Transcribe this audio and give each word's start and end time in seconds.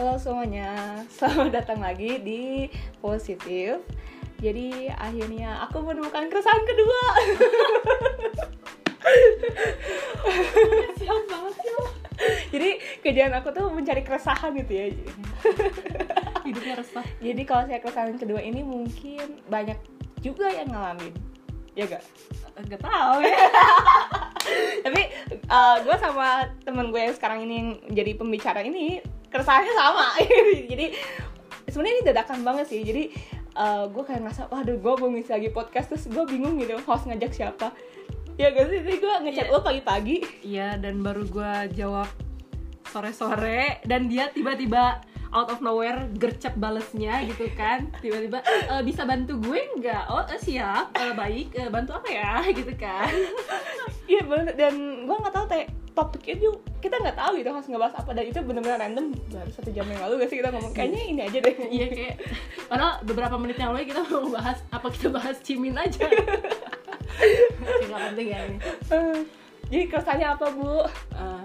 Halo 0.00 0.16
semuanya, 0.16 0.96
selamat 1.20 1.60
datang 1.60 1.84
lagi 1.84 2.16
di 2.24 2.72
Positif. 3.04 3.84
Jadi 4.40 4.88
akhirnya 4.88 5.60
aku 5.68 5.84
menemukan 5.84 6.24
keresahan 6.24 6.64
kedua. 6.64 7.04
Siap 10.96 11.20
banget 11.28 11.52
sih 11.52 11.72
lo. 11.76 11.84
Jadi 12.48 12.70
kerjaan 13.04 13.36
aku 13.44 13.52
tuh 13.52 13.68
mencari 13.68 14.00
keresahan 14.00 14.56
gitu 14.64 14.72
ya. 14.72 14.88
Hidupnya 16.48 16.80
resah. 16.80 17.04
Jadi 17.20 17.42
kalau 17.44 17.68
saya 17.68 17.84
keresahan 17.84 18.16
kedua 18.16 18.40
ini 18.40 18.64
mungkin 18.64 19.44
banyak 19.52 19.76
juga 20.24 20.48
yang 20.48 20.72
ngalamin. 20.72 21.12
Ya 21.76 21.84
gak? 21.84 22.00
Gak 22.72 22.80
tau 22.80 23.20
ya. 23.20 23.36
Tapi 24.88 25.02
gue 25.84 25.96
sama 26.00 26.48
temen 26.64 26.88
gue 26.88 27.04
yang 27.04 27.12
sekarang 27.12 27.44
ini 27.44 27.52
yang 27.52 27.68
jadi 27.92 28.16
pembicara 28.16 28.64
ini 28.64 29.19
keresahannya 29.30 29.74
sama. 29.74 30.06
jadi 30.70 30.92
sebenarnya 31.66 31.94
ini 31.94 32.02
dadakan 32.04 32.38
banget 32.42 32.66
sih. 32.68 32.82
Jadi 32.82 33.04
gue 33.90 34.02
kayak 34.02 34.20
ngerasa, 34.24 34.48
waduh 34.48 34.76
gue 34.76 34.92
belum 34.96 35.12
ngisi 35.16 35.30
lagi 35.30 35.48
podcast 35.50 35.86
terus 35.92 36.04
gue 36.08 36.24
bingung 36.26 36.58
gitu 36.58 36.74
host 36.82 37.06
ngajak 37.06 37.30
siapa. 37.30 37.70
Ya 38.34 38.50
gak 38.50 38.72
sih? 38.72 38.80
Gue 38.80 39.14
ngechat 39.20 39.46
Iya. 39.48 39.52
lo 39.52 39.60
pagi-pagi. 39.60 40.16
Iya 40.42 40.68
dan 40.76 41.04
baru 41.04 41.28
gue 41.28 41.52
jawab 41.76 42.08
sore-sore 42.88 43.84
dan 43.86 44.10
dia 44.10 44.32
tiba-tiba 44.32 44.98
out 45.30 45.48
of 45.50 45.62
nowhere 45.62 46.10
gercep 46.18 46.54
balesnya 46.58 47.22
gitu 47.26 47.46
kan. 47.54 47.86
Tiba-tiba 48.02 48.42
"E, 48.42 48.74
bisa 48.82 49.06
bantu 49.06 49.38
gue 49.38 49.60
nggak? 49.78 50.10
Oh 50.10 50.26
eh, 50.26 50.40
siap. 50.40 50.90
Eh, 50.98 51.14
baik. 51.14 51.54
Eh, 51.54 51.70
bantu 51.70 51.94
apa 51.94 52.08
ya? 52.10 52.42
Gitu 52.58 52.74
kan. 52.74 53.10
Iya 54.10 54.26
bener. 54.26 54.54
Dan 54.58 55.06
gue 55.06 55.16
nggak 55.16 55.34
tahu 55.34 55.46
teh 55.46 55.64
topiknya 55.90 56.36
juga 56.38 56.58
kita 56.80 56.96
nggak 57.02 57.18
tahu 57.18 57.32
gitu 57.38 57.48
harus 57.50 57.68
ngebahas 57.70 57.94
apa. 57.98 58.10
Dan 58.14 58.24
itu 58.26 58.38
bener-bener 58.42 58.78
random 58.78 59.06
baru 59.30 59.50
satu 59.54 59.70
jam 59.70 59.86
yang 59.86 60.00
lalu 60.02 60.26
gak 60.26 60.30
sih 60.34 60.38
kita 60.42 60.50
ngomong? 60.50 60.72
Kayaknya 60.74 61.02
ini 61.06 61.20
aja 61.22 61.38
deh. 61.38 61.56
Iya 61.70 61.86
kayak 61.90 62.14
padahal 62.66 62.94
beberapa 63.06 63.36
menit 63.38 63.56
yang 63.58 63.70
lalu 63.70 63.86
kita 63.86 64.02
mau 64.06 64.26
bahas 64.34 64.58
apa 64.74 64.86
kita 64.90 65.08
bahas 65.14 65.36
cimin 65.42 65.78
aja. 65.78 66.06
Nggak 67.86 68.00
penting 68.12 68.28
ya 68.32 68.38
ini. 68.48 68.58
Jadi 69.70 69.84
keresahannya 69.86 70.28
apa 70.34 70.46
bu? 70.50 70.82
Eh, 71.14 71.44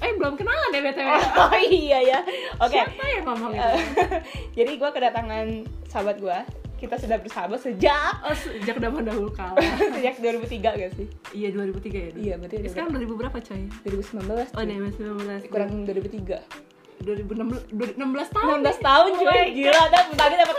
eh 0.00 0.10
belum 0.14 0.34
kenalan 0.34 0.70
ya 0.70 0.80
btw 0.82 1.08
oh 1.44 1.54
iya 1.60 1.98
ya. 2.02 2.18
Oke. 2.58 2.74
Siapa 2.74 3.04
yang 3.04 3.24
ngomong 3.26 3.52
itu? 3.52 3.72
Jadi 4.58 4.72
gue 4.74 4.90
kedatangan 4.90 5.46
sahabat 5.86 6.16
gue 6.18 6.38
kita 6.74 7.00
sudah 7.00 7.16
bersahabat 7.16 7.56
sejak 7.56 8.12
oh 8.26 8.34
sejak 8.36 8.76
zaman 8.76 9.06
dahulu 9.06 9.32
kala 9.32 9.56
sejak 9.96 10.20
2003 10.20 10.60
gak 10.60 10.92
sih? 10.92 11.06
Iya 11.32 11.48
2003 11.54 11.88
ya 11.88 12.08
dulu? 12.12 12.20
iya 12.20 12.34
berarti 12.36 12.56
sekarang 12.68 12.90
2000 12.92 13.20
berapa 13.24 13.38
coy? 13.40 13.62
2019 13.86 14.58
oh 14.58 14.62
nih 14.62 14.76
masih 14.82 15.00
19 15.48 15.48
kurang 15.48 15.70
2003 15.88 16.74
2016 17.04 17.68
16 18.00 18.36
tahun 18.36 18.56
16 18.64 18.80
tahun 18.80 19.10
Oh 19.12 19.20
cuy. 19.20 19.44
gila 19.52 19.82
dah 19.88 20.02
bentar 20.08 20.28
dapat 20.30 20.53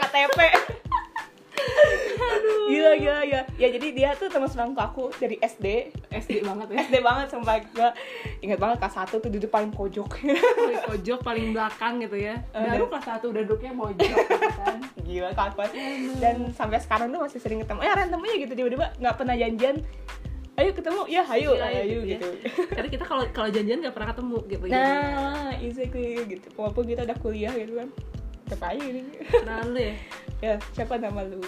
ya 3.56 3.66
ya 3.66 3.72
jadi 3.80 3.88
dia 3.96 4.10
tuh 4.20 4.28
teman 4.28 4.52
sebangku 4.52 4.84
aku 4.84 5.04
dari 5.16 5.40
SD 5.40 5.96
SD 6.12 6.44
banget 6.44 6.68
ya? 6.76 6.78
SD 6.92 6.96
banget 7.00 7.28
sumpah. 7.32 7.56
Gue 7.72 7.90
inget 8.44 8.60
banget 8.60 8.84
kelas 8.84 8.96
1 9.08 9.16
tuh 9.24 9.32
duduk 9.32 9.48
paling 9.48 9.72
pojok. 9.72 10.10
Paling 10.20 10.84
pojok 10.84 11.20
paling 11.24 11.48
belakang 11.56 12.04
gitu 12.04 12.20
ya. 12.20 12.36
Eh, 12.52 12.68
baru 12.68 12.92
kelas 12.92 13.08
1 13.16 13.32
udah 13.32 13.42
duduknya 13.48 13.72
mojok 13.72 14.04
gitu 14.04 14.50
kan. 14.60 14.78
Gila 15.08 15.32
kapan. 15.32 15.70
Dan 16.20 16.36
sampai 16.52 16.84
sekarang 16.84 17.16
tuh 17.16 17.24
masih 17.24 17.40
sering 17.40 17.64
ketemu. 17.64 17.80
Ya 17.84 17.96
random 17.96 18.20
aja 18.28 18.36
gitu 18.44 18.54
tiba-tiba 18.60 18.86
nggak 19.00 19.16
pernah 19.16 19.36
janjian. 19.40 19.76
Ayo 20.56 20.72
ketemu 20.72 21.02
ya 21.12 21.24
ayo 21.36 21.52
Iya, 21.52 21.68
ayo 21.68 21.82
gitu 21.84 22.00
ya. 22.04 22.12
gitu. 22.16 22.30
Karena 22.72 22.90
kita 22.92 23.04
kalau 23.04 23.24
kalau 23.36 23.50
janjian 23.52 23.80
nggak 23.84 23.96
pernah 23.96 24.10
ketemu 24.16 24.38
gitu 24.48 24.64
nah 24.72 25.52
exactly 25.60 26.20
gitu. 26.28 26.48
Walaupun 26.60 26.84
kita 26.88 27.08
udah 27.08 27.18
kuliah 27.24 27.54
gitu 27.56 27.76
kan. 27.80 27.88
Tetap 28.46 28.68
aja 28.72 28.84
gitu 28.84 29.10
kenalan 29.32 29.68
lu 29.72 29.80
ya? 29.80 29.96
Ya 30.44 30.54
siapa 30.76 31.00
nama 31.00 31.24
lu 31.24 31.40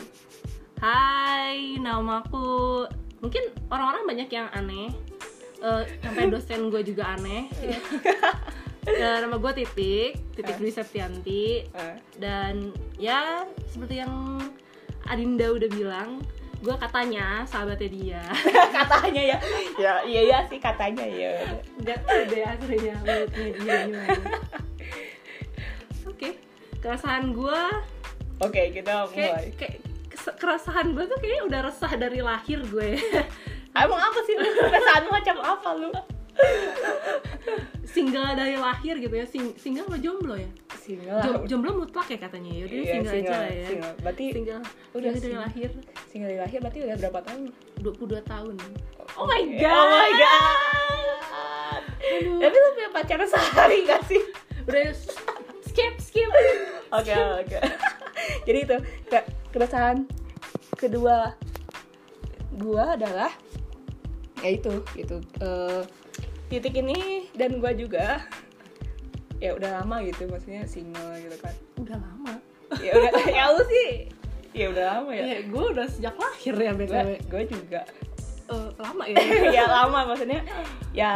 Hai 0.78 1.74
nama 1.82 2.22
aku 2.22 2.86
mungkin 3.18 3.50
orang-orang 3.68 4.04
banyak 4.06 4.30
yang 4.30 4.48
aneh. 4.54 4.94
Eh, 5.58 5.84
sampai 6.00 6.30
dosen 6.30 6.70
gue 6.70 6.82
juga 6.84 7.18
aneh. 7.18 7.50
Ya, 8.88 9.20
nama 9.20 9.36
gue 9.36 9.52
Titik 9.52 10.16
Titik 10.32 10.56
Eh. 10.56 10.60
Dwi 10.64 10.72
Septianti. 10.72 11.60
Eh, 11.60 11.96
dan 12.24 12.72
ya 12.96 13.44
seperti 13.68 14.00
yang 14.00 14.40
Adinda 15.04 15.52
udah 15.52 15.68
bilang 15.68 16.24
gue 16.64 16.72
katanya 16.72 17.44
sahabatnya 17.44 17.90
dia. 17.92 18.24
Katanya 18.80 19.36
ya? 19.36 19.38
Ya 19.76 19.94
iya 20.08 20.22
iya 20.24 20.40
sih 20.48 20.56
katanya 20.58 21.04
ya. 21.04 21.36
Nggak 21.78 22.00
tahu 22.00 22.22
deh 22.32 22.44
aslinya 22.48 22.96
mulutnya 23.04 23.46
dia 23.52 23.76
gimana. 23.92 24.00
Oke 26.10 26.30
keresahan 26.80 27.36
gue 27.36 27.60
oke 28.40 28.62
kita 28.72 28.94
mulai. 29.04 29.12
kayak 29.12 29.42
kayak 29.60 29.78
keresahan 30.34 30.92
gue 30.92 31.06
tuh 31.06 31.18
kayaknya 31.18 31.44
udah 31.46 31.60
resah 31.66 31.92
dari 31.94 32.20
lahir 32.20 32.60
gue. 32.62 32.90
Emang 33.78 34.02
apa 34.02 34.20
sih 34.22 34.34
lu? 34.34 34.48
Perasaan 34.58 35.04
macam 35.08 35.38
apa 35.38 35.70
lu? 35.74 35.92
Single 37.88 38.34
dari 38.34 38.56
lahir 38.56 38.98
gitu 38.98 39.12
ya. 39.12 39.26
Sing 39.26 39.54
single 39.56 39.86
apa 39.86 39.98
jomblo 39.98 40.36
ya? 40.36 40.50
Single. 40.76 41.22
Jom- 41.22 41.44
jomblo 41.46 41.72
mutlak 41.78 42.08
ya 42.08 42.18
katanya 42.18 42.52
ya. 42.52 42.64
Udah 42.64 42.78
Iya, 42.78 42.92
single, 42.92 43.14
aja 43.14 43.34
lah 43.34 43.50
ya. 43.50 43.68
single. 43.68 43.94
berarti 44.02 44.24
single. 44.32 44.62
Udah 44.62 44.74
udah 44.94 45.10
dari 45.10 45.22
single. 45.22 45.42
lahir. 45.42 45.70
Single 46.08 46.28
dari 46.28 46.40
lahir 46.40 46.58
berarti 46.60 46.80
udah 46.84 46.98
berapa 47.00 47.20
tahun? 47.24 47.42
22 47.80 48.22
tahun. 48.24 48.56
Oh 49.14 49.26
my 49.26 49.42
Oh 49.64 49.86
my 49.88 50.12
god. 50.14 51.82
Aduh. 51.98 52.40
Tapi 52.40 52.56
lu 52.56 52.70
punya 52.74 52.90
pacar 52.92 53.20
sehari 53.24 53.78
gak 53.84 54.02
sih? 54.06 54.22
udah 54.68 54.84
skip 55.78 55.94
skip 56.02 56.30
Oke 56.98 57.14
oke. 57.14 57.60
Jadi 58.50 58.60
itu 58.66 58.78
ke- 59.06 59.30
keresahan 59.54 60.10
kedua 60.74 61.38
gua 62.58 62.98
adalah 62.98 63.30
ya 64.42 64.50
itu 64.58 64.82
gitu. 64.98 65.22
Eh, 65.38 65.84
titik 66.50 66.82
ini 66.82 67.30
dan 67.38 67.62
gua 67.62 67.78
juga 67.78 68.26
ya 69.38 69.54
udah 69.54 69.84
lama 69.84 70.02
gitu 70.02 70.26
maksudnya 70.26 70.66
single 70.66 71.14
gitu 71.22 71.38
kan. 71.38 71.54
Udah 71.78 71.98
lama? 72.02 72.34
Ya 72.82 72.98
udah 72.98 73.12
ya 73.38 73.44
lu 73.54 73.62
sih. 73.70 73.92
Ya 74.58 74.66
udah 74.74 74.84
lama 74.98 75.12
ya. 75.14 75.24
Ya 75.28 75.40
gue 75.46 75.66
udah 75.78 75.86
sejak 75.86 76.18
lahir 76.18 76.56
ya 76.58 76.72
btw 76.74 77.10
gue 77.30 77.44
juga. 77.46 77.82
Eh, 78.50 78.70
lama 78.82 79.04
ya? 79.06 79.22
Ya 79.54 79.64
lama 79.70 80.10
maksudnya 80.10 80.42
ya 80.90 81.12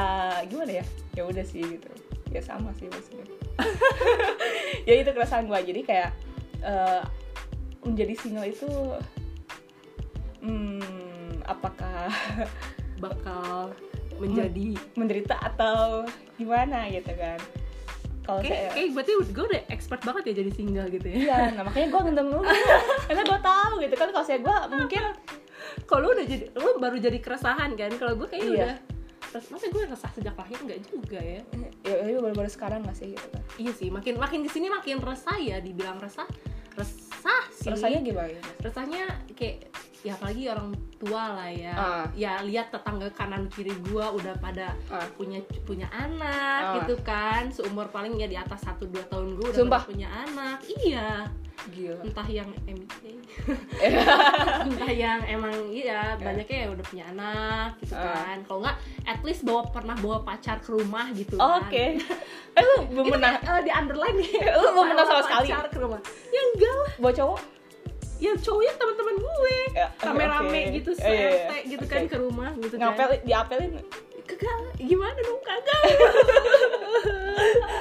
gimana 0.45 0.83
ya? 0.83 0.85
Ya 1.17 1.23
udah 1.25 1.41
sih 1.41 1.65
gitu. 1.65 1.89
Ya 2.29 2.43
sama 2.45 2.69
sih 2.77 2.85
maksudnya 2.91 3.40
ya 4.89 4.93
itu 4.97 5.09
keresahan 5.11 5.45
gue 5.45 5.59
jadi 5.61 5.81
kayak 5.83 6.11
eh, 6.61 7.01
menjadi 7.81 8.13
single 8.17 8.45
itu 8.45 8.69
hmm, 10.41 11.41
apakah 11.45 12.09
bakal 13.03 13.73
menjadi 14.21 14.77
menderita 14.93 15.33
atau 15.41 16.05
gimana 16.37 16.85
gitu 16.93 17.09
kan. 17.17 17.41
Kalau 18.21 18.37
kayak, 18.45 18.53
saya 18.53 18.69
kayak 18.77 18.89
berarti 18.93 19.11
gue 19.33 19.45
udah 19.49 19.61
expert 19.73 20.01
banget 20.05 20.23
ya 20.29 20.33
jadi 20.45 20.51
single 20.53 20.87
gitu 20.93 21.07
ya. 21.09 21.17
Iya 21.25 21.37
nah 21.57 21.63
makanya 21.65 21.87
gue 21.89 22.01
ngendem 22.05 22.27
dulu 22.29 22.45
karena 23.09 23.23
gue 23.25 23.39
tahu 23.41 23.73
gitu 23.81 23.95
kan 23.97 24.07
kalau 24.13 24.25
saya 24.25 24.39
gue 24.45 24.55
mungkin 24.77 25.03
kalau 25.89 26.01
lu 26.05 26.09
udah 26.13 26.25
jadi 26.29 26.45
lu 26.53 26.69
baru 26.77 26.97
jadi 27.01 27.17
keresahan 27.17 27.73
kan? 27.73 27.91
Kalau 27.97 28.13
gue 28.13 28.27
kayaknya 28.29 28.45
Iya. 28.45 28.57
udah 28.61 28.73
masa 29.31 29.65
gue 29.71 29.83
resah 29.87 30.11
sejak 30.11 30.35
lahir 30.35 30.59
nggak 30.59 30.79
juga 30.91 31.19
ya. 31.19 31.41
Ya 31.87 31.95
ya 32.03 32.19
baru-baru 32.19 32.51
sekarang 32.51 32.83
gak 32.83 32.97
sih 32.99 33.15
gitu 33.15 33.27
kan? 33.31 33.43
Iya 33.55 33.71
sih 33.71 33.87
makin 33.87 34.19
makin 34.19 34.43
ke 34.43 34.49
sini 34.51 34.67
makin 34.67 34.99
resah 34.99 35.37
ya 35.39 35.63
dibilang 35.63 35.97
resah. 36.03 36.27
Resah 36.75 37.43
sih. 37.55 37.71
Rasanya 37.71 37.99
gimana 38.03 38.39
resahnya 38.59 39.03
kayak 39.35 39.71
ya 40.01 40.11
apalagi 40.11 40.43
orang 40.47 40.69
tua 40.97 41.23
lah 41.31 41.45
ya 41.47 41.73
Ah. 41.73 42.05
ya 42.11 42.41
lihat 42.41 42.69
tetangga 42.69 43.05
kanan 43.11 43.45
kiri 43.47 43.69
gua 43.85 44.09
udah 44.09 44.33
pada 44.35 44.73
Ah. 44.87 45.05
punya 45.11 45.37
punya 45.61 45.85
anak 45.87 46.61
Ah. 46.63 46.73
gitu 46.77 46.97
kan 47.01 47.47
seumur 47.47 47.85
paling 47.87 48.15
ya 48.15 48.25
di 48.25 48.33
atas 48.33 48.61
1 48.63 48.81
2 48.83 48.97
tahun 49.07 49.35
gua 49.35 49.47
udah 49.47 49.57
Sumpah. 49.57 49.81
punya 49.83 50.07
anak 50.07 50.57
iya 50.79 51.29
gila 51.69 52.01
entah 52.01 52.25
yang 52.25 52.49
MBA 52.65 53.13
entah 54.65 54.91
yang 54.91 55.21
emang 55.23 55.53
iya 55.69 56.17
banyaknya 56.17 56.57
ya 56.59 56.69
udah 56.71 56.81
punya 56.83 57.05
anak 57.07 57.69
gitu 57.79 57.93
Ah. 57.93 58.25
kan 58.25 58.37
kalau 58.41 58.59
nggak 58.59 58.77
at 59.05 59.21
least 59.21 59.41
bawa 59.43 59.61
pernah 59.67 59.93
bawa 59.95 60.21
pacar 60.23 60.57
ke 60.57 60.69
rumah 60.71 61.13
gitu 61.13 61.37
Oh, 61.37 61.59
kan 61.59 61.69
Oke. 61.69 61.85
Eh 62.57 62.63
lu 62.65 62.75
belum 62.89 63.05
pernah 63.11 63.37
eh, 63.37 63.61
di 63.61 63.71
underline 63.71 64.17
nih 64.17 64.33
Lu 64.51 64.67
belum 64.71 64.85
pernah 64.91 65.05
sama 65.05 65.21
sekali? 65.21 65.47
pacar 65.47 65.65
ke 65.69 65.77
rumah 65.77 66.01
ya 66.27 66.41
enggak 66.43 66.73
lah 66.75 66.91
bawa 66.97 67.13
cowok? 67.13 67.39
Ya 68.21 68.31
cowoknya 68.37 68.73
teman-teman 68.75 69.15
gue 69.17 69.57
Ya, 69.73 69.87
rame-rame 69.99 70.47
oke. 70.61 70.75
gitu 70.77 70.91
Eh, 70.93 71.09
iya, 71.09 71.27
iya. 71.27 71.43
se 71.43 71.57
gitu 71.67 71.85
kan 71.85 71.99
Oke. 71.99 72.09
ke 72.09 72.17
rumah 72.17 72.49
gitu 72.55 72.75
Ngapel 72.77 73.07
kan 73.09 73.19
diapelin 73.23 73.71
kagak 74.23 74.57
gimana 74.77 75.17
dong 75.17 75.41
kagak 75.41 75.81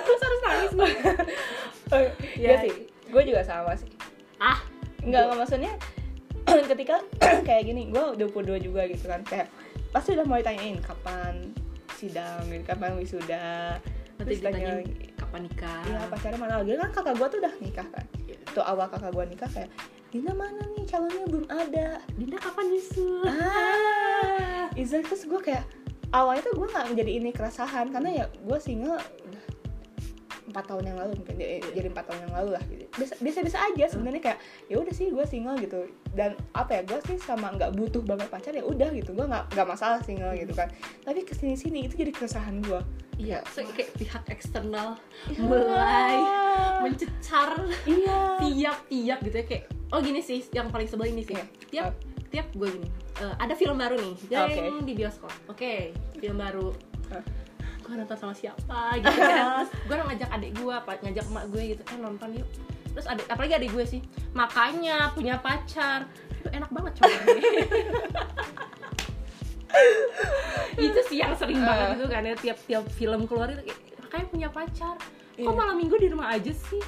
terus 0.02 0.20
harus 0.20 0.40
nangis 0.42 0.72
gue 0.72 0.90
Oh, 1.90 1.98
Ya. 2.38 2.54
Iya 2.54 2.56
sih. 2.62 2.72
Gue 3.08 3.22
juga 3.26 3.42
sama 3.42 3.74
sih. 3.74 3.90
ah 4.38 4.62
Enggak, 5.02 5.26
enggak 5.26 5.38
maksudnya 5.38 5.72
ketika 6.70 7.02
kayak 7.46 7.66
gini, 7.66 7.90
gue 7.90 8.04
22 8.16 8.30
juga 8.62 8.86
gitu 8.86 9.04
kan. 9.04 9.26
Kayak 9.26 9.50
pasti 9.90 10.14
udah 10.14 10.22
mulai 10.22 10.40
tanyain 10.40 10.78
kapan 10.78 11.50
sidang, 11.92 12.46
gitu, 12.46 12.62
kapan 12.64 12.94
wisuda. 12.94 13.74
nanti 14.16 14.36
ditanya 14.36 14.84
kapan 15.16 15.40
nikah 15.42 15.80
Iya 15.82 16.00
pacarnya 16.06 16.36
mana 16.36 16.54
lagi 16.56 16.76
kan 16.76 16.90
kakak 16.92 17.14
gue 17.16 17.26
tuh 17.26 17.38
udah 17.40 17.54
nikah 17.58 17.88
kan 17.88 18.04
Tuh 18.46 18.60
awal 18.62 18.86
kakak 18.86 19.10
gue 19.10 19.24
nikah 19.26 19.48
kayak 19.48 19.70
Dina 20.10 20.34
mana 20.34 20.58
nih? 20.74 20.84
Calonnya 20.90 21.24
belum 21.30 21.46
ada. 21.46 22.02
Dinda 22.18 22.38
kapan 22.42 22.66
nyusul? 22.66 23.22
Ah. 23.30 24.66
Izal 24.74 25.06
terus 25.06 25.22
gue 25.22 25.38
kayak 25.38 25.62
awalnya 26.10 26.50
tuh 26.50 26.58
gue 26.58 26.66
nggak 26.66 26.86
menjadi 26.90 27.10
ini 27.22 27.30
keresahan. 27.30 27.94
Karena 27.94 28.10
ya 28.10 28.24
gue 28.26 28.58
single 28.58 28.98
empat 30.50 30.66
tahun 30.66 30.82
yang 30.90 30.98
lalu 30.98 31.12
mungkin. 31.22 31.34
Jadi 31.62 31.86
empat 31.94 32.04
tahun 32.10 32.20
yang 32.26 32.34
lalu 32.42 32.50
lah 32.58 32.62
gitu. 32.66 32.84
Biasa 32.90 33.14
biasa, 33.22 33.38
biasa 33.46 33.58
aja 33.70 33.84
sebenarnya 33.86 34.22
kayak 34.22 34.38
ya 34.66 34.76
udah 34.82 34.94
sih 34.94 35.06
gue 35.14 35.24
single 35.30 35.56
gitu. 35.62 35.86
Dan 36.10 36.34
apa 36.58 36.70
ya 36.78 36.82
gue 36.82 36.98
sih 37.06 37.22
sama 37.22 37.54
nggak 37.54 37.78
butuh 37.78 38.02
banget 38.02 38.26
pacar 38.26 38.50
ya 38.50 38.66
udah 38.66 38.90
gitu. 38.90 39.14
Gue 39.14 39.30
nggak 39.30 39.54
nggak 39.54 39.66
masalah 39.70 40.02
single 40.02 40.34
gitu 40.34 40.50
kan. 40.58 40.66
Tapi 41.06 41.22
ke 41.22 41.38
sini 41.38 41.54
sini 41.54 41.86
itu 41.86 41.94
jadi 41.94 42.10
keresahan 42.10 42.58
gue 42.66 42.82
iya 43.20 43.44
so, 43.52 43.60
kayak 43.76 43.92
pihak 44.00 44.24
eksternal 44.32 44.96
Ya. 45.28 45.44
mulai 45.44 46.16
mencecar 46.80 47.68
iya. 47.84 48.40
tiap-tiap 48.40 49.18
gitu 49.20 49.36
ya 49.36 49.44
kayak 49.44 49.64
oh 49.90 50.00
gini 50.00 50.20
sih 50.20 50.42
yang 50.50 50.68
paling 50.68 50.86
sebel 50.86 51.08
ini 51.08 51.22
sih. 51.22 51.36
Tiap 51.68 51.94
tiap 52.30 52.46
gue 52.52 52.68
gini. 52.70 52.88
Eh, 53.18 53.34
ada 53.36 53.52
film 53.52 53.74
baru 53.74 53.98
nih 53.98 54.14
yang 54.30 54.82
di 54.82 54.94
bioskop. 54.94 55.30
Oke 55.46 55.90
film 56.16 56.38
baru. 56.38 56.70
Hah. 57.10 57.24
gue 57.80 57.98
nonton 57.98 58.14
sama 58.14 58.30
siapa 58.30 59.02
gitu 59.02 59.18
kan. 59.18 59.66
Gue 59.90 59.98
ngajak 59.98 60.30
adik 60.30 60.54
gue 60.54 60.76
ngajak 60.78 61.24
emak 61.26 61.44
gue 61.50 61.62
gitu 61.74 61.82
eh 61.82 61.98
nonton 61.98 62.38
yuk. 62.38 62.46
Terus 62.94 63.06
adik 63.10 63.26
apalagi 63.26 63.54
adik 63.58 63.70
gue 63.74 63.82
sih 63.82 64.00
makanya 64.30 65.10
punya 65.10 65.42
pacar. 65.42 66.06
Itu 66.38 66.54
enak 66.54 66.70
banget 66.70 67.02
cowoknya 67.02 67.50
itu 70.80 71.00
sih 71.08 71.18
yang 71.18 71.34
sering 71.34 71.60
banget 71.60 71.86
Ah. 71.86 71.92
gitu 71.94 72.06
kan 72.06 72.22
ya 72.24 72.34
tiap 72.38 72.58
tiap 72.64 72.84
film 72.90 73.26
keluar 73.26 73.50
itu 73.50 73.62
kayak 73.66 73.78
makanya 74.00 74.26
punya 74.30 74.48
pacar. 74.50 74.94
Kok 75.34 75.40
Iya. 75.40 75.50
malam 75.50 75.76
minggu 75.76 75.96
di 75.98 76.08
rumah 76.10 76.28
aja 76.30 76.52
sih 76.52 76.82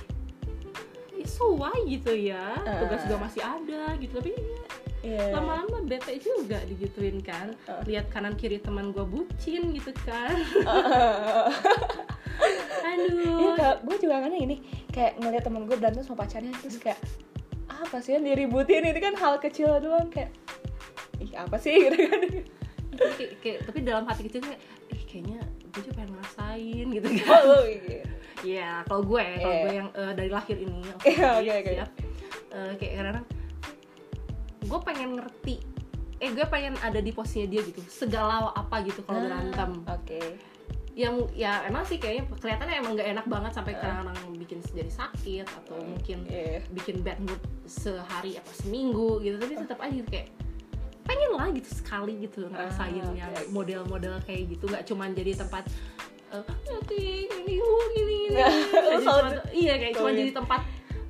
ya 1.24 1.46
why? 1.52 1.78
gitu 1.86 2.12
ya. 2.12 2.44
Ah. 2.58 2.80
tugas 2.80 3.00
juga 3.04 3.18
masih 3.20 3.40
ada 3.40 3.82
gitu. 3.96 4.18
Tapi 4.18 4.32
Iya. 5.02 5.34
lama-lama 5.34 5.82
bete 5.82 6.14
juga 6.16 6.62
digituin 6.62 7.18
kan. 7.20 7.58
Ah. 7.64 7.82
lihat 7.82 8.06
kanan 8.08 8.34
kiri 8.34 8.58
teman 8.58 8.90
gue 8.90 9.02
bucin 9.02 9.72
gitu 9.72 9.90
kan. 10.02 10.36
Iya 12.82 13.08
aduh. 13.08 13.54
Kak, 13.54 13.76
gue 13.82 13.96
juga 13.98 14.20
kan 14.20 14.32
ini 14.32 14.60
kayak 14.90 15.16
ngeliat 15.16 15.42
temen 15.42 15.64
gue 15.64 15.74
berantem 15.74 16.02
sama 16.02 16.22
pacarnya 16.22 16.52
terus 16.58 16.76
kayak 16.76 16.98
apa 17.68 17.98
sih 17.98 18.14
yang 18.14 18.22
diributin? 18.22 18.84
Ini 18.84 19.00
kan 19.00 19.14
hal 19.16 19.38
kecil 19.38 19.80
doang. 19.80 20.08
Kayak 20.08 20.30
ih 21.18 21.32
apa 21.34 21.56
sih? 21.56 21.72
Gitu 21.82 21.96
kan. 22.04 22.20
Tapi 22.92 23.12
kayak, 23.16 23.32
kayak- 23.40 23.60
tapi 23.64 23.78
dalam 23.80 24.04
hati 24.04 24.28
kecil 24.28 24.44
kayak 24.44 24.60
ih 24.90 25.02
kayaknya 25.02 25.40
gue 25.66 25.80
juga 25.80 25.94
pengen 25.96 26.10
ngerasain 26.12 26.86
gitu 26.90 27.08
kan. 27.16 27.40
Oh, 27.40 27.56
oh, 27.56 27.64
iya. 27.64 28.04
Iya, 28.42 28.82
kalau 28.84 29.02
gue, 29.02 29.24
kalau 29.38 29.54
Iya. 29.54 29.62
gue 29.62 29.72
yang 29.72 29.88
eh, 29.92 30.12
dari 30.12 30.30
lahir 30.30 30.56
ini, 30.56 30.80
oke, 30.94 31.06
Iya, 31.06 31.28
oke, 31.32 31.52
oke. 31.58 31.72
siap. 31.72 31.90
Eh, 32.50 32.72
kayak 32.76 32.92
kadang 33.00 33.26
gue 34.62 34.80
pengen 34.82 35.10
ngerti, 35.14 35.56
eh 36.18 36.30
gue 36.30 36.46
pengen 36.46 36.74
ada 36.78 36.98
di 36.98 37.10
posisinya 37.10 37.48
dia 37.48 37.62
gitu, 37.62 37.80
segala 37.84 38.50
apa 38.50 38.82
gitu 38.82 39.02
kalau 39.02 39.18
Ah, 39.18 39.24
berantem. 39.26 39.70
oke 39.84 40.22
Yang 40.92 41.14
ya 41.32 41.64
emang 41.64 41.82
sih 41.82 41.96
kayaknya 41.96 42.28
kelihatannya 42.36 42.76
emang 42.76 42.92
gak 42.94 43.08
enak 43.10 43.26
banget 43.26 43.52
sampai 43.54 43.72
Ah. 43.72 43.80
kadang-kadang 43.80 44.36
bikin 44.36 44.58
jadi 44.66 44.92
sakit 44.92 45.46
atau 45.48 45.80
mungkin 45.80 46.18
Iya. 46.26 46.60
bikin 46.68 47.00
bad 47.00 47.16
mood 47.18 47.40
sehari 47.64 48.36
apa 48.36 48.52
seminggu 48.54 49.16
gitu, 49.18 49.36
tapi 49.36 49.56
tetap 49.56 49.80
aja 49.80 49.88
gitu 49.90 50.04
kayak 50.06 50.28
pengen 51.02 51.30
lah 51.32 51.48
gitu 51.48 51.70
sekali 51.72 52.14
gitu 52.20 52.44
ngerasain 52.46 52.92
Ah, 52.94 53.08
yang 53.08 53.32
oke. 53.32 53.48
model-model 53.50 54.20
kayak 54.22 54.52
gitu 54.52 54.64
nggak 54.68 54.84
cuman 54.84 55.10
jadi 55.10 55.32
tempat 55.34 55.64
nanti 56.34 56.98
ini 57.26 57.54
uh, 57.56 57.84
gini 57.90 58.18
Ya, 58.32 58.48
cuma- 58.98 59.44
iya 59.50 59.74
kayak 59.76 59.92
cuma 59.92 60.08
Oh, 60.08 60.10
iya. 60.10 60.18
jadi 60.18 60.32
tempat 60.32 60.60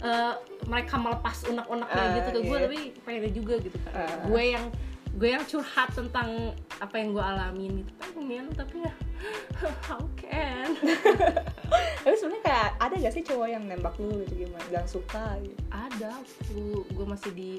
eh, 0.01 0.35
mereka 0.65 0.95
melepas 0.97 1.37
unek-unek 1.45 1.89
kayak 1.89 2.03
Ah, 2.03 2.15
gitu 2.17 2.29
ke 2.29 2.41
gue 2.41 2.51
iya. 2.53 2.65
tapi 2.65 2.79
pengen 3.01 3.33
juga 3.33 3.55
gitu 3.59 3.77
kan 3.81 3.93
Ah. 3.95 4.25
gue 4.25 4.43
yang 4.45 4.65
gue 5.13 5.29
yang 5.29 5.45
curhat 5.45 5.93
tentang 5.93 6.51
apa 6.79 6.95
yang 6.97 7.13
gue 7.13 7.21
alamin 7.23 7.73
gitu. 7.79 7.91
Pengen 8.13 8.47
tapi 8.51 8.81
ya 8.81 8.93
how 9.87 10.01
can? 10.17 10.73
Tapi 12.03 12.13
sebenarnya 12.13 12.43
kayak 12.43 12.69
ada 12.77 12.95
gak 12.99 13.15
sih 13.15 13.23
cowok 13.23 13.49
yang 13.49 13.65
nembak 13.65 13.95
lu 13.97 14.21
gitu 14.21 14.45
gimana? 14.45 14.61
Gak 14.69 14.85
suka 14.87 15.39
gitu? 15.39 15.55
Ada 15.71 16.11
gue 16.51 16.83
gue 16.83 17.07
masih 17.07 17.31
di 17.33 17.53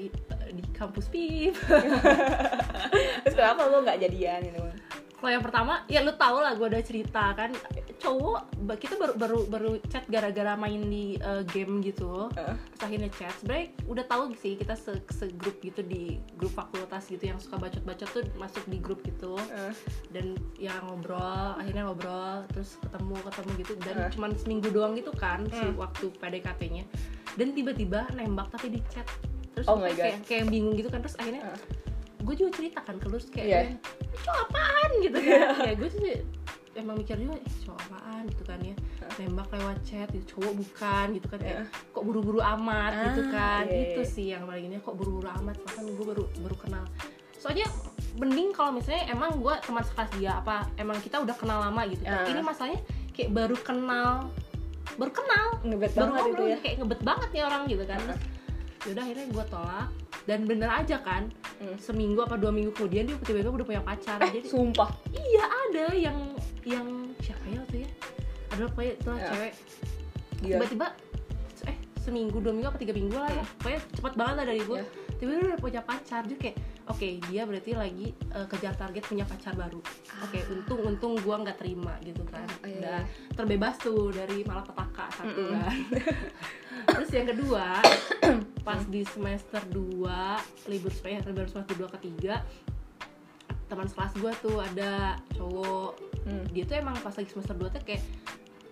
di 0.52 0.62
kampus 0.70 1.08
pip 1.08 1.56
terus 3.18 3.34
kenapa 3.34 3.66
lu 3.66 3.82
gak 3.82 3.98
jadian 3.98 4.38
gitu 4.44 4.60
kalau 5.24 5.32
yang 5.32 5.40
pertama 5.40 5.80
ya 5.88 6.04
lu 6.04 6.12
tau 6.20 6.36
lah 6.36 6.52
gue 6.52 6.68
udah 6.68 6.84
cerita 6.84 7.32
kan. 7.32 7.48
Cowok 7.96 8.52
kita 8.76 9.00
baru 9.00 9.14
baru 9.16 9.38
baru 9.48 9.70
chat 9.88 10.04
gara-gara 10.04 10.52
main 10.52 10.84
di 10.84 11.16
uh, 11.16 11.40
game 11.48 11.80
gitu. 11.80 12.28
Heeh. 12.36 12.52
terus 12.60 12.82
akhirnya 12.84 13.08
chat. 13.08 13.32
Sebenarnya 13.40 13.66
udah 13.88 14.04
tahu 14.04 14.22
sih 14.36 14.60
kita 14.60 14.76
se 14.76 14.92
segrup 15.08 15.56
gitu 15.64 15.80
di 15.80 16.20
grup 16.36 16.52
fakultas 16.52 17.08
gitu 17.08 17.24
yang 17.24 17.40
suka 17.40 17.56
bacot-bacot 17.56 18.08
tuh 18.12 18.24
masuk 18.36 18.68
di 18.68 18.76
grup 18.76 19.00
gitu. 19.00 19.40
Eh, 19.48 19.72
dan 20.12 20.36
ya 20.60 20.76
ngobrol 20.84 21.56
akhirnya 21.56 21.88
ngobrol 21.88 22.44
terus 22.52 22.76
ketemu 22.84 23.16
ketemu 23.24 23.50
gitu. 23.64 23.72
Dan 23.80 23.96
Eh. 23.96 24.10
cuman 24.12 24.30
seminggu 24.36 24.68
doang 24.68 24.92
gitu 24.92 25.08
kan 25.16 25.40
si 25.48 25.64
Hmm. 25.64 25.80
waktu 25.80 26.12
PDKT-nya 26.20 26.84
dan 27.40 27.56
tiba-tiba 27.56 28.12
nembak 28.12 28.52
tapi 28.52 28.76
di 28.76 28.80
chat. 28.92 29.08
Terus 29.56 29.64
Oh 29.64 29.80
kayak 29.80 30.28
kayak 30.28 30.52
bingung 30.52 30.76
gitu 30.76 30.92
kan. 30.92 31.00
Terus 31.00 31.16
akhirnya 31.16 31.48
Eh. 31.48 31.58
Gue 32.24 32.34
juga 32.34 32.50
cerita 32.52 32.80
kan 32.80 32.96
ke 32.96 33.06
lu 33.06 33.18
kayak 33.22 33.44
Iya. 33.44 33.60
itu 34.10 34.30
apaan? 34.32 34.90
Gitu 34.98 35.18
kan. 35.18 35.40
Ya 35.62 35.72
gue 35.74 35.90
sih 35.90 36.02
emang 36.74 36.96
mikir 36.96 37.16
juga 37.16 37.36
eh 37.36 37.54
cowok 37.60 37.78
apaan? 37.84 38.22
Gitu 38.26 38.42
kan 38.42 38.58
ya. 38.60 38.74
Nembak 39.16 39.48
lewat 39.52 39.78
chat 39.82 40.08
itu 40.10 40.24
cowok 40.30 40.52
bukan 40.56 41.06
gitu 41.12 41.26
kan. 41.28 41.38
Kayak 41.38 41.58
kok 41.68 42.02
buru-buru 42.02 42.40
amat? 42.40 42.92
Gitu 43.04 43.22
Ah, 43.22 43.30
kan. 43.30 43.64
iya, 43.66 43.80
itu 43.86 44.02
iya. 44.02 44.08
sih 44.10 44.26
yang 44.30 44.42
paling 44.44 44.64
ini 44.66 44.76
kok 44.78 44.94
buru-buru 44.94 45.28
amat? 45.34 45.56
Bahkan 45.60 45.82
gue 45.86 46.06
baru 46.06 46.24
baru 46.40 46.56
kenal. 46.58 46.84
Soalnya 47.36 47.68
mending 48.16 48.50
kalau 48.50 48.72
misalnya 48.72 49.04
emang 49.06 49.36
gue 49.36 49.54
teman 49.60 49.84
sekelas 49.84 50.10
dia 50.16 50.32
apa 50.34 50.64
emang 50.74 50.96
kita 50.98 51.20
udah 51.20 51.34
kenal 51.34 51.60
lama 51.60 51.84
gitu. 51.84 52.02
Kan 52.02 52.24
Ah. 52.24 52.26
ini 52.26 52.40
masalahnya 52.40 52.80
kayak 53.12 53.30
baru 53.30 53.56
kenal 53.58 54.10
baru 54.94 55.12
kenal. 55.12 55.46
Ngebet 55.62 55.92
baru 55.92 56.00
banget 56.06 56.16
itu 56.16 56.30
ngobrol 56.30 56.48
ya. 56.48 56.58
kayak 56.58 56.76
ngebet 56.78 57.00
banget 57.02 57.28
nih 57.30 57.42
orang 57.42 57.62
gitu 57.66 57.84
kan. 57.84 58.00
Ah. 58.00 58.18
terus 58.74 58.90
yaudah 58.90 59.02
akhirnya 59.02 59.26
gue 59.28 59.44
tolak. 59.46 59.88
Dan 60.24 60.40
bener 60.44 60.70
aja 60.70 60.96
kan 60.98 61.22
Hmm. 61.54 61.76
seminggu 61.78 62.20
apa 62.20 62.34
dua 62.34 62.50
minggu 62.50 62.72
kemudian 62.72 63.06
dia 63.06 63.16
tiba-tiba 63.16 63.50
udah 63.52 63.66
punya 63.66 63.80
pacar 63.80 64.18
eh 64.20 64.30
jadi 64.32 64.46
sumpah 64.46 64.90
iya 65.10 65.44
ada 65.46 65.84
yang 65.94 66.18
yang 66.62 66.86
siapa 67.18 67.44
ya 67.46 67.58
waktu 67.60 67.76
ya 67.82 67.88
ada 68.50 68.62
pokoknya 68.68 68.92
itu 68.92 69.06
lah 69.06 69.18
Ya. 69.18 69.28
cewek 69.30 69.52
Gila. 70.34 70.52
tiba-tiba 70.58 70.86
eh 71.64 71.76
seminggu 71.96 72.36
dua 72.38 72.52
minggu 72.52 72.68
apa 72.68 72.78
tiga 72.78 72.92
minggu 72.92 73.16
lah 73.16 73.30
ya 73.30 73.44
pokoknya 73.56 73.80
cepet 73.92 74.12
banget 74.14 74.34
lah 74.34 74.44
dari 74.44 74.62
gue 74.62 74.78
Ya. 74.78 74.86
tiba-tiba 75.16 75.42
udah 75.46 75.60
punya 75.60 75.80
pacar 75.80 76.22
jadi 76.24 76.38
kayak 76.38 76.56
oke 76.86 77.08
dia 77.24 77.42
berarti 77.42 77.72
lagi 77.72 78.06
eh, 78.12 78.46
kejar 78.46 78.74
target 78.74 79.02
punya 79.02 79.24
pacar 79.24 79.52
baru 79.52 79.80
oke 80.20 80.38
untung 80.50 80.80
untung 80.84 81.12
gue 81.16 81.36
nggak 81.38 81.56
terima 81.56 81.96
gitu 82.00 82.22
kan 82.24 82.44
Ah, 82.44 82.60
iya, 82.62 82.76
udah 82.76 83.00
iya. 83.00 83.32
terbebas 83.32 83.74
tuh 83.78 84.10
dari 84.10 84.42
malapetaka 84.42 85.06
satu 85.10 85.32
Mm-mm. 85.34 85.52
kan 85.54 85.76
terus 86.94 87.10
yang 87.10 87.26
kedua 87.26 87.80
pas 88.60 88.82
di 88.84 89.00
semester 89.02 89.62
2 89.66 90.04
libur 90.68 90.90
supaya 90.90 91.20
libur 91.22 91.46
semester 91.46 91.76
2 91.78 91.94
ketiga 91.94 92.44
teman 93.64 93.86
sekelas 93.86 94.12
gue 94.14 94.32
tuh 94.40 94.56
ada 94.58 94.92
cowok 95.30 95.92
Hmm. 96.24 96.40
dia 96.48 96.64
tuh 96.64 96.72
emang 96.74 96.96
pas 96.98 97.12
lagi 97.12 97.28
semester 97.28 97.52
2 97.54 97.68
tuh 97.68 97.84
kayak 97.84 98.00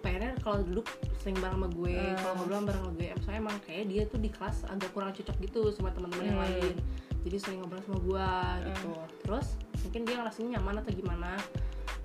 pengennya 0.00 0.32
kalau 0.40 0.64
duduk 0.64 0.88
sering 1.16 1.36
bareng 1.36 1.52
sama 1.54 1.68
gue 1.70 1.92
Ah. 1.94 2.16
kalau 2.16 2.34
ngobrol 2.38 2.64
bareng 2.64 2.80
sama 2.82 2.92
gue 2.94 3.08
soalnya 3.18 3.40
emang 3.42 3.56
kayak 3.62 3.84
dia 3.86 4.02
tuh 4.04 4.16
di 4.16 4.28
kelas 4.28 4.56
agak 4.66 4.88
kurang 4.90 5.12
cocok 5.12 5.36
gitu 5.38 5.60
sama 5.70 5.88
teman-teman 5.90 6.24
yang 6.26 6.38
Hmm. 6.38 6.44
lain 6.48 6.74
jadi 7.22 7.36
sering 7.38 7.58
ngobrol 7.62 7.82
sama 7.86 7.98
gue 8.02 8.28
gitu. 8.70 8.92
Terus 9.26 9.46
mungkin 9.86 10.00
dia 10.06 10.16
ngerasanya 10.18 10.48
nyaman 10.58 10.74
atau 10.82 10.90
gimana? 10.90 11.30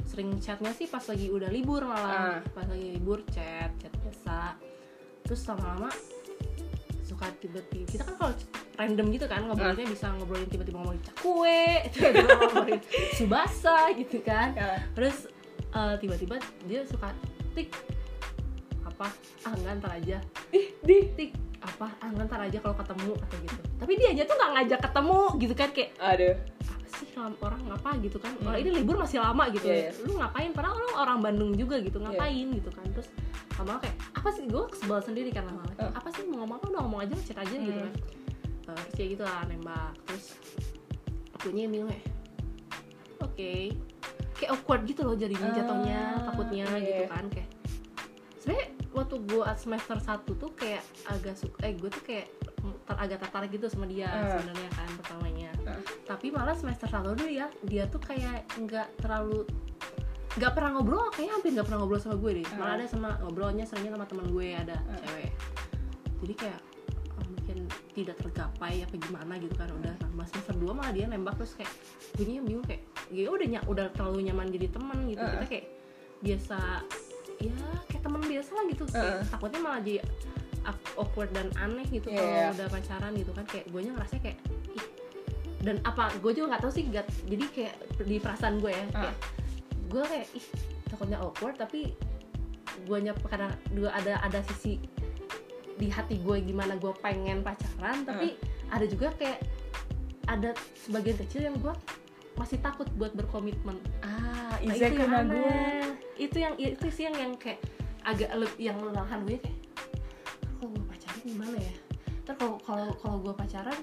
Sering 0.06 0.30
chatnya 0.40 0.72
sih 0.74 0.88
pas 0.88 1.04
lagi 1.04 1.28
udah 1.34 1.50
libur 1.50 1.82
malah. 1.84 2.38
Ah. 2.38 2.40
pas 2.54 2.66
lagi 2.70 2.88
libur 2.94 3.26
chat 3.34 3.74
chat 3.82 3.94
biasa. 4.02 4.56
Terus 5.26 5.42
lama-lama 5.50 5.90
suka 7.08 7.24
tiba-tiba 7.40 7.88
kita 7.88 8.04
kan 8.04 8.16
kalau 8.20 8.34
random 8.76 9.08
gitu 9.16 9.26
kan 9.32 9.48
ngobrolnya 9.48 9.88
bisa 9.88 10.12
ngobrolin 10.12 10.44
tiba-tiba 10.52 10.76
ngomongin 10.76 11.00
cakwe 11.08 11.64
tiba-tiba 11.96 12.30
ngomongin 12.36 12.80
subasa 13.16 13.78
gitu 13.96 14.20
kan. 14.22 14.54
Ya. 14.54 14.84
terus 14.94 15.32
eh, 15.72 15.96
tiba-tiba 16.04 16.36
dia 16.68 16.84
suka 16.84 17.16
tik 17.56 17.72
apa? 18.84 19.08
Ah 19.48 19.54
nggak 19.56 19.74
ntar 19.82 19.92
aja. 19.98 20.18
Ih 20.52 20.76
di? 20.84 20.98
Tik 21.16 21.47
apa 21.68 21.88
ah 22.00 22.08
ntar 22.10 22.40
aja 22.40 22.58
kalau 22.58 22.76
ketemu 22.76 23.12
atau 23.20 23.38
gitu. 23.44 23.60
Tapi 23.78 23.92
dia 24.00 24.08
aja 24.16 24.24
tuh 24.24 24.36
nggak 24.36 24.52
ngajak 24.56 24.80
ketemu 24.88 25.20
gitu 25.38 25.54
kan 25.54 25.70
kayak 25.76 25.90
aduh. 26.00 26.36
Apa 26.64 26.88
sih 26.96 27.08
orang 27.20 27.62
ngapa? 27.68 27.90
gitu 28.00 28.18
kan. 28.18 28.32
Hmm. 28.34 28.44
kalau 28.48 28.58
ini 28.58 28.70
libur 28.72 28.96
masih 28.96 29.20
lama 29.20 29.44
gitu. 29.52 29.68
Iya, 29.68 29.92
iya. 29.92 29.92
lu 30.02 30.14
ngapain? 30.16 30.50
Padahal 30.56 30.76
lu 30.78 30.90
orang 30.96 31.20
Bandung 31.20 31.52
juga 31.54 31.76
gitu 31.78 32.00
ngapain 32.00 32.48
gitu 32.50 32.70
kan. 32.72 32.86
Terus 32.90 33.08
lama 33.60 33.74
kayak 33.78 33.96
apa 34.16 34.30
sih? 34.32 34.44
Gue 34.48 34.64
sebel 34.74 35.00
sendiri 35.04 35.30
kan 35.30 35.44
lama 35.44 35.62
Eh. 35.76 35.92
apa 35.92 36.08
sih 36.10 36.24
mau 36.26 36.42
ngomong 36.42 36.58
apa? 36.58 36.66
Udah 36.72 36.82
ngomong 36.88 37.02
aja 37.04 37.14
chat 37.22 37.38
aja 37.38 37.54
gitu 37.54 37.76
Hmm. 37.76 37.86
kan 37.86 37.94
Eh, 38.68 38.76
terus 38.76 38.94
kayak 38.96 39.10
gitu 39.16 39.24
lah 39.24 39.40
nembak. 39.48 39.92
Terus 40.06 40.26
akunya 41.34 41.66
bilang 41.68 41.88
kayak 41.88 42.06
oke. 43.20 43.54
Kayak 44.38 44.52
awkward 44.54 44.82
gitu 44.86 45.02
loh 45.02 45.16
jadinya 45.16 45.50
Ah, 45.50 45.56
jatuhnya 45.56 46.00
takutnya 46.24 46.66
iya. 46.78 46.86
gitu 46.86 47.04
kan 47.10 47.26
kayak 47.28 47.50
sebenarnya 48.38 48.68
waktu 48.90 49.16
gue 49.22 49.44
semester 49.56 49.96
1 49.96 50.08
tuh 50.26 50.52
kayak 50.52 50.82
agak 51.06 51.36
suka 51.36 51.58
eh 51.62 51.74
gue 51.74 51.88
tuh 51.88 52.02
kayak 52.02 52.28
ter- 52.84 52.98
agak 52.98 53.18
tertarik 53.20 53.50
gitu 53.50 53.68
sama 53.68 53.86
dia 53.86 54.08
Eh. 54.08 54.32
sebenarnya 54.34 54.70
kan 54.72 54.90
pertamanya 54.96 55.50
Eh. 55.66 55.80
tapi 56.04 56.28
malah 56.30 56.54
semester 56.54 56.88
satu 56.88 57.14
dulu 57.14 57.28
ya 57.28 57.48
dia 57.62 57.86
tuh 57.86 58.00
kayak 58.00 58.48
nggak 58.56 58.98
terlalu 58.98 59.44
nggak 60.34 60.52
pernah 60.52 60.70
ngobrol 60.72 61.10
kayaknya 61.10 61.34
hampir 61.34 61.50
nggak 61.52 61.66
pernah 61.66 61.80
ngobrol 61.80 62.00
sama 62.00 62.16
gue 62.16 62.32
deh 62.38 62.46
malah 62.56 62.74
Eh. 62.74 62.78
ada 62.78 62.86
sama 62.86 63.10
ngobrolnya 63.20 63.64
seringnya 63.64 63.92
sama 63.92 64.06
teman 64.06 64.28
gue 64.28 64.48
ada 64.50 64.78
Eh. 64.78 64.98
cewek 65.00 65.32
jadi 66.18 66.34
kayak 66.36 66.60
mungkin 67.28 67.58
tidak 67.92 68.16
tergapai 68.18 68.82
apa 68.82 68.96
gimana 68.98 69.34
gitu 69.38 69.54
kan 69.54 69.70
udah 69.72 69.94
nah, 70.10 70.26
semester 70.26 70.54
2 70.54 70.68
malah 70.70 70.92
dia 70.92 71.06
nembak 71.06 71.36
terus 71.36 71.54
kayak 71.54 71.72
gue 72.14 72.26
bingung 72.26 72.64
kayak 72.64 72.82
ya 73.08 73.30
udah 73.30 73.48
ny- 73.48 73.68
udah 73.68 73.86
terlalu 73.92 74.26
nyaman 74.26 74.48
jadi 74.48 74.68
teman 74.70 75.06
gitu 75.06 75.22
Eh. 75.22 75.32
kita 75.34 75.46
kayak 75.46 75.66
biasa 76.18 76.58
ya 77.40 77.56
kayak 77.86 78.02
teman 78.02 78.22
biasa 78.22 78.50
lah 78.52 78.66
gitu 78.66 78.84
kayak 78.90 79.16
Eh. 79.16 79.26
takutnya 79.30 79.60
malah 79.62 79.82
jadi 79.82 80.00
awkward 81.00 81.32
dan 81.32 81.48
aneh 81.56 81.86
gitu 81.88 82.12
Iya, 82.12 82.18
kalau 82.18 82.32
iya. 82.34 82.48
udah 82.52 82.68
pacaran 82.68 83.12
gitu 83.16 83.32
kan 83.32 83.46
kayak 83.48 83.66
gue 83.72 83.80
ngerasa 83.88 84.14
kayak 84.20 84.38
ih 84.74 84.86
dan 85.58 85.76
apa 85.84 86.12
gue 86.20 86.32
juga 86.32 86.46
nggak 86.54 86.62
tahu 86.62 86.72
sih 86.72 86.84
nggak 86.86 87.06
jadi 87.26 87.46
kayak 87.50 87.74
di 88.04 88.18
perasaan 88.20 88.56
gue 88.60 88.72
ya 88.72 88.86
kayak 88.92 89.16
gue 89.88 90.04
kayak 90.04 90.28
ih 90.34 90.46
takutnya 90.86 91.18
awkward 91.18 91.56
tapi 91.56 91.96
gue 92.78 92.98
kadang 93.26 93.54
juga 93.72 93.90
ada 93.92 94.14
ada 94.22 94.40
sisi 94.46 94.78
di 95.78 95.88
hati 95.88 96.20
gue 96.20 96.42
gimana 96.42 96.76
gue 96.76 96.92
pengen 97.00 97.42
pacaran 97.42 98.04
tapi 98.04 98.38
ada 98.68 98.86
juga 98.86 99.14
kayak 99.16 99.40
ada 100.28 100.52
sebagian 100.76 101.18
kecil 101.18 101.42
yang 101.48 101.56
gue 101.58 101.74
masih 102.36 102.60
takut 102.60 102.86
buat 102.94 103.14
berkomitmen 103.14 103.78
ah 104.04 104.36
Nah, 104.58 104.74
itu 104.74 104.90
yang 104.98 105.30
gue. 105.30 106.07
Itu 106.18 106.38
yang 106.38 106.54
itu 106.56 106.86
sih 106.88 107.06
yang 107.06 107.16
yang 107.16 107.34
kayak 107.34 107.62
agak 108.04 108.30
le- 108.34 108.58
yang 108.58 108.78
menahan 108.78 109.22
gue 109.22 109.38
kayak 109.38 109.58
kalau 110.54 110.70
gue 110.70 110.84
pacaran 110.86 111.22
gimana 111.24 111.58
ya 111.58 111.74
ntar 112.24 112.34
kalau 112.36 112.56
kalau 112.60 112.88
kalau 112.96 113.18
gue 113.20 113.34
pacaran 113.34 113.80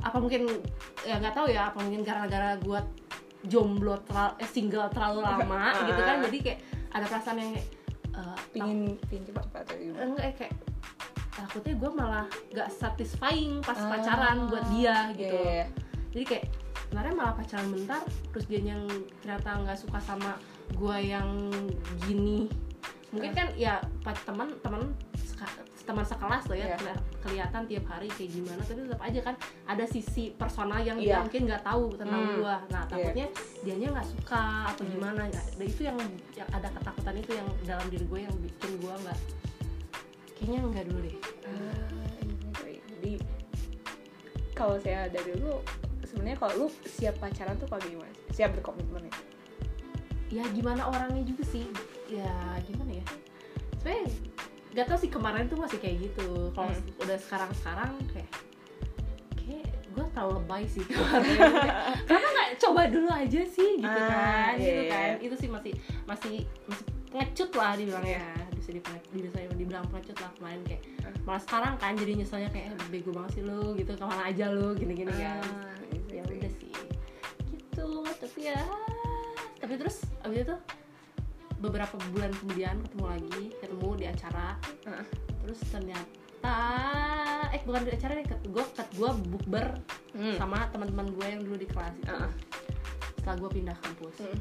apa 0.00 0.16
mungkin 0.18 0.42
ya 1.02 1.16
nggak 1.16 1.32
tahu 1.32 1.46
ya 1.46 1.68
apa 1.68 1.78
mungkin 1.78 2.02
gara-gara 2.02 2.58
gue 2.58 2.80
jomblo 3.44 3.98
terlalu 4.02 4.32
eh, 4.36 4.48
single 4.48 4.88
terlalu 4.88 5.20
lama 5.26 5.70
Ah. 5.70 5.84
gitu 5.84 6.00
kan 6.00 6.16
jadi 6.22 6.38
kayak 6.40 6.58
ada 6.90 7.04
perasaan 7.06 7.36
yang 7.36 7.50
kayak 7.52 7.68
eh, 8.12 8.36
pingin 8.50 8.78
pingin 9.02 9.24
cepat 9.24 9.42
cepat 9.44 9.60
atau 9.62 9.76
gimana? 9.76 10.02
enggak 10.04 10.24
eh, 10.24 10.34
kayak 10.36 10.54
takutnya 11.32 11.74
gue 11.74 11.90
malah 11.92 12.26
gak 12.50 12.68
satisfying 12.70 13.54
pas 13.60 13.74
Ah, 13.74 13.88
pacaran 13.88 14.36
buat 14.46 14.64
dia 14.68 14.96
gitu 15.12 15.32
iya, 15.34 15.52
iya. 15.54 15.66
jadi 16.12 16.24
kayak 16.26 16.44
sebenarnya 16.82 17.14
malah 17.14 17.34
pacaran 17.34 17.68
bentar 17.68 18.00
terus 18.28 18.44
dia 18.44 18.60
yang 18.60 18.84
ternyata 19.18 19.48
nggak 19.56 19.78
suka 19.78 19.96
sama 19.98 20.36
gue 20.70 20.96
yang 21.02 21.28
gini 22.06 22.46
mungkin 23.10 23.30
Ah. 23.30 23.36
kan 23.36 23.48
ya 23.54 23.74
teman 24.24 24.48
teman 24.60 24.80
teman 25.82 26.06
sekelas 26.06 26.46
loh 26.46 26.54
ya 26.54 26.64
Iya. 26.64 26.76
keli- 26.78 27.02
kelihatan 27.20 27.62
tiap 27.66 27.84
hari 27.90 28.06
kayak 28.08 28.30
gimana 28.30 28.62
tapi 28.62 28.80
tetap 28.80 29.02
aja 29.02 29.20
kan 29.20 29.34
ada 29.66 29.84
sisi 29.84 30.30
personal 30.32 30.78
yang 30.78 30.94
dia 30.94 31.18
Iya. 31.18 31.26
mungkin 31.26 31.42
nggak 31.44 31.62
tahu 31.62 31.84
tentang 31.92 32.22
Hmm. 32.22 32.36
gue 32.38 32.54
nah 32.70 32.82
Iya. 32.82 32.88
takutnya 32.88 33.26
dianya 33.60 33.88
nggak 33.90 34.08
suka 34.08 34.42
atau 34.70 34.84
Hmm. 34.86 34.92
gimana 34.94 35.22
ya 35.26 35.42
dan 35.52 35.66
itu 35.66 35.82
yang 35.82 35.98
yang 36.32 36.48
ada 36.48 36.68
ketakutan 36.70 37.14
itu 37.16 37.30
yang 37.34 37.48
dalam 37.62 37.86
diri 37.90 38.04
gue 38.06 38.20
yang 38.22 38.36
bikin 38.38 38.70
gue 38.78 38.94
nggak 38.96 39.18
kayaknya 40.32 40.58
nggak 40.64 40.84
dulu 40.86 40.98
deh 41.02 41.16
Ah, 41.44 42.64
iya. 42.64 42.82
jadi 42.88 43.12
kalau 44.52 44.76
saya 44.78 45.10
dari 45.10 45.30
dulu 45.34 45.58
sebenarnya 46.04 46.38
kalau 46.38 46.54
lu 46.56 46.66
siap 46.86 47.18
pacaran 47.18 47.56
tuh 47.56 47.66
kalau 47.66 47.82
gimana 47.82 48.12
siap 48.30 48.54
berkomitmen 48.54 49.02
ya 49.02 49.14
ya 50.32 50.44
gimana 50.50 50.82
orangnya 50.84 51.22
juga 51.22 51.44
sih. 51.46 51.68
Ya 52.08 52.32
gimana 52.64 52.92
ya? 52.94 53.04
Sebenarnya 53.76 54.04
gak 54.72 54.86
tau 54.86 54.96
sih 54.96 55.08
kemarin 55.08 55.44
tuh 55.46 55.56
masih 55.56 55.76
kayak 55.76 56.00
gitu. 56.02 56.48
Kalau 56.50 56.66
Hmm. 56.66 56.88
udah 56.98 57.18
sekarang 57.18 57.50
sekarang 57.54 57.92
kayak 58.08 58.30
kayak 59.36 59.68
gue 59.86 60.04
terlalu 60.08 60.32
lebay 60.38 60.64
sih 60.64 60.84
kemarin. 60.88 61.36
Karena 62.02 62.28
nggak 62.30 62.50
coba 62.58 62.82
dulu 62.86 63.08
aja 63.08 63.42
sih 63.44 63.70
gitu 63.76 64.00
Ah, 64.00 64.08
kan 64.08 64.52
iya, 64.56 64.64
gitu 64.64 64.82
iya. 64.82 64.90
kan. 64.90 65.10
itu 65.20 65.34
sih 65.36 65.48
masih 65.48 65.72
masih 66.06 66.34
masih 66.64 66.84
pengecut 67.06 67.50
lah 67.52 67.76
dibilang 67.76 68.00
ya 68.02 68.24
bisa 68.54 68.72
dipengecut 68.72 69.10
bisa 69.12 69.36
dibilang 69.52 69.84
pengecut 69.86 70.16
lah 70.16 70.30
kemarin 70.32 70.60
kayak 70.64 70.82
Ah. 71.02 71.12
malah 71.22 71.42
sekarang 71.42 71.74
kan 71.76 71.92
jadi 71.92 72.12
nyeselnya 72.14 72.48
kayak 72.48 72.72
eh, 72.72 72.88
bego 72.88 73.12
banget 73.12 73.30
sih 73.34 73.42
lu 73.42 73.76
gitu. 73.76 73.92
Ke 73.92 74.04
mana 74.06 74.22
aja 74.24 74.48
lu? 74.48 74.72
gini 74.72 74.92
gini 74.94 75.12
kan. 75.12 75.44
Ah, 75.44 75.76
iya, 75.84 76.00
ya 76.08 76.22
iya. 76.24 76.40
udah 76.40 76.52
sih. 76.56 76.72
Gitu 77.50 77.88
tapi 78.16 78.40
ya 78.46 78.60
tapi 79.62 79.78
terus 79.78 80.02
abis 80.26 80.42
itu 80.42 80.56
beberapa 81.56 81.94
bulan 82.10 82.34
kemudian 82.42 82.82
ketemu 82.82 83.06
lagi 83.06 83.44
ketemu 83.62 83.88
di 83.94 84.06
acara 84.10 84.58
Heeh. 84.82 85.06
terus 85.46 85.60
ternyata 85.70 86.54
eh 87.54 87.62
bukan 87.62 87.86
di 87.86 87.92
acara 87.94 88.12
nih 88.18 88.26
gue 88.26 88.64
ket 88.74 88.88
gue 88.92 89.10
bukber 89.30 89.66
Hmm. 90.12 90.36
sama 90.36 90.68
teman-teman 90.68 91.08
gue 91.08 91.24
yang 91.24 91.40
dulu 91.40 91.56
di 91.56 91.64
kelas 91.64 91.96
itu 91.96 92.10
Heeh. 92.10 92.32
setelah 93.16 93.36
gue 93.38 93.50
pindah 93.54 93.76
kampus 93.80 94.14
Hmm. 94.20 94.38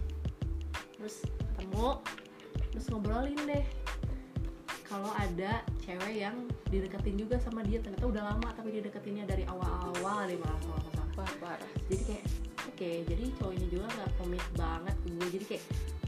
terus 0.97 1.15
ketemu 1.55 1.87
terus 2.73 2.85
ngobrolin 2.89 3.39
deh 3.47 3.63
kalau 4.83 5.07
ada 5.15 5.63
cewek 5.79 6.19
yang 6.19 6.35
dideketin 6.67 7.15
juga 7.15 7.39
sama 7.39 7.63
dia 7.63 7.79
ternyata 7.79 8.03
udah 8.03 8.23
lama 8.35 8.49
tapi 8.51 8.75
dideketinnya 8.75 9.23
dari 9.23 9.47
awal-awal 9.47 10.27
deh 10.27 10.35
malah 10.35 10.59
kalau 10.59 10.81
salah 11.15 11.59
jadi 11.87 12.03
kayak 12.03 12.25
oke 12.81 13.13
jadi 13.13 13.23
cowok 13.37 13.53
ini 13.53 13.65
juga 13.69 13.85
nggak 13.93 14.09
komit 14.17 14.45
banget 14.57 14.95
ke 14.97 15.07
gue. 15.13 15.27
Jadi 15.37 15.45
kayak 15.53 15.63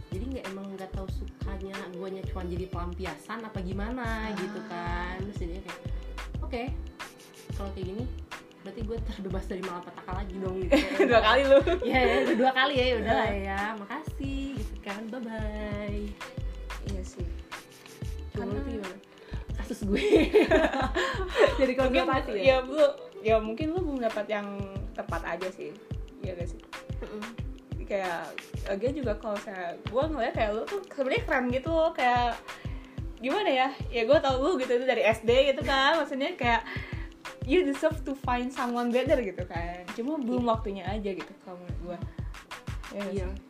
jadi 0.10 0.24
nggak 0.26 0.46
emang 0.50 0.66
nggak 0.74 0.90
tahu 0.90 1.06
sukanya 1.14 1.78
guanya 1.94 2.22
cuma 2.26 2.42
jadi 2.50 2.66
pelampiasan 2.66 3.40
apa 3.46 3.60
gimana 3.62 4.02
Ah. 4.02 4.34
gitu 4.34 4.60
kan. 4.66 5.22
Terus 5.22 5.38
jadinya 5.38 5.62
kayak 5.70 5.82
oke 6.42 6.64
kalau 7.54 7.70
kayak 7.78 7.88
gini 7.94 8.04
berarti 8.66 8.82
gue 8.90 8.98
terbebas 9.06 9.46
dari 9.46 9.62
malapetaka 9.62 10.12
lagi 10.18 10.36
dong. 10.42 10.56
Gitu. 10.66 10.74
Dua 11.14 11.22
kali 11.22 11.42
lu. 11.46 11.60
Ya, 11.86 12.00
ya 12.02 12.16
udah 12.26 12.36
dua 12.42 12.52
kali 12.58 12.74
ya 12.74 12.86
udah 12.98 13.14
lah 13.22 13.30
ya. 13.38 13.62
Makasih 13.78 14.42
gitu 14.58 14.76
kan. 14.82 15.02
Bye 15.14 15.22
bye 15.22 16.02
iya 16.90 17.02
sih. 17.06 17.28
Karena 18.34 18.50
itu 18.58 18.82
gimana? 18.82 18.98
kasus 19.62 19.86
gue. 19.86 20.02
Jadi 21.62 21.72
kalau 21.78 21.94
mungkin 21.94 22.10
pasti 22.10 22.42
ya? 22.42 22.66
lu 22.66 22.82
ya 23.22 23.38
mungkin 23.38 23.78
lu 23.78 23.80
belum 23.86 24.00
dapat 24.10 24.26
yang 24.26 24.58
tepat 24.98 25.22
aja 25.38 25.54
sih 25.54 25.70
iya 26.24 26.34
gak 26.34 26.50
sih. 26.50 26.60
Jadi 27.76 27.84
kayak 27.86 28.24
dia 28.80 28.92
juga 28.96 29.14
kalau 29.20 29.38
saya 29.38 29.76
gue 29.78 30.04
ngeliat 30.08 30.34
kayak 30.34 30.52
lu 30.56 30.64
tuh 30.64 30.80
sebenarnya 30.88 31.24
keren 31.28 31.46
gitu 31.52 31.70
loh 31.70 31.92
kayak 31.92 32.40
gimana 33.20 33.48
ya 33.48 33.68
ya 33.88 34.04
gue 34.04 34.18
tau 34.20 34.36
lu 34.40 34.60
gitu 34.60 34.72
itu 34.76 34.84
dari 34.84 35.04
SD 35.04 35.56
gitu 35.56 35.64
kan 35.64 35.96
maksudnya 35.96 36.36
kayak 36.36 36.64
you 37.48 37.64
deserve 37.64 37.96
to 38.04 38.12
find 38.20 38.52
someone 38.52 38.92
better 38.92 39.16
gitu 39.20 39.44
kan 39.48 39.84
cuma 39.96 40.20
belum 40.20 40.44
waktunya 40.44 40.84
aja 40.84 41.08
gitu 41.08 41.32
kalau 41.44 41.56
menurut 41.64 41.80
gue 41.80 41.98
ya 42.94 43.04
Iya. 43.10 43.28
sih? 43.32 43.42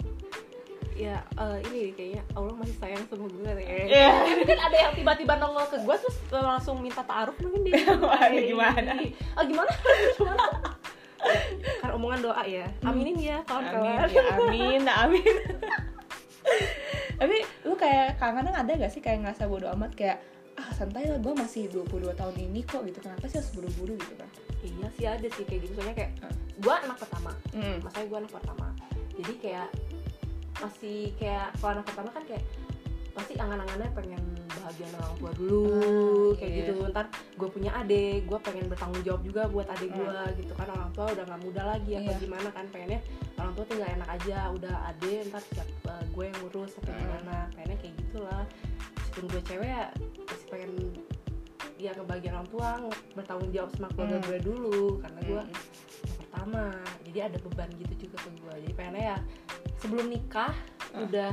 Ya, 0.93 1.25
eh, 1.41 1.57
ini 1.73 1.89
kayaknya 1.97 2.21
Allah 2.37 2.53
masih 2.53 2.77
sayang 2.77 3.01
sama 3.09 3.25
gue 3.25 3.49
ya. 3.65 3.81
Iya. 3.89 4.13
Mungkin 4.37 4.59
ada 4.61 4.77
yang 4.77 4.93
tiba-tiba 4.93 5.41
nongol 5.41 5.65
ke 5.65 5.81
gue 5.81 5.95
terus 5.97 6.17
langsung 6.29 6.85
minta 6.85 7.01
taaruf 7.01 7.33
mungkin 7.41 7.65
dia. 7.65 7.81
Waduh, 7.97 8.29
Kayak 8.29 8.45
gimana? 8.45 8.93
Oh, 9.33 9.41
gimana? 9.41 9.73
omongan 11.93 12.19
doa 12.21 12.43
ya. 12.43 12.65
Aminin 12.81 13.15
ya 13.15 13.37
amin 13.39 13.47
kawan-kawan. 13.47 14.09
ya 14.09 14.23
amin 14.35 14.79
nah, 14.81 14.95
amin 15.05 15.35
tapi 17.19 17.37
lu 17.63 17.73
kayak 17.73 18.19
kadang-kadang 18.19 18.55
ada 18.57 18.71
gak 18.75 18.91
sih 18.91 18.99
kayak 18.99 19.23
ngerasa 19.23 19.47
bodo 19.47 19.69
amat 19.71 19.91
kayak 19.95 20.17
ah 20.53 20.69
santai 20.69 21.09
lah 21.09 21.17
gue 21.17 21.33
masih 21.33 21.65
22 21.71 22.13
tahun 22.13 22.35
ini 22.35 22.61
kok 22.61 22.85
gitu 22.85 22.99
kenapa 22.99 23.25
sih 23.25 23.41
harus 23.41 23.51
buru-buru 23.55 23.95
gitu 23.97 24.15
kan 24.17 24.29
Iya 24.63 24.87
sih 24.95 25.03
ada 25.03 25.27
sih 25.27 25.43
kayak 25.43 25.67
gitu. 25.67 25.73
Soalnya 25.75 25.91
kayak 25.91 26.11
Hmm. 26.23 26.35
gue 26.55 26.71
anak 26.71 26.95
pertama. 26.95 27.31
hmm. 27.51 27.83
Masanya 27.83 28.05
gue 28.07 28.19
anak 28.23 28.31
pertama. 28.31 28.67
Jadi 29.19 29.33
kayak 29.43 29.67
masih 30.55 31.11
kayak 31.19 31.51
kalau 31.59 31.71
anak 31.75 31.85
pertama 31.91 32.09
kan 32.15 32.23
kayak 32.23 32.43
pasti 33.11 33.33
angan-angannya 33.35 33.89
pengen 33.91 34.23
bahagia 34.63 34.87
sama 34.87 35.03
orang 35.03 35.17
tua 35.17 35.31
dulu 35.35 35.61
Ah, 36.23 36.31
kayak 36.33 36.49
iya. 36.49 36.59
gitu 36.63 36.73
ntar 36.87 37.05
gue 37.11 37.49
punya 37.49 37.71
adik 37.75 38.17
gue 38.23 38.39
pengen 38.39 38.65
bertanggung 38.65 39.03
jawab 39.03 39.21
juga 39.21 39.41
buat 39.45 39.67
adik 39.69 39.89
Hmm. 39.89 39.97
gue 39.99 40.15
gitu 40.39 40.53
kan 40.55 40.67
orang 40.69 40.89
tua 40.89 41.05
udah 41.09 41.23
nggak 41.25 41.41
muda 41.43 41.61
lagi 41.67 41.91
apa 41.93 42.09
Iya. 42.09 42.17
gimana 42.17 42.47
kan 42.49 42.65
pengennya 42.69 42.99
orang 43.35 43.53
tua 43.53 43.65
tinggal 43.65 43.89
enak 43.91 44.09
aja 44.09 44.37
udah 44.49 44.75
adik 44.87 45.19
ntar 45.27 45.41
siap 45.45 45.67
eh, 45.67 46.03
gue 46.07 46.23
yang 46.23 46.37
ngurus 46.39 46.71
apa 46.77 46.87
Hmm. 46.87 46.99
gimana 46.99 47.35
pengennya 47.51 47.77
kayak 47.77 47.95
gitulah 47.99 48.43
meskipun 48.95 49.23
gue 49.27 49.41
cewek 49.43 49.69
ya 49.69 49.83
masih 50.23 50.47
pengen 50.47 50.71
ya 51.75 51.91
kebagian 51.91 52.33
orang 52.33 52.49
tua 52.49 52.69
bertanggung 53.13 53.51
jawab 53.51 53.69
sama 53.71 53.87
keluarga 53.91 54.17
Hmm. 54.17 54.25
gue 54.25 54.39
dulu 54.41 54.81
karena 54.97 55.19
gue 55.21 55.41
Hmm. 55.41 55.51
yang 55.51 56.17
pertama 56.23 56.63
jadi 57.03 57.19
ada 57.27 57.37
beban 57.39 57.69
gitu 57.75 57.93
juga 58.01 58.17
ke 58.17 58.29
gue 58.33 58.53
jadi 58.63 58.73
pengennya 58.73 59.03
ya 59.05 59.17
sebelum 59.77 60.07
nikah 60.07 60.53
Ah. 60.89 61.03
udah 61.03 61.31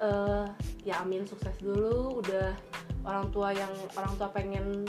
eh 0.00 0.46
ya 0.82 0.98
amin 0.98 1.22
sukses 1.22 1.54
dulu 1.56 2.18
udah 2.18 2.50
orang 3.02 3.26
tua 3.30 3.50
yang 3.50 3.70
orang 3.92 4.12
tua 4.16 4.28
pengen 4.30 4.82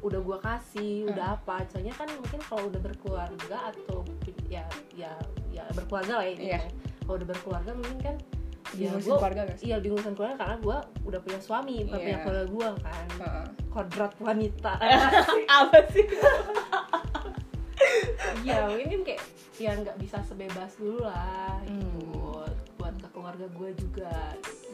udah 0.00 0.16
gue 0.16 0.38
kasih 0.38 1.04
Ah. 1.04 1.10
udah 1.12 1.26
apa 1.34 1.56
soalnya 1.66 1.92
kan 1.92 2.08
mungkin 2.10 2.40
kalau 2.42 2.68
udah 2.68 2.80
berkeluarga 2.80 3.56
atau 3.68 4.00
ya 4.48 4.64
ya 4.90 5.12
ya 5.48 5.64
berkeluarga 5.70 6.20
lah 6.20 6.24
ya 6.24 6.32
ini 6.34 6.44
Iya. 6.46 6.60
kalau 7.02 7.16
udah 7.16 7.28
berkeluarga 7.28 7.72
mungkin 7.74 7.98
kan 8.00 8.16
Ya, 8.70 8.86
sih? 9.02 9.10
iya 9.66 9.82
urusan 9.82 10.14
keluarga 10.14 10.38
karena 10.38 10.56
gue 10.56 10.76
udah 11.02 11.20
punya 11.20 11.40
suami 11.42 11.82
bukan 11.84 11.98
Iya. 11.98 12.04
punya 12.06 12.18
keluarga 12.22 12.46
gue 12.46 12.68
kan 12.80 13.06
Heeh. 13.18 13.46
kodrat 13.68 14.12
wanita 14.20 14.72
Apa 15.58 15.78
sih? 15.90 16.06
iya 18.40 18.66
mungkin 18.66 19.00
kayak 19.02 19.22
ya 19.56 19.74
nggak 19.74 19.96
bisa 19.98 20.22
sebebas 20.22 20.72
dulu 20.76 21.02
lah 21.02 21.60
gitu 21.66 22.00
Hmm. 22.00 22.48
buat 22.78 22.94
ke 22.96 23.08
keluarga 23.10 23.46
gue 23.46 23.70
juga 23.76 24.14
gitu. 24.38 24.69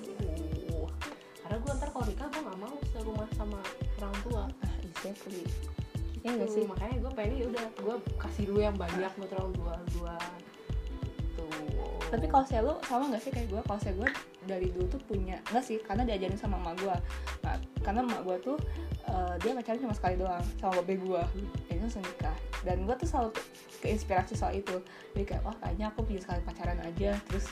Karena 1.47 1.63
gue 1.63 1.73
ntar 1.79 1.89
kalau 1.95 2.05
nikah 2.11 2.27
gue 2.27 2.43
nggak 2.43 2.59
mau 2.59 2.75
serumah 2.91 3.29
sama 3.39 3.61
orang 4.03 4.17
tua. 4.27 4.45
Ah, 4.67 4.77
exactly. 4.83 5.47
Iya 6.27 6.43
gak 6.43 6.51
sih? 6.51 6.67
makanya 6.67 6.97
gue 7.07 7.13
pengen 7.15 7.35
ya 7.39 7.47
udah 7.55 7.67
gue 7.71 7.97
kasih 8.19 8.45
dulu 8.51 8.59
yang 8.59 8.75
banyak 8.75 9.13
buat 9.15 9.31
orang 9.39 9.53
tua 9.55 9.75
gue 9.95 10.17
Tapi 12.07 12.27
kalau 12.27 12.45
saya 12.51 12.67
lu 12.67 12.75
sama 12.83 13.15
gak 13.15 13.23
sih 13.23 13.31
kayak 13.31 13.47
gue? 13.47 13.61
Kalau 13.63 13.79
saya 13.79 13.95
gue 13.95 14.11
dari 14.43 14.75
dulu 14.75 14.91
tuh 14.91 14.99
punya 15.07 15.39
Enggak 15.47 15.65
sih, 15.71 15.79
karena 15.79 16.03
diajarin 16.03 16.35
sama 16.35 16.59
emak 16.67 16.83
gue 16.83 16.97
nah, 17.47 17.57
Karena 17.79 18.03
emak 18.03 18.21
gue 18.27 18.37
tuh 18.43 18.59
eh, 19.07 19.35
Dia 19.39 19.55
pacaran 19.55 19.79
cuma 19.87 19.95
sekali 19.95 20.19
doang 20.19 20.43
Sama 20.59 20.83
babe 20.83 20.99
gue 20.99 21.23
Jadi 21.71 21.79
langsung 21.79 22.03
nikah. 22.03 22.37
Dan 22.67 22.83
gue 22.91 22.95
tuh 22.99 23.07
selalu 23.07 23.31
keinspirasi 23.87 24.35
soal 24.35 24.59
itu. 24.59 24.83
Jadi 25.15 25.31
kayak, 25.31 25.47
wah 25.47 25.55
kayaknya 25.63 25.95
aku 25.95 26.03
punya 26.03 26.27
sekali 26.27 26.43
pacaran 26.43 26.83
aja 26.83 27.15
Terus 27.31 27.47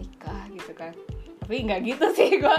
nikah 0.00 0.48
gitu 0.48 0.72
kan 0.72 0.96
Tapi 1.44 1.60
nggak 1.60 1.80
gitu 1.84 2.06
sih 2.16 2.40
gue 2.40 2.56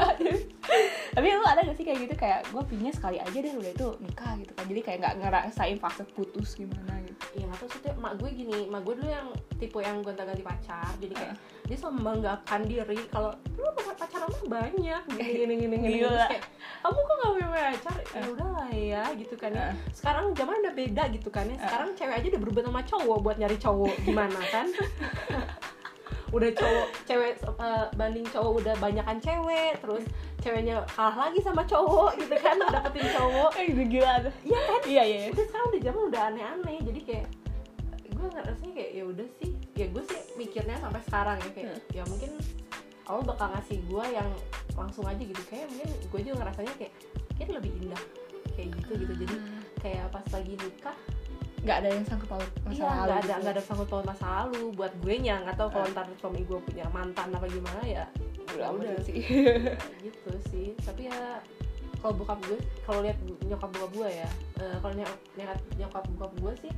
Tapi 1.16 1.28
lu 1.32 1.42
ada 1.42 1.66
gak 1.66 1.74
sih 1.74 1.86
kayak 1.88 2.06
gitu 2.06 2.16
Kayak 2.16 2.46
gue 2.54 2.64
pinnya 2.70 2.92
sekali 2.94 3.18
aja 3.18 3.34
deh 3.34 3.54
udah 3.58 3.72
itu 3.74 3.88
nikah 3.98 4.34
gitu 4.38 4.52
kan. 4.54 4.66
Jadi 4.70 4.82
kayak 4.86 4.98
nggak 5.02 5.16
ngerasain 5.26 5.78
fase 5.82 6.04
putus 6.14 6.54
gimana 6.54 7.02
gitu. 7.02 7.42
Iya 7.42 7.50
nggak 7.50 7.60
tahu 7.66 7.70
sih 7.74 7.82
mak 7.98 8.14
gue 8.22 8.30
gini, 8.30 8.60
mak 8.70 8.86
gue 8.86 8.94
dulu 8.94 9.10
yang 9.10 9.28
tipe 9.58 9.80
yang 9.80 10.04
gonta-ganti 10.04 10.44
pacar, 10.44 10.92
jadi 11.00 11.14
kayak 11.16 11.36
dia 11.66 11.78
selalu 11.80 11.96
membanggakan 11.98 12.62
diri 12.68 13.00
kalau 13.08 13.32
lu 13.56 13.70
pacaran 13.96 14.28
mah 14.30 14.44
banyak. 14.62 15.02
Gini 15.16 15.32
gini 15.34 15.54
gini 15.58 15.76
gini. 15.80 15.98
Terus 16.06 16.28
kayak 16.30 16.44
kamu 16.84 17.00
kok 17.02 17.16
gak 17.18 17.32
punya 17.34 17.50
pacar? 17.50 17.98
Ya 17.98 18.20
Eh. 18.22 18.28
udah 18.30 18.50
lah 18.52 18.70
ya 18.70 19.04
gitu 19.18 19.36
kan 19.40 19.52
ya. 19.56 19.66
Eh. 19.72 19.76
sekarang 19.96 20.26
zaman 20.36 20.56
udah 20.62 20.74
beda 20.76 21.04
gitu 21.16 21.30
kan 21.32 21.46
ya. 21.48 21.58
Sekarang 21.58 21.90
cewek 21.96 22.16
aja 22.20 22.28
udah 22.36 22.42
berubah 22.44 22.62
sama 22.68 22.82
cowok 22.84 23.18
buat 23.24 23.38
nyari 23.40 23.58
cowok. 23.58 23.96
Gimana 24.04 24.40
kan 24.52 24.68
udah 26.36 26.52
cowok 26.52 26.88
cewek 27.08 27.34
eh, 27.40 27.86
banding 27.96 28.28
cowok 28.28 28.52
udah 28.60 28.76
banyakan 28.84 29.18
cewek 29.24 29.80
terus 29.80 30.04
ceweknya 30.44 30.84
kalah 30.92 31.32
lagi 31.32 31.40
sama 31.40 31.64
cowok 31.64 32.20
gitu 32.20 32.36
kan 32.36 32.60
dapetin 32.60 33.08
cowok. 33.16 33.52
Eh 33.56 33.66
itu 33.72 33.84
gila 33.88 34.28
iya 34.44 34.60
kan? 34.68 34.82
Iya 34.84 35.04
iya 35.08 35.20
udah 35.32 35.46
sekarang 35.48 35.68
udah 35.72 35.82
zaman 35.82 36.02
udah 36.12 36.22
aneh-aneh 36.28 36.78
jadi 36.84 37.00
kayak 37.08 37.26
gue 38.16 38.28
ngerasanya 38.32 38.74
kayak 38.76 38.92
ya 38.92 39.04
udah 39.08 39.28
sih. 39.40 39.52
Ya 39.76 39.86
gue 39.92 40.04
sih 40.08 40.20
mikirnya 40.40 40.76
sampai 40.80 41.02
sekarang 41.08 41.38
ya 41.40 41.50
kayak 41.56 41.72
ya 41.92 42.04
mungkin 42.08 42.32
Allah 43.06 43.24
bakal 43.28 43.48
ngasih 43.56 43.80
gue 43.88 44.06
yang 44.12 44.30
langsung 44.76 45.06
aja 45.08 45.24
gitu. 45.24 45.42
Kayak 45.48 45.72
mungkin 45.72 45.90
gue 46.12 46.20
juga 46.20 46.36
ngerasanya 46.44 46.74
kayak 46.76 46.94
kayak 47.40 47.50
lebih 47.64 47.72
indah 47.80 48.04
kayak 48.56 48.70
gitu 48.84 48.92
gitu. 49.04 49.14
Jadi 49.24 49.36
kayak 49.80 50.06
pas 50.12 50.26
lagi 50.36 50.54
nikah 50.60 50.98
nggak 51.66 51.78
ada 51.82 51.90
yang 51.90 52.06
sangkut 52.06 52.30
paut 52.30 52.46
masa 52.62 52.78
iya 52.78 52.86
lalu 52.86 53.02
nggak 53.02 53.18
ada 53.18 53.26
gitu. 53.26 53.42
nggak 53.42 53.54
ada 53.58 53.64
sangkut 53.66 53.88
paut 53.90 54.06
masa 54.06 54.26
lalu 54.40 54.62
buat 54.72 54.94
gue 55.02 55.16
nya 55.18 55.36
nggak 55.42 55.58
tahu 55.58 55.70
kalau 55.74 55.86
Ah. 55.86 55.94
ntar 55.94 56.06
suami 56.16 56.42
gue 56.46 56.60
punya 56.62 56.86
mantan 56.94 57.28
apa 57.34 57.48
gimana 57.50 57.82
ya 57.82 58.06
udah 58.54 58.68
udah 58.70 58.92
udah 58.94 59.04
sih 59.04 59.18
Ya, 59.18 59.98
gitu 60.06 60.32
sih 60.48 60.68
tapi 60.80 61.10
ya 61.10 61.42
kalau 62.00 62.14
bokap 62.14 62.38
gue 62.46 62.60
kalau 62.86 63.02
lihat 63.02 63.18
nyokap 63.42 63.70
bokap 63.74 63.92
gue 63.92 64.10
ya 64.14 64.30
eh, 64.62 64.76
kalau 64.78 64.94
nyokap 64.94 65.20
nyokap 65.34 65.60
nyokap 65.76 66.04
bokap 66.14 66.32
gue 66.38 66.54
sih 66.62 66.72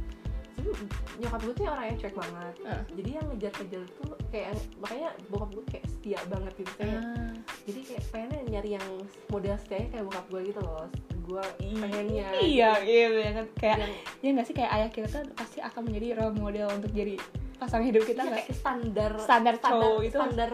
sebenernya 0.57 0.89
nyokap 1.17 1.39
gue 1.39 1.53
tuh 1.53 1.63
yang 1.63 1.73
orang 1.73 1.85
yang 1.85 1.97
cuek 1.97 2.15
banget. 2.15 2.55
Ah. 2.63 2.81
jadi 2.91 3.09
yang 3.13 3.25
ngejar-ngejar 3.27 3.81
tuh 3.93 4.11
kayak 4.27 4.49
makanya 4.77 5.09
bokap 5.29 5.49
gue 5.51 5.63
kayak 5.67 5.85
setia 5.87 6.19
banget 6.27 6.53
gitu. 6.55 6.71
Kayak 6.75 6.99
Ah. 6.99 7.31
jadi 7.63 7.79
kayak 7.83 8.03
pengennya 8.09 8.41
nyari 8.49 8.69
yang 8.73 8.87
model 9.27 9.55
setianya 9.55 9.87
kayak 9.91 10.05
bokap 10.05 10.25
gue 10.27 10.41
gitu 10.45 10.61
loh. 10.61 10.85
Gue 11.23 11.43
pengennya 11.59 12.27
iya 12.39 12.71
iya 12.79 13.05
banget 13.11 13.47
kayak 13.55 13.77
yang 13.79 13.93
ya 14.19 14.29
nggak 14.33 14.45
sih? 14.45 14.55
Kayak 14.55 14.71
ayah 14.73 14.89
kita 14.89 15.07
kan 15.11 15.25
pasti 15.33 15.57
akan 15.59 15.81
menjadi 15.83 16.07
role 16.15 16.35
model 16.35 16.67
untuk 16.73 16.91
jadi 16.91 17.15
pasangan 17.57 17.85
hidup 17.85 18.03
kita 18.03 18.21
iya, 18.21 18.29
nggak 18.31 18.43
kayak 18.43 18.53
standar 18.55 19.11
Standar 19.17 19.53
cowok 19.57 19.99
itu. 20.03 20.13
standar 20.13 20.51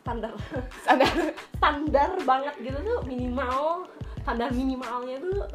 standar 0.00 0.32
sadar 0.82 1.12
standar 1.58 2.10
banget 2.20 2.54
gitu 2.58 2.78
tuh 2.80 2.98
minimal 3.04 3.86
standar 4.20 4.50
minimalnya 4.50 5.16
tuh 5.18 5.46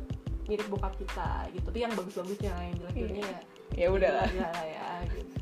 mirip 0.45 0.67
bokap 0.67 0.93
kita 0.95 1.49
gitu. 1.51 1.65
Tapi 1.65 1.79
yang 1.79 1.91
bagus-bagusnya 1.91 2.53
yang 2.53 2.75
jelek-jeleknya 2.77 3.25
ya 3.25 3.39
ya 3.73 3.87
udah 3.89 4.11
lah. 4.21 4.29
Ya 4.29 4.51
ya 4.61 4.87
gitu. 5.09 5.37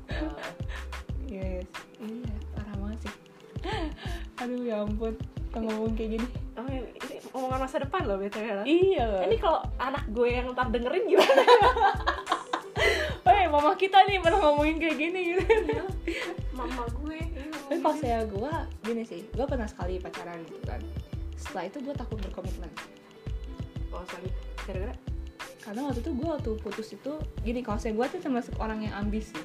Yes. 1.28 1.68
Iya 2.00 2.34
parah 2.56 2.76
banget 2.80 3.00
sih. 3.04 3.14
Aduh 4.40 4.60
ya 4.64 4.76
ampun. 4.88 5.14
Kita 5.20 5.58
ngomong 5.60 5.94
kayak 5.94 6.10
gini. 6.18 6.28
Oh, 6.58 6.66
ini 6.66 7.16
omongan 7.36 7.60
masa 7.68 7.78
depan 7.84 8.02
loh 8.08 8.18
btw 8.18 8.48
lah. 8.64 8.66
Iya. 8.66 9.04
Loh 9.06 9.22
ini 9.28 9.36
kalau 9.38 9.60
anak 9.78 10.04
gue 10.10 10.28
yang 10.32 10.48
ntar 10.56 10.72
dengerin 10.72 11.06
gimana? 11.06 11.44
Woi, 13.28 13.46
mama 13.54 13.76
kita 13.76 14.02
nih 14.08 14.18
pernah 14.24 14.40
ngomongin 14.42 14.78
kayak 14.80 14.98
gini 14.98 15.20
gitu. 15.38 15.44
Iya, 15.46 15.84
mama 16.56 16.88
gue 16.90 17.34
tapi 17.74 17.80
kalau 17.80 17.98
saya 17.98 18.22
gue 18.30 18.54
gini 18.86 19.02
sih. 19.02 19.26
Gue 19.34 19.50
pernah 19.50 19.66
sekali 19.66 19.98
pacaran 19.98 20.38
gitu 20.46 20.62
kan. 20.62 20.78
Setelah 21.34 21.64
itu 21.66 21.78
gue 21.82 21.96
takut 21.98 22.22
berkomitmen. 22.22 22.70
Oh 23.90 24.06
sorry. 24.06 24.30
Gara-gara 24.70 24.94
karena 25.64 25.88
waktu 25.88 26.04
itu 26.04 26.12
gue 26.12 26.28
waktu 26.28 26.52
putus 26.60 26.88
itu 26.92 27.14
gini 27.40 27.64
kalau 27.64 27.80
saya 27.80 27.96
gue 27.96 28.06
tuh 28.12 28.20
termasuk 28.20 28.60
orang 28.60 28.84
yang 28.84 28.94
ambis. 29.00 29.32
Sih 29.32 29.44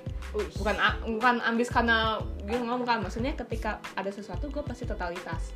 bukan 0.58 0.74
bukan 1.14 1.38
ambis 1.46 1.70
karena 1.70 2.18
gue 2.42 2.58
ngomong 2.58 2.82
kan? 2.82 2.98
Maksudnya 2.98 3.38
ketika 3.38 3.78
ada 3.94 4.10
sesuatu 4.10 4.50
gue 4.50 4.62
pasti 4.66 4.82
totalitas. 4.82 5.54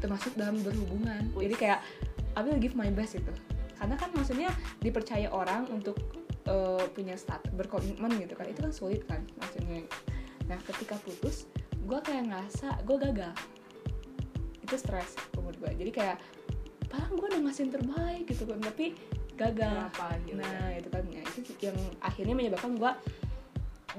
Termasuk 0.00 0.32
dalam 0.34 0.56
berhubungan. 0.64 1.28
Jadi 1.36 1.54
kayak 1.54 1.84
I 2.32 2.40
will 2.40 2.56
give 2.56 2.72
my 2.72 2.88
best 2.88 3.20
itu 3.20 3.32
karena 3.76 3.98
kan 3.98 4.14
maksudnya 4.14 4.46
dipercaya 4.78 5.26
orang 5.34 5.66
untuk 5.68 5.98
eh, 6.46 6.86
punya 6.94 7.18
start 7.18 7.52
berkomitmen 7.52 8.16
gitu 8.16 8.32
kan. 8.32 8.48
Itu 8.48 8.64
kan 8.64 8.72
sulit 8.72 9.04
kan 9.04 9.20
maksudnya. 9.36 9.84
Nah 10.48 10.56
ketika 10.72 10.96
putus 11.04 11.44
gue 11.84 11.98
kayak 12.00 12.32
ngerasa 12.32 12.80
gue 12.88 12.96
gagal. 12.96 13.34
Itu 14.64 14.74
stres 14.80 15.20
menurut 15.36 15.60
gue 15.60 15.70
jadi 15.84 15.92
kayak 15.92 16.16
padahal 16.88 17.12
gue 17.18 17.28
udah 17.36 17.42
ngasih 17.44 17.68
terbaik 17.68 18.24
gitu 18.24 18.48
kan. 18.48 18.62
Tapi 18.64 18.96
gagal. 19.38 19.76
Kenapa 19.90 20.06
gitu 20.26 20.40
Nah 20.40 20.68
itu 20.76 20.88
kan. 20.88 21.04
Ya, 21.08 21.22
itu 21.24 21.52
yang 21.62 21.78
akhirnya 21.98 22.34
menyebabkan 22.34 22.72
gue 22.76 22.92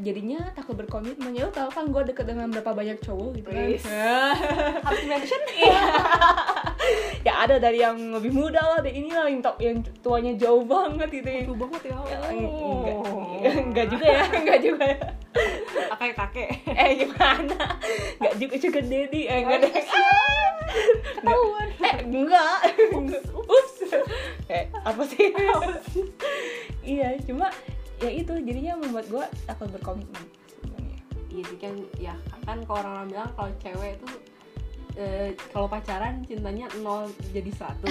jadinya 0.02 0.40
takut 0.58 0.76
berkomitmen. 0.78 1.38
Ya 1.38 1.46
lo 1.46 1.52
tau 1.54 1.70
kan 1.70 1.86
gue 1.90 2.02
deket 2.10 2.26
dengan 2.26 2.50
berapa 2.50 2.74
banyak 2.74 2.98
cowok 3.02 3.30
gitu 3.38 3.50
kan? 3.54 3.68
Harus 4.86 5.04
mention 5.06 5.42
ya 7.28 7.34
ada 7.48 7.56
dari 7.56 7.80
yang 7.80 7.96
lebih 8.12 8.36
muda 8.36 8.60
lah 8.60 8.80
dari 8.84 9.00
ini 9.00 9.12
lah 9.14 9.32
yang, 9.32 9.40
yang 9.62 9.78
tuanya 10.04 10.34
jauh 10.36 10.66
banget 10.66 11.10
gitu. 11.10 11.28
Ya 11.30 11.42
Lucu 11.46 11.56
banget 11.56 11.82
ya 11.88 11.96
Ya, 12.04 12.18
enggak, 12.20 13.56
enggak 13.70 13.86
juga 13.92 14.06
ya 14.08 14.24
enggak 14.42 14.60
juga 14.64 14.84
ya 14.88 15.00
kakek 15.74 16.14
kakek? 16.16 16.50
Eh 16.70 16.90
gimana? 17.04 17.58
Enggak 18.22 18.34
juga 18.38 18.56
juga 18.62 18.80
daddy 18.82 19.22
eh 19.28 19.38
enggak 19.44 19.60
deh 19.64 19.72
ketahuan. 21.22 21.70
Eh 21.82 21.96
enggak. 22.06 22.58
Ups. 23.34 23.76
Eh 24.50 24.64
apa 24.72 25.02
sih? 25.06 25.34
Iya 26.84 27.16
cuma 27.24 27.48
ya 28.04 28.10
itu 28.12 28.34
jadinya 28.44 28.76
membuat 28.76 29.06
gue 29.08 29.26
takut 29.48 29.70
berkomitmen 29.72 30.26
sebenarnya. 30.52 31.00
Iya 31.32 31.44
sih 31.48 31.58
kan 31.58 31.74
ya 31.96 32.16
kan 32.44 32.60
kalau 32.68 32.84
orang-orang 32.84 33.08
bilang 33.08 33.32
kalau 33.40 33.52
cewek 33.64 33.96
tuh 34.04 34.12
eh, 34.94 35.30
kalau 35.50 35.66
pacaran 35.66 36.22
cintanya 36.24 36.70
nol 36.80 37.06
jadi 37.30 37.50
seratus 37.50 37.90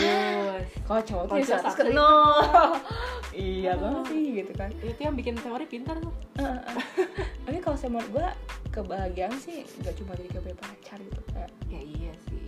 kalau 0.85 1.03
cowok 1.03 1.25
tuh 1.27 1.35
ya 1.39 1.47
satu. 1.59 1.75
ke 1.75 1.85
nol 1.91 2.71
iya 3.35 3.73
Oh. 3.73 3.81
banget 3.81 4.03
sih 4.13 4.25
gitu 4.39 4.53
kan. 4.53 4.71
Itu 4.79 5.01
yang 5.01 5.17
bikin 5.17 5.35
teori 5.35 5.65
pintar 5.65 5.97
tuh. 5.97 6.13
Eh, 6.37 6.45
eh, 6.45 6.61
eh. 6.77 7.09
tapi 7.43 7.59
kalau 7.59 7.75
saya 7.75 7.91
menurut 7.91 8.11
gue 8.13 8.29
kebahagiaan 8.71 9.33
sih 9.35 9.65
nggak 9.81 9.95
cuma 9.97 10.13
jadi 10.15 10.29
kebahagiaan 10.31 10.61
pacar 10.61 10.99
gitu 11.01 11.21
kayak 11.33 11.51
ya 11.67 11.81
iya 11.81 12.13
sih. 12.29 12.47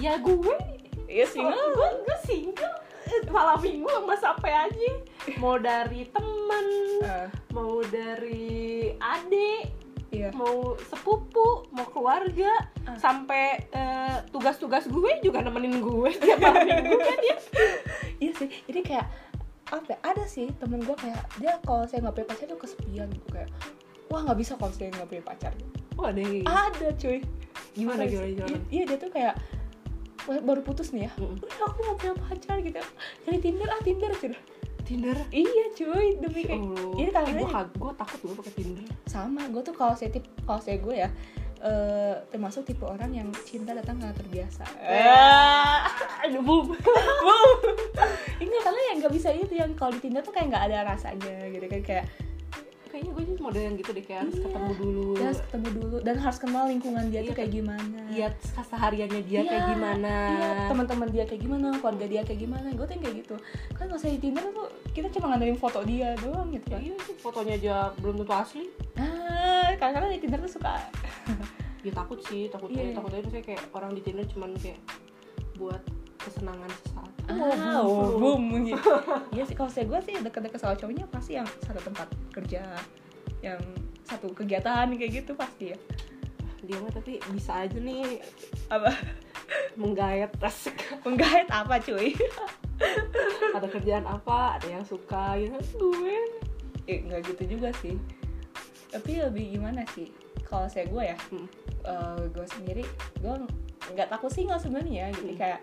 Ya 0.00 0.12
gue. 0.16 0.56
Iya 1.04 1.26
sih 1.26 1.38
gue 1.38 1.52
gue, 1.52 1.88
gue 2.00 2.16
single. 2.24 2.76
Malam 3.28 3.58
minggu 3.60 3.90
sama 3.90 4.14
siapa 4.16 4.48
aja. 4.48 4.90
Mau 5.36 5.58
dari 5.58 6.08
temen 6.08 6.66
Eh, 7.00 7.26
mau 7.50 7.80
dari 7.82 8.92
adik 8.96 9.89
iya. 10.10 10.28
Mau 10.30 10.74
sepupu 10.80 11.40
mau 11.70 11.86
keluarga 11.86 12.50
Ah. 12.80 12.96
sampai 12.96 13.66
eh, 13.68 14.16
tugas-tugas 14.28 14.84
gue 14.84 15.12
juga 15.20 15.40
nemenin 15.40 15.78
gue 15.78 16.10
tiap 16.18 16.38
malam 16.38 16.64
minggu 16.64 16.96
kan 16.96 17.18
ya? 17.20 17.36
Iya 18.20 18.32
sih 18.34 18.48
jadi 18.64 18.80
kayak 18.82 19.06
apa 19.70 19.86
ya, 19.86 19.98
ada 20.02 20.24
sih 20.24 20.50
temen 20.54 20.80
gue 20.80 20.92
kayak 20.92 21.20
dia 21.36 21.54
kalau 21.60 21.86
saya 21.86 22.02
nggak 22.02 22.14
punya 22.16 22.28
pacar 22.28 22.46
tuh 22.46 22.58
kesepian 22.58 23.06
gitu 23.08 23.28
kayak 23.30 23.48
wah 24.06 24.20
nggak 24.20 24.36
bisa 24.36 24.52
kalau 24.54 24.70
saya 24.70 24.90
nggak 24.90 25.08
punya 25.08 25.24
pacar. 25.24 25.52
Wah 25.94 26.10
deh 26.10 26.42
ada 26.42 26.88
cuy. 26.92 27.22
Gimana 27.70 28.02
Ada 28.02 28.10
gimana 28.10 28.26
sih. 28.26 28.34
gimana 28.34 28.56
Iya, 28.68 28.82
dia 28.84 28.98
tuh 28.98 29.10
kayak 29.10 29.34
"Wah, 30.22 30.36
baru 30.38 30.60
putus 30.60 30.90
nih 30.90 31.06
ya. 31.06 31.10
Mm-mm. 31.14 31.38
udah 31.38 31.58
aku 31.64 31.78
mau 31.82 31.94
punya 31.94 32.14
pacar 32.18 32.56
gitu. 32.58 32.76
Dari 33.22 33.38
Tinder 33.38 33.68
ah 33.68 33.80
Tinder 33.80 34.10
sudah 34.12 34.40
Tinder? 34.90 35.14
Iya 35.30 35.64
cuy 35.70 36.18
demi 36.18 36.42
kayak 36.42 36.60
Oh, 36.60 36.92
Ini 36.92 37.08
tangannya- 37.08 37.46
gue, 37.46 37.62
gue 37.78 37.92
takut 37.94 38.18
gue 38.20 38.36
pakai 38.36 38.52
Tinder. 38.52 38.82
Sama 39.06 39.46
gue 39.46 39.62
tuh 39.62 39.70
kalau 39.70 39.94
saya 39.94 40.10
tip 40.10 40.26
kalau 40.42 40.58
saya 40.58 40.76
gue 40.76 40.96
ya 40.96 41.08
eh, 41.60 42.14
termasuk 42.26 42.64
tipe 42.64 42.82
orang 42.82 43.12
yang 43.12 43.28
cinta 43.40 43.70
datang 43.70 43.96
karena 43.96 44.10
terbiasa. 44.12 44.64
aduh 46.20 46.40
bum 46.40 46.72
Enggak, 48.40 48.62
karena 48.62 48.80
yang 48.82 48.96
nggak 48.98 49.12
bisa 49.12 49.28
itu 49.30 49.54
yang 49.54 49.70
kalau 49.74 49.92
di 49.92 50.00
Tinder 50.00 50.20
tuh 50.20 50.32
kayak 50.32 50.48
nggak 50.48 50.64
ada 50.66 50.78
rasanya 50.88 51.36
gitu 51.46 51.66
kan 51.66 51.80
kayak 51.82 52.04
kayaknya 52.90 53.10
gue 53.10 53.24
jadi 53.24 53.40
model 53.40 53.62
yang 53.62 53.76
gitu 53.76 53.90
deh 53.90 54.02
kayak 54.02 54.20
harus 54.20 54.34
Iya. 54.34 54.44
ketemu 54.44 54.72
dulu. 54.76 55.06
Dia 55.12 55.24
harus 55.24 55.40
ketemu 55.40 55.68
dulu. 55.72 55.96
Dan 56.00 56.14
harus 56.16 56.38
kenal 56.38 56.64
lingkungan 56.66 57.04
dia 57.06 57.16
Iya, 57.16 57.26
tuh 57.26 57.34
kayak 57.34 57.52
gimana. 57.52 57.98
lihat 58.08 58.34
kesehariannya 58.42 59.20
dia 59.22 59.40
kayak 59.40 59.54
Iya, 59.56 59.70
gimana. 59.70 60.14
iya, 60.30 60.50
teman-teman 60.66 61.08
dia 61.08 61.24
kayak 61.24 61.40
gimana 61.40 61.66
keluarga 61.74 62.04
dia 62.04 62.20
kayak 62.22 62.40
gimana. 62.40 62.66
Gue 62.70 62.84
tuh 62.84 62.96
kayak 62.96 63.16
gitu. 63.18 63.34
Kan 63.70 63.84
kalau 63.84 63.96
saya 63.96 64.12
di 64.12 64.20
Tinder 64.20 64.44
tuh 64.46 64.66
kita 64.90 65.08
cuma 65.10 65.26
ngandelin 65.30 65.56
foto 65.56 65.80
dia 65.82 66.08
doang 66.18 66.48
gitu 66.50 66.66
kan. 66.68 66.80
Iya 66.80 66.94
sih 67.00 67.14
fotonya 67.16 67.54
aja 67.56 67.74
belum 67.96 68.14
tentu 68.20 68.34
asli. 68.34 68.64
Ah 68.96 69.70
kadang-kadang 69.72 70.10
di 70.10 70.20
Tinder 70.20 70.40
tuh 70.40 70.52
suka. 70.52 70.74
Ya 71.80 71.92
takut 71.94 72.20
sih 72.22 72.46
takutnya 72.46 72.82
Iya. 72.82 72.92
takutnya 72.92 73.20
misalnya 73.22 73.44
kayak 73.46 73.62
orang 73.70 73.90
di 73.92 74.00
Tinder 74.00 74.26
cuman 74.26 74.50
kayak 74.54 74.76
buat 75.56 75.80
kesenangan 76.20 76.70
sesaat. 76.84 77.10
Ah 77.30 77.80
oh, 77.80 78.18
boom 78.18 78.66
gitu 78.66 78.90
iya 79.34 79.46
sih 79.46 79.54
kalau 79.54 79.70
saya 79.70 79.86
gue 79.86 80.00
sih 80.02 80.14
deket-deket 80.18 80.58
sama 80.58 80.74
cowoknya 80.74 81.06
pasti 81.08 81.38
yang 81.38 81.46
satu 81.62 81.78
tempat 81.78 82.08
kerja 82.34 82.62
yang 83.40 83.60
satu 84.02 84.34
kegiatan 84.34 84.90
kayak 84.90 85.22
gitu 85.22 85.32
pasti 85.38 85.72
ya. 85.72 85.78
Dia 86.66 86.76
mah 86.82 86.92
tapi 86.92 87.22
bisa 87.30 87.64
aja 87.64 87.78
nih 87.78 88.20
apa? 88.68 88.90
Menggayat 89.78 90.34
asik 90.42 90.76
menggait 91.06 91.46
apa 91.48 91.78
cuy? 91.80 92.12
Ada 93.56 93.66
kerjaan 93.70 94.04
apa? 94.04 94.58
Ada 94.60 94.80
yang 94.80 94.84
suka 94.84 95.38
gitu 95.38 95.94
gue 95.94 96.18
eh, 96.90 96.98
nggak 97.06 97.20
gitu 97.32 97.56
juga 97.56 97.70
sih. 97.78 97.94
Tapi 98.90 99.22
lebih 99.22 99.54
gimana 99.56 99.86
sih? 99.94 100.10
Kalau 100.44 100.66
saya 100.66 100.84
gue 100.90 101.02
ya 101.06 101.16
Hmm. 101.30 101.46
eh, 101.86 102.22
gue 102.28 102.46
sendiri 102.50 102.84
gue 103.22 103.34
nggak 103.94 104.10
takut 104.10 104.28
single 104.28 104.58
sebenarnya 104.58 105.14
gitu. 105.14 105.32
Hmm. 105.32 105.38
kayak 105.38 105.60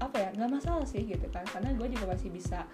apa 0.00 0.16
ya 0.16 0.28
nggak 0.34 0.50
masalah 0.50 0.84
sih 0.88 1.04
gitu 1.04 1.26
kan. 1.30 1.44
Karena 1.46 1.76
gue 1.76 1.86
juga 1.92 2.16
masih 2.16 2.32
bisa 2.32 2.64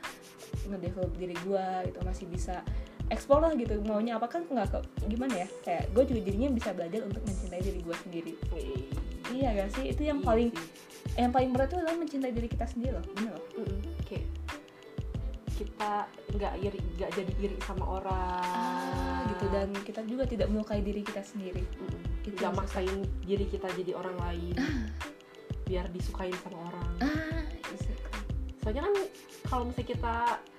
ngedevelop 0.67 1.13
diri 1.19 1.37
gue 1.47 1.67
gitu 1.91 1.99
masih 2.07 2.27
bisa 2.31 2.63
explore 3.07 3.47
lah 3.47 3.53
gitu 3.55 3.79
maunya 3.87 4.19
apa 4.19 4.27
kan 4.27 4.43
nggak 4.51 4.67
ke 4.67 4.79
gimana 5.07 5.47
ya 5.47 5.49
kayak 5.63 5.85
gue 5.95 6.03
juga 6.11 6.21
jadinya 6.27 6.51
bisa 6.51 6.75
belajar 6.75 7.01
untuk 7.07 7.23
mencintai 7.23 7.63
diri 7.63 7.81
gue 7.83 7.97
sendiri. 8.03 8.35
Iya 9.31 9.49
gak 9.59 9.71
sih? 9.75 9.85
Itu 9.91 10.03
yang 10.07 10.23
Iya 10.23 10.27
paling 10.27 10.49
sih. 10.55 10.69
yang 11.17 11.33
paling 11.33 11.51
berat 11.55 11.69
itu 11.71 11.77
adalah 11.83 11.97
mencintai 11.99 12.33
diri 12.35 12.49
kita 12.51 12.67
sendiri 12.67 12.93
loh 12.99 13.05
bener 13.15 13.33
loh. 13.35 13.45
Mm-mm. 13.63 13.79
kayak 14.05 14.27
kita 15.57 16.05
nggak 16.37 16.55
iri 16.61 16.81
nggak 17.01 17.11
jadi 17.17 17.33
iri 17.41 17.57
sama 17.65 17.85
orang. 18.03 19.25
Gitu. 19.33 19.45
Dan 19.49 19.69
kita 19.89 20.01
juga 20.05 20.29
tidak 20.29 20.53
melukai 20.53 20.85
diri 20.85 21.01
kita 21.01 21.25
sendiri. 21.25 21.65
Mm-mm. 21.65 22.27
Itu 22.29 22.37
nggak 22.37 22.55
maksain 22.59 23.01
diri 23.25 23.47
kita 23.49 23.71
jadi 23.73 23.97
orang 23.97 24.17
lain. 24.21 24.55
Biar 25.67 25.89
disukain 25.91 26.37
sama 26.45 26.69
orang 26.71 26.76
ah 27.01 27.41
exactly. 27.69 28.21
soalnya 28.61 28.83
kan 28.85 28.95
kalau 29.45 29.63
misalnya 29.65 29.89
kita 29.89 30.15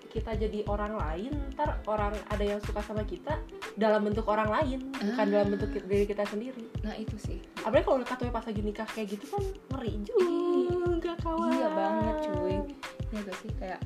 kita 0.08 0.32
jadi 0.34 0.60
orang 0.66 0.98
lain 0.98 1.32
ntar 1.54 1.78
orang 1.86 2.16
ada 2.32 2.42
yang 2.42 2.58
suka 2.64 2.82
sama 2.82 3.04
kita 3.04 3.38
dalam 3.76 4.02
bentuk 4.02 4.26
orang 4.26 4.50
lain 4.50 4.80
bukan 4.90 5.14
Ah. 5.20 5.30
dalam 5.30 5.54
bentuk 5.54 5.70
diri 5.86 6.08
kita 6.08 6.26
sendiri. 6.26 6.64
Nah 6.82 6.96
itu 6.96 7.14
sih. 7.22 7.38
Apalagi 7.62 7.86
kalau 7.86 8.02
katanya 8.02 8.32
pas 8.34 8.42
lagi 8.42 8.62
nikah 8.66 8.88
kayak 8.88 9.14
gitu 9.14 9.26
kan 9.30 9.44
ngeri 9.76 9.94
juga. 10.02 11.12
Kawan. 11.22 11.52
Iya 11.54 11.70
banget 11.70 12.16
cuy. 12.26 12.56
Iya 13.14 13.20
gak 13.22 13.38
sih 13.38 13.52
kayak 13.60 13.80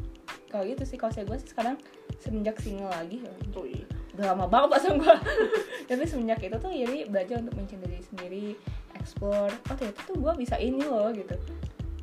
kalau 0.48 0.64
gitu 0.68 0.84
sih 0.86 0.96
kalau 0.96 1.12
saya 1.12 1.26
gue 1.26 1.38
sih 1.42 1.50
sekarang 1.52 1.76
semenjak 2.20 2.56
single 2.60 2.92
lagi 2.92 3.24
ya, 3.24 3.32
Cuy. 3.52 3.82
udah 4.14 4.26
lama 4.36 4.46
banget 4.46 4.70
pasang 4.70 4.96
gue 5.00 5.16
tapi 5.90 6.04
semenjak 6.06 6.40
itu 6.40 6.56
tuh 6.56 6.70
jadi 6.70 7.08
belajar 7.08 7.40
untuk 7.40 7.56
mencintai 7.56 7.88
diri 7.88 8.04
sendiri 8.06 8.46
explore. 8.94 9.52
Oh 9.68 9.76
ternyata 9.76 10.00
tuh 10.06 10.16
gue 10.16 10.34
bisa 10.38 10.56
ini 10.56 10.84
loh 10.84 11.10
gitu 11.12 11.34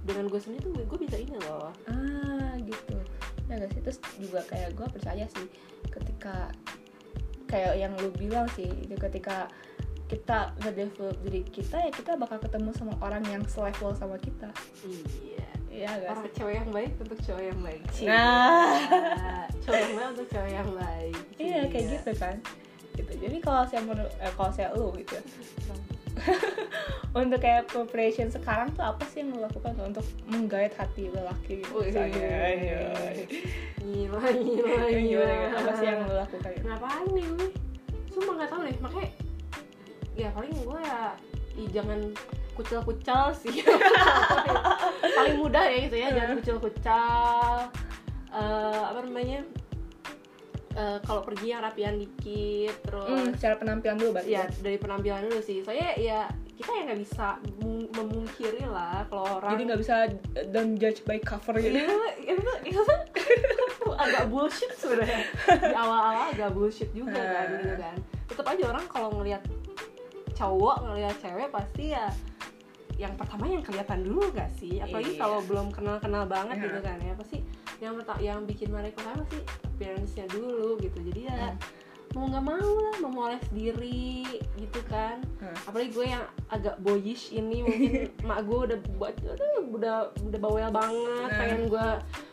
dengan 0.08 0.24
gue 0.32 0.40
sendiri 0.40 0.64
tuh 0.64 0.72
gue 0.72 0.98
bisa 1.04 1.16
ini 1.20 1.36
loh. 1.44 1.68
Ah 1.84 2.56
gitu. 2.64 2.96
Ya 3.52 3.60
gak 3.60 3.70
sih? 3.76 3.80
Terus 3.84 3.98
juga 4.16 4.40
kayak 4.48 4.72
gue 4.72 4.86
percaya 4.88 5.24
sih 5.28 5.46
ketika 5.92 6.48
kayak 7.48 7.80
yang 7.80 7.92
lu 8.00 8.12
bilang 8.16 8.48
sih 8.56 8.68
itu 8.68 8.96
ketika 8.96 9.48
kita 10.08 10.56
nge-develop 10.64 11.16
diri 11.20 11.44
kita 11.44 11.84
ya 11.84 11.92
kita 11.92 12.16
bakal 12.16 12.40
ketemu 12.40 12.72
sama 12.72 12.96
orang 13.04 13.20
yang 13.28 13.44
selevel 13.44 13.92
sama 13.92 14.16
kita. 14.16 14.48
Iya. 14.88 15.48
Iya 15.68 15.88
gak 16.00 16.10
orang 16.10 16.24
sih? 16.24 16.34
cewek 16.40 16.54
yang 16.56 16.70
baik 16.72 16.92
untuk 16.96 17.18
cowok 17.22 17.44
yang 17.44 17.60
baik. 17.60 17.82
Nah. 18.08 18.72
cowok 19.62 19.78
yang 19.78 19.94
baik 19.94 20.08
untuk 20.16 20.28
cowok 20.32 20.50
yang 20.50 20.70
baik. 20.72 21.22
Iya 21.36 21.60
kayak 21.68 21.86
gitu 21.92 22.12
kan. 22.16 22.36
Gitu. 22.96 23.12
Jadi 23.14 23.36
kalau 23.44 23.62
saya 23.68 23.80
menurut 23.84 24.12
eh, 24.18 24.32
kalau 24.34 24.50
saya 24.50 24.68
lu 24.74 24.90
gitu 24.96 25.20
ya, 25.20 25.22
untuk 27.18 27.38
kayak 27.40 27.66
preparation 27.68 28.28
sekarang 28.28 28.70
tuh 28.76 28.85
apa 28.85 29.02
sih 29.09 29.24
yang 29.24 29.35
lo 29.37 29.48
lakukan 29.48 29.72
tuh 29.74 29.85
untuk 29.88 30.07
menggait 30.28 30.72
hati 30.76 31.09
lelaki 31.11 31.64
gitu 31.64 31.72
Wih. 31.74 31.88
misalnya 31.90 32.28
Iya. 32.54 32.83
gila 33.83 34.20
gila 34.31 34.76
gila 34.87 34.96
gimana? 35.00 35.35
apa 35.57 35.70
sih 35.76 35.87
yang 35.88 36.00
lo 36.04 36.14
lakukan 36.20 36.50
gitu? 36.52 36.66
ngapain 36.68 37.07
nih 37.16 37.26
gue 37.33 37.48
cuma 38.18 38.31
nggak 38.38 38.50
tahu 38.50 38.61
deh 38.66 38.76
makanya 38.83 39.11
ya 40.18 40.28
paling 40.35 40.52
gue 40.52 40.81
ya 40.83 41.00
ih, 41.59 41.68
jangan 41.74 42.00
kucel-kucel 42.59 43.24
sih 43.38 43.62
paling 45.18 45.37
mudah 45.38 45.64
ya 45.66 45.78
gitu 45.87 45.96
ya 45.96 46.09
jangan 46.14 46.33
kucel-kucel 46.42 47.70
Eh, 48.28 48.83
apa 48.85 49.00
namanya 49.09 49.40
Eh, 50.78 50.98
kalau 51.02 51.26
pergi 51.26 51.50
yang 51.50 51.58
rapian 51.58 51.98
dikit 51.98 52.70
terus 52.86 53.10
Hmm, 53.10 53.34
secara 53.34 53.58
penampilan 53.58 53.98
dulu 53.98 54.10
berarti 54.14 54.30
ya 54.30 54.46
dari 54.56 54.78
penampilan 54.78 55.26
dulu 55.26 55.42
sih 55.42 55.58
soalnya 55.58 55.90
ya 55.98 56.20
kita 56.54 56.70
ya 56.70 56.82
nggak 56.86 57.00
bisa 57.02 57.26
mem- 57.58 57.90
memungkiri 57.90 58.62
lah 58.62 59.02
kalau 59.04 59.42
orang 59.42 59.50
jadi 59.52 59.62
nggak 59.66 59.80
bisa 59.80 59.94
uh, 60.06 60.46
don't 60.48 60.78
judge 60.78 61.02
by 61.02 61.18
cover 61.18 61.58
gitu 61.58 61.74
Iya, 61.74 61.90
itu, 62.30 62.50
itu 62.64 62.80
agak 63.98 64.24
bullshit 64.28 64.70
sebenarnya 64.72 65.26
di 65.50 65.74
awal-awal 65.74 66.30
agak 66.30 66.50
bullshit 66.52 66.90
juga 66.92 67.18
kan 67.18 67.42
Ah. 67.42 67.58
gitu 67.58 67.74
kan 67.74 67.94
tetap 68.24 68.46
aja 68.46 68.62
orang 68.68 68.84
kalau 68.86 69.08
ngelihat 69.12 69.42
cowok 70.32 70.76
ngelihat 70.84 71.16
cewek 71.18 71.48
pasti 71.50 71.84
ya 71.90 72.06
yang 72.94 73.14
pertama 73.14 73.46
yang 73.46 73.62
kelihatan 73.62 74.02
dulu 74.02 74.30
gak 74.30 74.50
sih 74.54 74.78
apalagi 74.78 75.14
Iya. 75.14 75.20
kalau 75.20 75.38
belum 75.42 75.70
kenal-kenal 75.70 76.22
banget 76.24 76.54
Iya. 76.56 76.64
gitu 76.64 76.78
kan 76.80 76.96
ya 77.00 77.14
pasti 77.14 77.38
yang 77.78 77.94
yang 78.18 78.38
bikin 78.42 78.68
mereka 78.68 78.98
pertama 78.98 79.22
sih? 79.28 79.42
Appearance-nya 79.64 80.26
dulu 80.28 80.78
gitu. 80.78 80.98
Jadi 81.00 81.20
ya 81.24 81.54
Hmm. 82.08 82.16
mau 82.16 82.24
nggak 82.24 82.46
mau 82.46 82.72
lah 82.80 82.96
memoles 82.98 83.44
diri 83.50 84.24
gitu 84.56 84.80
kan. 84.88 85.20
Hmm. 85.38 85.52
apalagi 85.68 85.92
gue 85.92 86.06
yang 86.08 86.24
agak 86.48 86.80
boyish 86.80 87.30
ini 87.30 87.60
mungkin 87.60 87.92
mak 88.28 88.42
gue 88.42 88.58
udah 88.64 88.78
buat 88.96 89.12
aduh, 89.20 89.68
udah 89.70 89.96
udah 90.16 90.38
bawel 90.40 90.72
banget 90.72 91.28
Nah. 91.28 91.36
pengen 91.36 91.68
gue 91.68 91.88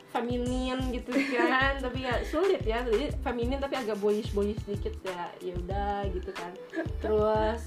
feminin 0.09 0.79
gitu 0.89 1.11
kan. 1.35 1.75
Tapi 1.85 2.07
ya 2.07 2.15
sulit 2.23 2.63
ya 2.63 2.87
jadi 2.87 3.11
feminin 3.19 3.59
tapi 3.59 3.75
agak 3.75 3.99
boyish 3.99 4.31
boyish 4.31 4.63
sedikit 4.63 4.95
ya 5.03 5.27
ya 5.43 5.53
udah 5.59 6.07
gitu 6.07 6.31
kan. 6.31 6.55
Terus 7.03 7.59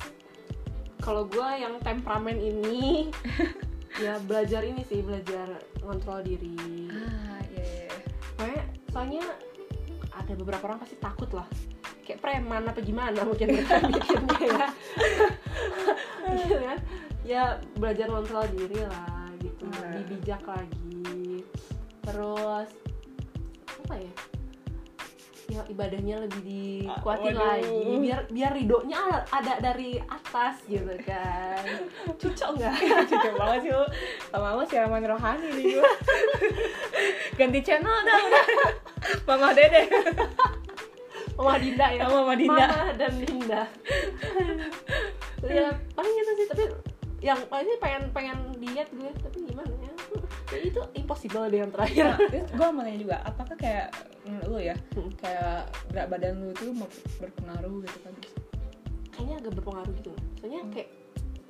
kalau 0.99 1.29
gue 1.29 1.49
yang 1.55 1.77
temperamen 1.79 2.41
ini 2.41 3.13
ya 4.05 4.17
belajar 4.25 4.65
ini 4.65 4.81
sih 4.83 5.05
belajar 5.05 5.61
ngontrol 5.85 6.25
diri. 6.25 6.57
Ah 6.89 7.28
iya 7.59 7.67
iya 7.67 7.85
iya. 7.91 8.13
Pokoknya 8.39 8.63
soalnya 8.95 9.25
ada 10.15 10.33
beberapa 10.39 10.65
orang 10.71 10.81
pasti 10.83 10.97
takut 11.03 11.31
lah. 11.35 11.47
Kayak 12.07 12.25
preman 12.25 12.65
apa 12.65 12.81
gimana 12.81 13.21
mungkin 13.27 13.53
mereka 13.53 13.85
mikirnya 13.85 14.39
ya 14.41 14.69
Gitu 16.33 16.57
kan? 16.57 16.79
Ya 17.27 17.43
belajar 17.77 18.07
kontrol 18.09 18.47
diri 18.55 18.81
lah 18.87 19.29
gitu. 19.43 19.67
Lebih 19.69 20.05
bijak 20.17 20.43
lagi. 20.47 21.45
Terus 22.07 22.69
apa 23.69 23.95
ya 24.01 24.13
ya 25.49 25.65
ibadahnya 25.65 26.21
lebih 26.21 26.45
dikuatin 26.45 27.33
Waduh. 27.33 27.41
lagi. 27.41 27.81
Biar 28.05 28.21
biar 28.29 28.53
ridhonya 28.53 29.01
ada- 29.33 29.61
dari 29.65 29.97
atas 29.97 30.61
gitu 30.69 30.93
kan. 31.03 31.65
Cocok 32.21 32.51
nggak? 32.55 32.75
Cocok 33.11 33.35
banget 33.35 33.59
sih 33.65 33.73
lu. 33.73 33.85
Lama-lama 34.29 34.63
siraman 34.69 35.03
rohani 35.03 35.49
nih 35.49 35.65
gue 35.73 35.85
Ganti 37.35 37.61
channel 37.65 37.97
dah 38.05 38.21
Mama 39.25 39.57
Dede. 39.57 39.89
Mama 41.33 41.55
Dinda 41.57 41.87
ya. 41.91 42.03
Mama 42.05 42.35
Dinda. 42.37 42.67
Mama 42.69 42.93
dan 42.93 43.13
Dinda. 43.17 43.63
Ya 45.49 45.69
paling 45.97 46.13
gitu 46.13 46.33
sih 46.37 46.47
tapi 46.47 46.65
yang 47.19 47.41
paling 47.49 47.67
pengen 47.81 48.03
pengen 48.13 48.37
diet 48.61 48.87
gue 48.93 49.11
tapi 49.17 49.49
gimana 49.49 49.73
ya? 49.81 49.93
Ya 50.49 50.59
itu 50.61 50.81
impossible 50.93 51.49
deh 51.49 51.61
yang 51.61 51.73
terakhir. 51.73 52.15
Nah, 52.15 52.19
gue 52.53 52.67
mau 52.69 52.83
nanya 52.85 53.01
juga 53.01 53.17
Apakah 53.25 53.57
kayak 53.57 53.89
menurut 54.29 54.49
lu 54.49 54.61
ya? 54.61 54.77
Hmm. 54.95 55.11
Kayak 55.17 55.59
berat 55.89 56.07
badan 56.09 56.35
tuh 56.55 56.73
mau 56.73 56.89
berpengaruh 57.19 57.75
gitu 57.83 57.99
kan? 58.05 58.15
Kayaknya 59.11 59.35
agak 59.41 59.53
berpengaruh 59.59 59.93
gitu. 59.97 60.13
Soalnya 60.39 60.63
Hmm. 60.63 60.73
kayak 60.73 60.91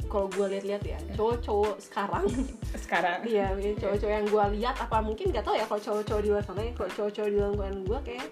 kalau 0.08 0.24
gue 0.32 0.46
lihat-lihat 0.56 0.82
ya 0.88 0.96
cowok-cowok 1.12 1.76
sekarang 1.84 2.24
Sekarang. 2.88 3.20
Iya 3.28 3.52
cowok-cowok 3.76 4.14
yang 4.14 4.24
gue 4.24 4.44
lihat 4.56 4.76
apa 4.80 5.04
mungkin 5.04 5.28
gak 5.28 5.44
tau 5.44 5.52
ya 5.52 5.68
kalau 5.68 5.82
cowok-cowok 5.84 6.22
di 6.24 6.28
luar 6.32 6.44
sana 6.48 6.60
ya 6.64 6.72
kalau 6.72 6.90
cowok-cowok 6.96 7.28
di 7.28 7.36
lingkungan 7.36 7.76
gue 7.84 7.98
kayak 8.08 8.26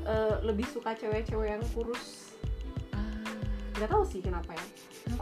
eh, 0.00 0.34
lebih 0.40 0.64
suka 0.64 0.96
cewek-cewek 0.96 1.48
yang 1.52 1.64
kurus. 1.76 2.32
Ah, 2.96 3.36
nggak 3.76 3.90
tahu 3.92 4.00
sih 4.08 4.24
kenapa 4.24 4.56
ya. 4.56 4.64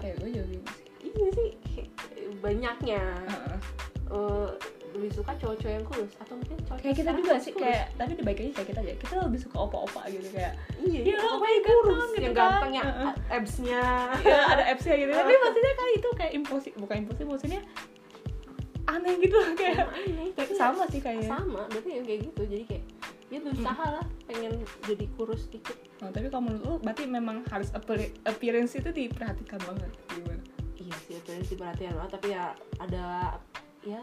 Ya? 0.07 0.15
Gue 0.23 0.29
juga 0.31 0.47
bingung 0.47 0.71
sih. 0.71 0.87
Iya 1.03 1.29
sih 1.35 1.51
kayak 1.67 1.89
banyaknya. 2.39 3.03
Heeh. 3.27 3.59
Eh, 4.09 4.49
lebih 4.95 5.11
suka 5.11 5.33
cowok-cowok 5.35 5.73
yang 5.73 5.85
kurus 5.85 6.13
atau 6.17 6.35
mungkin 6.35 6.57
cowok 6.63 6.79
kayak 6.81 6.97
kita 6.97 7.11
juga 7.13 7.35
sih 7.37 7.53
kayak 7.53 7.85
tapi 7.95 8.13
dibalikin 8.15 8.51
kayak 8.51 8.69
kita 8.71 8.81
aja. 8.81 8.95
Kita 8.97 9.13
lebih 9.21 9.41
suka 9.41 9.57
opa-opa 9.59 10.03
gitu 10.09 10.29
kayak 10.31 10.53
iya 10.81 11.01
Ya, 11.05 11.17
apa 11.19 11.45
yang 11.45 11.63
yang 11.63 11.81
kurus 11.83 12.11
gitu 12.11 12.23
yang 12.23 12.35
kan. 12.35 12.43
ganteng 12.51 12.73
yang 12.75 12.89
Heeh. 12.89 13.13
absnya. 13.31 13.83
Ya 14.23 14.39
ada 14.49 14.63
apps-nya 14.67 14.95
gitu. 14.97 15.13
Tapi 15.13 15.33
maksudnya 15.45 15.73
kan 15.75 15.89
itu 15.93 16.09
kayak 16.17 16.33
imposi 16.35 16.69
bukan 16.75 16.97
imposi 17.03 17.23
maksudnya 17.25 17.61
aneh 18.89 19.15
gitu 19.21 19.37
loh 19.37 19.53
kayak 19.53 19.85
aneh. 19.85 20.29
kayak 20.37 20.51
sama 20.55 20.85
sih 20.89 21.01
kayaknya. 21.01 21.29
Sama 21.29 21.61
berarti 21.69 21.91
yang 21.93 22.05
kayak 22.05 22.21
gitu. 22.33 22.43
Jadi 22.49 22.65
kayak 22.65 22.85
dia 23.29 23.41
berusaha 23.45 23.85
lah 23.93 24.05
pengen 24.25 24.53
jadi 24.89 25.05
kurus 25.13 25.53
dikit. 25.53 25.77
Nah, 26.01 26.09
tapi 26.09 26.33
kalau 26.33 26.49
menurut 26.49 26.65
lu 26.65 26.75
berarti 26.81 27.05
memang 27.05 27.45
harus 27.53 27.69
appear- 27.77 28.17
appearance 28.25 28.73
itu 28.73 28.89
diperhatikan 28.89 29.61
banget 29.69 29.91
gimana? 30.09 30.41
Iya 30.79 30.97
sih 31.05 31.45
sih 31.45 31.57
perhatian 31.59 31.93
banget 31.93 32.13
tapi 32.17 32.33
ya 32.33 32.57
ada 32.81 33.37
ya 33.85 34.01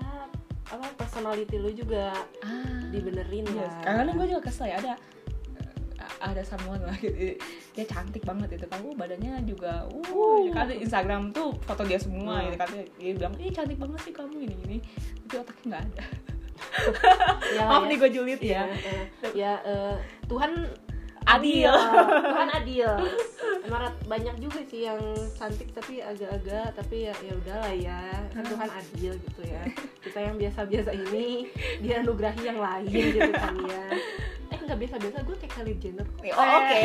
apa 0.65 0.86
personality 0.95 1.56
lu 1.56 1.69
juga 1.69 2.10
ah 2.41 2.82
dibenerin 2.89 3.45
Yes. 3.45 3.56
lah 3.56 3.73
Karena 3.84 4.12
gue 4.12 4.28
juga 4.28 4.41
kesel 4.43 4.67
ya 4.67 4.78
ada 4.78 4.93
ada 6.17 6.41
someone 6.41 6.80
lah 6.80 6.95
gitu 6.95 7.38
dia 7.71 7.86
cantik 7.86 8.23
banget 8.23 8.56
itu 8.56 8.65
kamu 8.65 8.93
badannya 8.93 9.41
juga 9.43 9.86
uh, 9.86 10.06
Uh. 10.06 10.47
kan 10.49 10.65
di 10.65 10.80
Instagram 10.80 11.30
tuh 11.30 11.54
foto 11.62 11.84
dia 11.84 11.97
semua 11.97 12.39
Hmm. 12.39 12.45
gitu 12.47 12.58
kan 12.58 12.69
dia 12.71 13.13
bilang 13.13 13.34
ih 13.38 13.49
cantik 13.49 13.78
banget 13.78 13.99
sih 14.01 14.13
kamu 14.13 14.36
ini 14.41 14.56
ini 14.65 14.78
tapi 15.21 15.36
otaknya 15.39 15.65
nggak 15.67 15.84
ada 15.84 16.06
ya, 17.58 17.63
maaf 17.67 17.84
ya. 17.84 17.88
nih 17.88 17.97
gue 17.99 18.10
julid 18.12 18.39
ya, 18.39 18.63
ya 18.63 18.63
eh, 18.63 19.04
ya 19.36 19.54
eh, 19.62 19.95
Tuhan 20.25 20.51
Adil. 21.26 21.74
Tuhan 22.22 22.50
adil. 22.62 22.92
Emang 23.66 23.90
banyak 24.06 24.36
juga 24.38 24.62
sih 24.70 24.86
yang 24.86 25.02
cantik 25.34 25.74
tapi 25.74 26.00
agak-agak 26.06 26.78
tapi 26.78 27.10
ya 27.10 27.14
ya 27.26 27.34
udahlah 27.34 27.74
ya. 27.74 28.02
Kan 28.30 28.46
Tuhan 28.46 28.70
adil 28.70 29.14
gitu 29.18 29.42
ya. 29.42 29.64
Kita 30.06 30.20
yang 30.22 30.38
biasa-biasa 30.38 30.92
ini 30.94 31.50
dia 31.82 32.06
anugerahi 32.06 32.42
yang 32.46 32.62
lain 32.62 32.94
gitu 32.94 33.32
kan 33.34 33.56
ya. 33.66 33.84
Eh 34.54 34.58
nggak 34.62 34.80
biasa-biasa 34.86 35.18
gue 35.26 35.36
kayak 35.42 35.54
Kylie 35.58 35.78
Jenner 35.82 36.06
kok. 36.06 36.22
oh, 36.38 36.48
oke. 36.62 36.82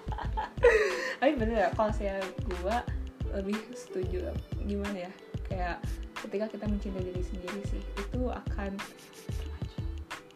Tapi 1.20 1.32
bener 1.36 1.56
ya 1.56 1.68
kalau 1.76 1.92
saya 1.92 2.16
gue 2.24 2.76
lebih 3.30 3.58
setuju 3.76 4.32
gimana 4.66 5.06
ya 5.06 5.12
kayak 5.46 5.76
ketika 6.26 6.46
kita 6.50 6.64
mencintai 6.66 7.04
diri 7.04 7.22
sendiri 7.22 7.60
sih 7.68 7.78
itu 7.78 8.20
akan 8.26 8.74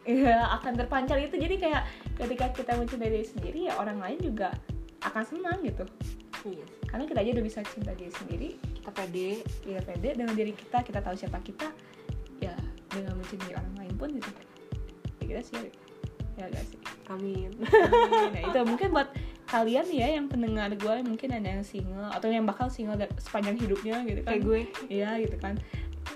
Iya 0.05 0.37
akan 0.61 0.77
terpancar 0.77 1.17
itu. 1.17 1.33
Jadi 1.33 1.57
kayak 1.57 1.81
ketika 2.15 2.45
kita 2.55 2.71
mencintai 2.79 3.11
diri 3.11 3.27
sendiri 3.27 3.59
ya 3.67 3.73
orang 3.77 3.99
lain 3.99 4.19
juga 4.23 4.55
akan 5.03 5.23
senang 5.27 5.59
gitu. 5.61 5.85
Iya. 6.45 6.65
Karena 6.87 7.03
kita 7.09 7.19
aja 7.21 7.31
udah 7.35 7.45
bisa 7.45 7.59
cinta 7.65 7.91
diri 7.93 8.13
sendiri. 8.13 8.49
Kita 8.81 8.91
pede. 8.93 9.29
Kita 9.65 9.81
pede 9.83 10.09
dengan 10.15 10.33
diri 10.33 10.53
kita 10.53 10.81
kita 10.85 10.99
tahu 11.01 11.15
siapa 11.17 11.41
kita 11.41 11.67
ya 12.39 12.53
dengan 12.89 13.17
mencintai 13.19 13.53
orang 13.57 13.75
lain 13.81 13.93
pun 13.97 14.09
gitu. 14.15 14.31
Ya 15.21 15.25
kita 15.35 15.41
sih. 15.43 15.57
Ya 16.35 16.45
gak 16.51 16.65
sih. 16.67 16.79
Amin. 17.11 17.51
Nah 18.33 18.41
itu 18.41 18.59
mungkin 18.69 18.89
buat 18.93 19.09
kalian 19.45 19.85
ya 19.93 20.07
yang 20.17 20.25
pendengar 20.25 20.73
gue 20.73 20.95
mungkin 21.05 21.29
ada 21.37 21.61
yang 21.61 21.63
single 21.63 22.09
atau 22.09 22.27
yang 22.33 22.49
bakal 22.49 22.65
single 22.67 22.97
sepanjang 23.21 23.57
hidupnya 23.59 24.01
gitu 24.05 24.21
kan. 24.25 24.29
Kayak 24.35 24.41
gue. 24.45 24.59
Iya 24.89 25.09
gitu 25.21 25.37
kan. 25.41 25.55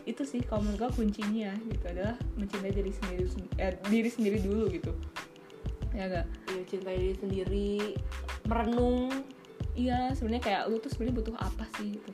Itu 0.06 0.26
sih 0.26 0.42
kalau 0.46 0.66
menurut 0.66 0.90
gue 0.90 1.06
kuncinya 1.06 1.54
gitu 1.66 1.86
adalah 1.90 2.18
mencintai 2.38 2.74
diri 2.74 2.92
sendiri 2.94 3.26
eh, 3.58 3.74
diri 3.90 4.10
sendiri 4.10 4.38
dulu 4.42 4.70
gitu 4.70 4.94
ya 6.00 6.06
gak 6.08 6.28
ya, 6.56 6.62
cintai 6.64 6.96
diri 6.96 7.16
sendiri 7.20 7.72
merenung. 8.48 9.12
Iya 9.76 10.16
sebenarnya 10.16 10.44
kayak 10.44 10.62
lu 10.72 10.80
tuh 10.80 10.92
sebenarnya 10.96 11.16
butuh 11.20 11.36
apa 11.36 11.64
sih 11.76 12.00
gitu? 12.00 12.12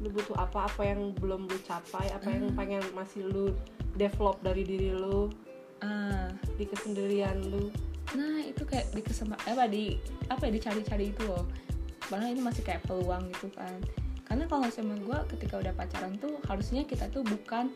Lu 0.00 0.08
butuh 0.08 0.36
apa 0.40 0.66
apa 0.66 0.82
yang 0.82 1.12
belum 1.20 1.44
lu 1.44 1.58
capai 1.60 2.08
apa 2.08 2.32
yang 2.32 2.48
Hmm. 2.48 2.56
pengen 2.56 2.82
masih 2.96 3.28
lu 3.28 3.52
develop 4.00 4.40
dari 4.40 4.64
diri 4.64 4.96
lu 4.96 5.28
ah. 5.84 6.32
di 6.56 6.64
kesendirian 6.64 7.36
lu. 7.52 7.68
Nah 8.16 8.40
itu 8.48 8.64
kayak 8.64 8.88
di 8.96 9.04
kesema 9.04 9.36
apa 9.44 9.68
di 9.68 10.00
apa 10.32 10.48
ya 10.48 10.52
dicari-cari 10.56 11.12
itu 11.12 11.22
loh. 11.28 11.44
Karena 12.08 12.32
ini 12.32 12.40
masih 12.40 12.64
kayak 12.64 12.84
peluang 12.88 13.28
gitu 13.36 13.52
kan. 13.52 13.76
Karena 14.24 14.48
kalau 14.48 14.68
sama 14.72 14.96
gue 14.96 15.18
ketika 15.36 15.60
udah 15.60 15.76
pacaran 15.76 16.16
tuh 16.16 16.40
harusnya 16.48 16.88
kita 16.88 17.12
tuh 17.12 17.20
bukan 17.20 17.68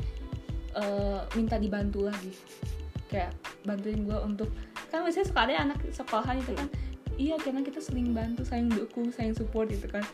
eh, 0.76 1.20
minta 1.36 1.60
dibantu 1.60 2.08
lagi 2.08 2.32
kayak 3.06 3.30
bantuin 3.62 4.02
gue 4.06 4.18
untuk 4.22 4.50
kan 4.90 5.02
biasanya 5.02 5.26
suka 5.26 5.40
ada 5.46 5.54
anak 5.62 5.78
sekolahan 5.90 6.36
itu 6.38 6.52
kan. 6.54 6.68
Iya 7.16 7.40
karena 7.40 7.64
kita 7.64 7.80
saling 7.80 8.12
bantu 8.12 8.44
saling 8.44 8.68
dukung 8.68 9.08
saling 9.08 9.32
support 9.32 9.72
gitu 9.72 9.88
kan. 9.88 10.04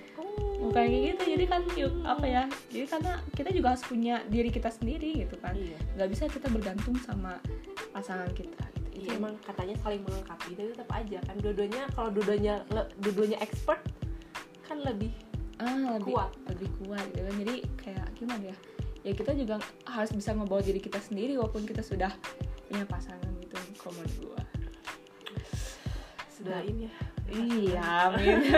Bukan 0.62 0.78
kayak 0.78 1.18
gitu 1.18 1.22
jadi 1.34 1.44
kan 1.50 1.62
yuk, 1.74 1.90
apa 2.06 2.22
ya 2.22 2.42
jadi 2.70 2.86
karena 2.86 3.12
kita 3.34 3.50
juga 3.50 3.74
harus 3.74 3.82
punya 3.82 4.22
diri 4.30 4.54
kita 4.54 4.70
sendiri 4.70 5.26
gitu 5.26 5.34
kan. 5.42 5.58
Iya. 5.58 5.78
Nggak 5.98 6.08
bisa 6.14 6.22
kita 6.30 6.46
bergantung 6.54 6.94
sama 7.02 7.42
pasangan 7.90 8.30
kita 8.30 8.62
gitu. 8.78 9.02
Iya 9.02 9.18
emang 9.18 9.34
katanya 9.42 9.74
saling 9.82 10.02
melengkapi 10.06 10.54
tapi 10.54 10.68
tetap 10.70 10.90
aja 10.94 11.18
kan. 11.26 11.36
Dua-duanya 11.42 11.82
kalau 11.98 12.10
dua-duanya 12.14 12.54
dua-duanya 13.02 13.38
expert 13.42 13.82
kan 14.62 14.78
lebih 14.86 15.10
ah 15.58 15.98
lebih 15.98 16.14
Kuat. 16.14 16.30
lebih 16.54 16.68
kuat 16.86 17.04
gitu 17.10 17.22
kan. 17.26 17.34
Jadi 17.42 17.54
kayak 17.82 18.06
gimana 18.14 18.44
ya? 18.54 18.56
Ya 19.02 19.12
kita 19.18 19.34
juga 19.34 19.58
harus 19.90 20.14
bisa 20.14 20.30
ngebawa 20.30 20.62
diri 20.62 20.78
kita 20.78 21.02
sendiri 21.02 21.34
walaupun 21.34 21.66
kita 21.66 21.82
sudah 21.82 22.14
punya 22.72 22.88
pasangan 22.88 23.28
gitu 23.36 23.52
kalau 23.76 23.92
menurut 24.00 24.16
gua. 24.24 24.40
Sudah 26.32 26.64
ini 26.64 26.88
ya. 26.88 26.94
Iya 27.28 27.84
amin. 28.08 28.36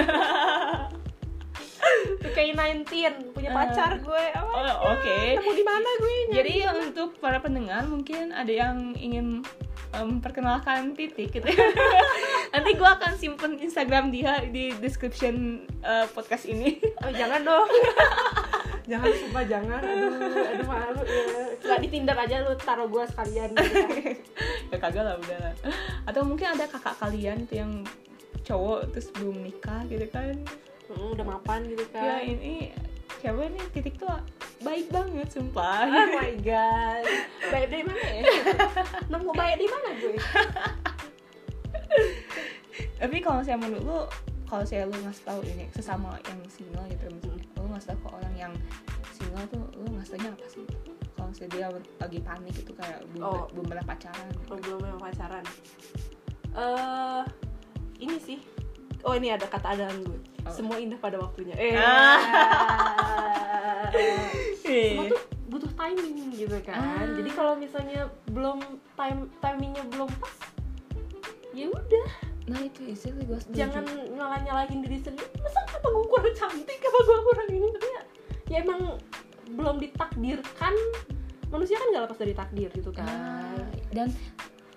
Kayak 2.34 2.86
19 2.88 3.34
punya 3.34 3.50
Eh. 3.50 3.54
pacar 3.54 3.98
gue. 3.98 4.24
Oh, 4.40 4.94
oke. 4.94 5.18
Nemu 5.34 5.50
di 5.52 5.64
mana 5.66 5.90
gue 5.98 6.14
jadi 6.30 6.54
untuk 6.78 7.18
para 7.18 7.42
pendengar 7.42 7.84
mungkin 7.90 8.30
ada 8.30 8.48
yang 8.48 8.94
ingin 8.94 9.42
memperkenalkan 9.94 10.98
titik 10.98 11.30
gitu 11.30 11.46
nanti 12.54 12.74
gua 12.74 12.98
akan 12.98 13.14
simpen 13.14 13.62
Instagram 13.62 14.10
dia 14.10 14.42
di 14.42 14.74
description 14.78 15.62
eh, 15.82 16.06
podcast 16.10 16.46
ini. 16.46 16.78
Oh, 17.02 17.10
jangan 17.14 17.42
dong 17.42 17.66
jangan 18.84 19.10
sumpah 19.16 19.44
jangan. 19.48 19.80
Aduh 19.80 20.44
aduh 20.44 20.66
malu 20.68 21.02
ya. 21.04 21.44
Nggak 21.64 21.80
di 21.80 21.88
Tinder 21.88 22.16
aja 22.16 22.36
lu 22.44 22.52
taruh 22.60 22.88
gue 22.88 23.04
sekalian. 23.08 23.48
Gitu 23.56 23.80
ya 24.72 24.76
kagak 24.76 25.02
lah 25.04 25.14
udah 25.16 25.38
lah. 25.40 25.54
atau 26.04 26.20
mungkin 26.26 26.52
ada 26.52 26.64
kakak 26.68 26.96
kalian 27.00 27.48
itu 27.48 27.54
yang 27.60 27.72
cowok 28.44 28.92
terus 28.92 29.08
belum 29.16 29.40
nikah 29.40 29.80
gitu 29.88 30.06
kan? 30.12 30.36
Hmm, 30.84 31.16
udah 31.16 31.24
mapan 31.24 31.64
gitu 31.64 31.80
ya 31.96 32.20
kan 32.20 32.20
ini 32.20 32.68
siapa 33.24 33.40
nih 33.48 33.64
titik 33.72 33.96
tuh 33.96 34.12
baik 34.60 34.92
banget 34.92 35.28
sumpah. 35.32 35.88
Oh 35.88 36.08
my 36.12 36.36
god, 36.44 37.04
baik 37.48 37.68
dari 37.72 37.84
mana 37.88 38.04
ya? 38.04 38.22
Nemu 39.12 39.32
baik 39.32 39.56
di 39.56 39.68
mana 39.68 39.88
gue? 39.96 40.16
tapi 43.00 43.16
kalau 43.20 43.40
saya 43.44 43.56
menurut 43.60 43.84
lu 43.84 44.00
kalau 44.44 44.62
saya 44.62 44.84
lu 44.84 44.94
ngasih 45.00 45.24
tahu 45.24 45.40
ini 45.44 45.64
sesama 45.72 46.14
yang 46.24 46.38
single 46.46 46.84
gitu 46.86 47.04
misalnya 47.08 47.44
lu 47.56 47.66
ngasih 47.70 47.88
tahu 47.90 47.98
ke 47.98 48.08
orang 48.12 48.34
yang 48.36 48.52
single 49.10 49.44
tuh 49.48 49.64
lu 49.74 49.86
ngasih 49.94 50.10
taunya 50.14 50.30
apa 50.30 50.46
sih 50.46 50.64
kalau 51.14 51.30
saya 51.32 51.48
dia 51.48 51.66
lagi 51.98 52.18
panik 52.20 52.54
gitu 52.54 52.72
kayak 52.74 53.00
belum 53.10 53.24
Oh. 53.24 53.44
belum 53.50 53.66
pernah 53.66 53.84
pacaran 53.84 54.28
Oh, 54.46 54.58
belum 54.58 54.78
memang 54.82 55.00
pacaran. 55.00 55.44
Eh, 56.54 57.22
ini 57.98 58.16
sih. 58.18 58.38
Oh 59.02 59.12
ini 59.12 59.30
ada 59.30 59.44
kata 59.44 59.74
andalan 59.74 59.98
gue. 60.02 60.18
Oh. 60.44 60.52
Semua 60.52 60.76
indah 60.78 60.96
pada 60.96 61.18
waktunya. 61.18 61.54
Eh. 63.94 64.90
Semua 64.90 65.06
tuh 65.06 65.20
butuh 65.46 65.70
timing 65.70 66.34
gitu 66.34 66.56
kan. 66.62 66.74
Ah. 66.76 67.06
Jadi 67.14 67.30
kalau 67.30 67.54
misalnya 67.54 68.10
belum 68.28 68.58
time 68.94 69.30
timingnya 69.38 69.84
belum 69.86 70.10
pas, 70.18 70.34
ya 71.54 71.70
udah 71.70 72.08
nah 72.44 72.60
itu 72.60 72.80
istilah 72.92 73.24
gue 73.24 73.38
setuju. 73.40 73.56
Jangan 73.56 73.84
nyalah 74.12 74.40
nyalahin 74.44 74.84
diri 74.84 75.00
sendiri. 75.00 75.28
Masa 75.40 75.64
apa 75.64 75.86
gue 75.88 76.04
kurang 76.08 76.36
cantik? 76.36 76.80
Apa 76.84 76.98
gue 77.00 77.18
kurang 77.24 77.48
ini? 77.48 77.68
Tapi 77.72 77.88
ya, 77.88 78.02
ya 78.52 78.56
emang 78.60 78.80
belum 79.56 79.76
ditakdirkan. 79.80 80.74
Manusia 81.48 81.76
kan 81.80 81.86
gak 81.94 82.02
lepas 82.10 82.18
dari 82.20 82.34
takdir 82.36 82.70
gitu 82.74 82.90
kan. 82.92 83.08
Ah, 83.08 83.64
dan 83.94 84.12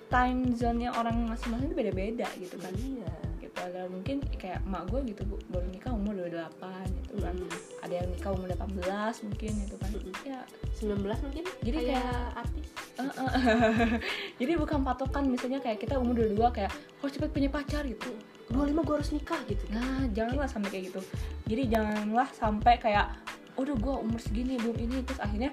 time 0.08 0.56
zone-nya 0.56 0.95
orang 0.95 1.27
masing-masing 1.27 1.75
beda-beda 1.75 2.27
gitu 2.39 2.56
kan. 2.56 2.71
Iya 2.80 3.26
gitu 3.58 3.74
ada 3.74 3.82
mungkin 3.89 4.17
kayak 4.38 4.60
emak 4.70 4.84
gue 4.93 5.00
gitu 5.10 5.22
Bu, 5.26 5.36
baru 5.50 5.67
nikah 5.74 5.91
umur 5.98 6.13
28 6.13 7.02
gitu 7.02 7.15
kan. 7.26 7.34
Hmm. 7.34 7.82
ada 7.82 7.93
yang 7.98 8.08
nikah 8.13 8.32
umur 8.38 8.48
18 8.54 9.26
mungkin 9.26 9.52
gitu 9.65 9.76
kan. 9.82 9.89
Mm-mm. 9.98 10.13
ya. 10.22 10.41
19 10.78 11.26
mungkin 11.26 11.43
Jadi 11.65 11.78
kayak, 11.82 12.06
kayak- 12.06 12.34
artis. 12.38 12.67
Eh, 12.98 13.02
eh. 13.02 13.89
jadi 14.46 14.54
bukan 14.62 14.80
patokan 14.86 15.24
misalnya 15.26 15.60
kayak 15.62 15.82
kita 15.82 15.98
umur 15.98 16.13
22 16.22 16.38
kayak 16.54 16.72
harus 17.02 17.13
cepet 17.17 17.30
punya 17.34 17.50
pacar 17.50 17.82
gitu. 17.89 18.13
25 18.54 18.86
gue 18.86 18.96
harus 19.02 19.12
nikah 19.12 19.41
gitu. 19.50 19.63
Nah 19.74 20.06
janganlah 20.13 20.50
sampai 20.50 20.70
kayak 20.70 20.93
gitu. 20.93 21.02
Jadi 21.50 21.63
janganlah 21.74 22.30
sampai 22.32 22.74
kayak 22.78 23.08
udah 23.58 23.74
gue 23.74 23.96
umur 24.06 24.20
segini 24.22 24.62
belum 24.62 24.78
ini 24.78 25.02
terus 25.02 25.17
akhirnya 25.17 25.50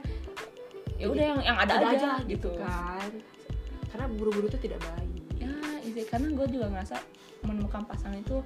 ya 1.00 1.08
udah 1.08 1.24
yang 1.24 1.40
yang 1.40 1.56
ada, 1.56 1.74
aja, 1.80 2.10
gitu 2.28 2.52
kan. 2.60 3.10
Karena 3.88 4.06
buru-buru 4.12 4.46
itu 4.46 4.60
tidak 4.60 4.84
baik 4.84 5.13
isi 5.94 6.02
karena 6.10 6.34
gue 6.34 6.46
juga 6.50 6.66
ngerasa 6.74 6.98
menemukan 7.46 7.86
pasangan 7.86 8.18
itu 8.18 8.42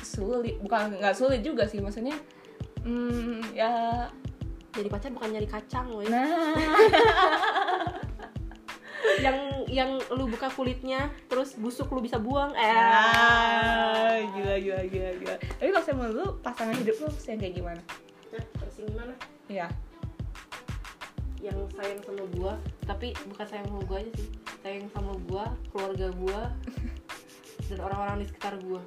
sulit. 0.00 0.56
Bukan 0.64 0.96
nggak 0.96 1.12
sulit 1.12 1.44
juga 1.44 1.68
sih 1.68 1.84
maksudnya 1.84 2.16
hmm, 2.88 3.52
ya 3.52 4.08
jadi 4.72 4.88
pacar 4.88 5.12
bukan 5.12 5.36
nyari 5.36 5.48
kacang 5.48 5.92
loh 5.92 6.02
nah. 6.08 6.56
Yang 9.14 9.36
yang 9.68 9.90
lu 10.16 10.26
buka 10.26 10.48
kulitnya 10.50 11.12
terus 11.30 11.54
busuk 11.54 11.92
lu 11.92 12.02
bisa 12.02 12.18
buang. 12.18 12.50
Eh. 12.56 12.66
Ah, 12.66 14.16
gila 14.32 14.58
gila 14.58 14.82
gila 14.90 15.10
gila. 15.22 15.36
Tapi 15.38 15.70
kalau 15.70 15.84
saya 15.86 15.94
menurut 15.94 16.16
lu 16.18 16.26
pasangan 16.42 16.74
hidup 16.74 16.96
lu 16.98 17.08
yang 17.12 17.38
kayak 17.38 17.54
gimana? 17.54 17.82
Nah, 18.32 18.44
terus 18.58 18.74
gimana? 18.80 19.14
Ya 19.46 19.68
yang 21.44 21.58
sayang 21.76 22.00
sama 22.00 22.24
gua 22.32 22.52
tapi 22.84 23.12
bukan 23.28 23.44
sayang 23.44 23.68
sama 23.68 23.82
gua 23.84 23.96
aja 24.00 24.12
sih 24.16 24.28
sayang 24.64 24.88
sama 24.90 25.12
gua 25.28 25.44
keluarga 25.68 26.08
gua 26.16 26.40
dan 27.68 27.78
orang-orang 27.80 28.24
di 28.24 28.26
sekitar 28.26 28.54
gua 28.64 28.80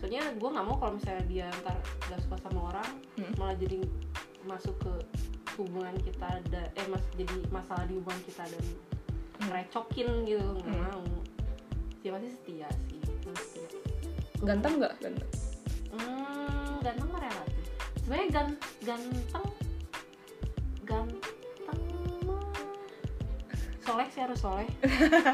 soalnya 0.00 0.24
gua 0.40 0.48
nggak 0.50 0.66
mau 0.66 0.76
kalau 0.80 0.92
misalnya 0.96 1.24
dia 1.28 1.46
ntar 1.62 1.76
gak 2.08 2.20
suka 2.20 2.36
sama 2.42 2.60
orang 2.72 2.90
Hmm. 3.12 3.28
malah 3.36 3.54
jadi 3.54 3.84
masuk 4.42 4.72
ke 4.80 4.92
hubungan 5.60 5.92
kita 6.00 6.26
ada 6.26 6.64
eh 6.74 6.86
mas 6.88 7.04
jadi 7.12 7.36
masalah 7.52 7.84
di 7.84 8.00
hubungan 8.00 8.18
kita 8.24 8.42
dan 8.48 8.64
ngerecokin 9.44 10.08
gitu 10.24 10.48
nggak 10.64 10.72
Hmm. 10.72 10.88
mau 10.88 11.04
dia 12.00 12.10
pasti 12.10 12.28
setia 12.32 12.68
sih 12.88 12.98
setia. 13.36 13.68
ganteng 14.42 14.80
nggak 14.80 14.96
ganteng 14.98 15.30
Hmm, 15.92 16.80
ganteng 16.80 17.04
mah 17.12 17.20
relatif. 17.20 17.64
Sebenarnya 18.00 18.28
gan 18.32 18.48
ganteng 18.80 19.44
ganteng 20.82 21.41
soleh 23.82 24.06
sih 24.08 24.20
harus 24.20 24.38
soleh. 24.38 24.68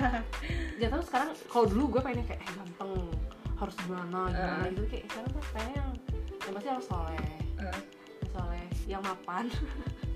Gak 0.78 0.88
tau 0.88 1.02
sekarang 1.02 1.28
kalau 1.46 1.66
dulu 1.66 1.84
gue 1.92 2.00
pengennya 2.00 2.26
kayak 2.26 2.40
eh 2.40 2.52
ganteng 2.54 2.92
harus 3.54 3.74
gimana 3.76 4.20
gimana 4.26 4.62
Uh. 4.62 4.70
gitu. 4.70 4.82
Kayak 4.86 5.04
sekarang 5.06 5.30
tuh 5.30 5.42
pengen 5.50 5.72
yang 5.74 5.90
yang 6.38 6.52
pasti 6.54 6.68
harus 6.68 6.86
soleh. 6.86 7.18
Eh, 7.58 7.80
yang 8.18 8.30
soleh 8.32 8.64
yang 8.86 9.02
mapan. 9.02 9.44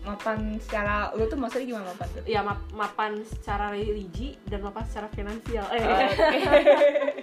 Mapan 0.03 0.59
secara 0.59 1.15
lu 1.15 1.25
tuh 1.25 1.39
maksudnya 1.39 1.63
gimana 1.69 1.87
mapan 1.89 2.09
tuh? 2.11 2.23
Ya 2.27 2.43
map- 2.43 2.71
mapan 2.73 3.23
secara 3.23 3.71
religi 3.71 4.35
dan 4.45 4.59
mapan 4.61 4.83
secara 4.83 5.07
finansial. 5.09 5.63
Eh 5.73 7.23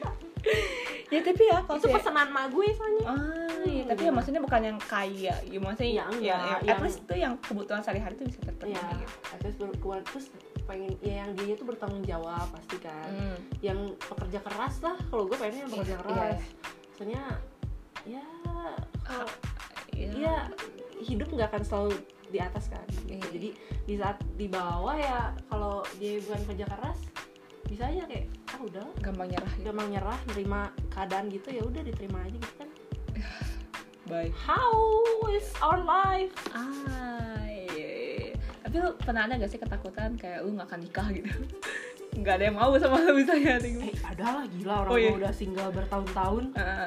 ya 1.09 1.25
tapi 1.25 1.41
ya 1.43 1.57
kalau 1.65 1.75
itu 1.75 1.89
saya- 1.89 1.97
pesanan 1.99 2.29
mak 2.29 2.53
gue 2.53 2.69
soalnya. 2.71 3.03
Ah, 3.03 3.17
iya, 3.65 3.81
tapi 3.83 4.01
ya 4.05 4.11
maksudnya 4.13 4.39
bukan 4.39 4.61
yang 4.63 4.77
kaya, 4.79 5.35
ya 5.41 5.57
maksudnya 5.57 5.89
Iya, 5.89 5.97
yang, 5.97 6.09
enggak, 6.13 6.37
yang, 6.39 6.53
at 6.53 6.63
yang- 6.63 6.81
least 6.85 6.99
tuh 7.03 7.17
yang 7.17 7.33
kebutuhan 7.41 7.81
sehari-hari 7.81 8.13
tuh 8.13 8.25
bisa 8.29 8.39
terpenuhi. 8.39 8.77
Ya 8.77 8.85
gitu. 8.93 9.13
terus 9.41 9.55
terus 10.05 10.25
pengen 10.69 10.93
ya 10.99 11.25
yang 11.25 11.31
dia 11.33 11.53
tuh 11.53 11.65
bertanggung 11.65 12.05
jawab 12.05 12.45
pasti 12.49 12.77
kan 12.77 13.09
Hmm. 13.09 13.37
yang 13.59 13.79
pekerja 13.97 14.37
keras 14.39 14.75
lah 14.79 14.93
kalau 15.03 15.25
gue 15.25 15.33
pengennya 15.33 15.65
yang 15.65 15.71
pekerja 15.73 15.89
Iya, 15.91 16.03
keras 16.05 16.37
iya. 16.37 16.47
soalnya 16.93 17.23
ya 18.05 18.25
Oh, 19.09 19.25
iya. 19.91 20.11
ya 20.13 20.35
hidup 21.01 21.27
nggak 21.27 21.49
akan 21.49 21.63
selalu 21.63 21.97
di 22.27 22.37
atas 22.37 22.69
kan 22.69 22.85
gitu. 22.85 23.09
Iya. 23.09 23.25
jadi 23.31 23.49
di 23.83 23.95
saat 23.95 24.17
di 24.35 24.45
bawah 24.45 24.93
ya 24.93 25.19
kalau 25.49 25.81
dia 25.97 26.21
bukan 26.21 26.41
kerja 26.45 26.65
keras 26.67 26.99
bisa 27.65 27.83
aja 27.83 28.05
kayak 28.05 28.25
ah 28.47 28.59
udah 28.59 28.85
gampang 28.99 29.27
nyerah 29.27 29.51
gitu. 29.51 29.65
gampang 29.65 29.87
nyerah 29.89 30.19
nerima 30.27 30.61
keadaan 30.89 31.25
gitu 31.27 31.49
ya 31.49 31.61
udah 31.61 31.81
diterima 31.81 32.21
aja 32.21 32.37
gitu 32.37 32.55
kan 32.55 32.69
Bye. 34.09 34.29
how 34.35 34.73
is 35.27 35.49
our 35.59 35.77
life 35.79 36.33
Ah. 36.51 37.28
Tapi 38.69 38.77
lu 38.79 38.93
pernah 38.95 39.25
ada 39.25 39.33
gak 39.33 39.49
sih 39.49 39.57
ketakutan 39.57 40.13
kayak 40.13 40.45
lu 40.45 40.53
gak 40.53 40.69
akan 40.69 40.79
nikah 40.79 41.07
gitu? 41.09 41.25
Gak 42.21 42.37
ada 42.37 42.43
yang 42.45 42.53
mau 42.53 42.69
sama 42.75 43.01
lu 43.01 43.13
misalnya 43.15 43.57
eh 43.57 43.93
ada 44.03 44.25
lah 44.31 44.45
gila 44.47 44.73
orang 44.83 44.91
Oh, 44.91 44.97
iya. 44.99 45.09
udah 45.09 45.33
single 45.33 45.69
bertahun-tahun 45.71 46.53
Ah, 46.53 46.85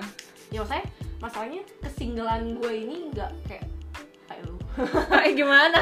ya 0.49 0.63
saya 0.63 0.87
masalahnya 1.19 1.63
kesinggelan 1.79 2.55
gue 2.55 2.73
ini 2.77 3.11
nggak 3.11 3.31
kayak 3.47 3.67
kayak 4.25 4.43
lu 4.45 4.55
kayak 5.11 5.33
gimana? 5.33 5.79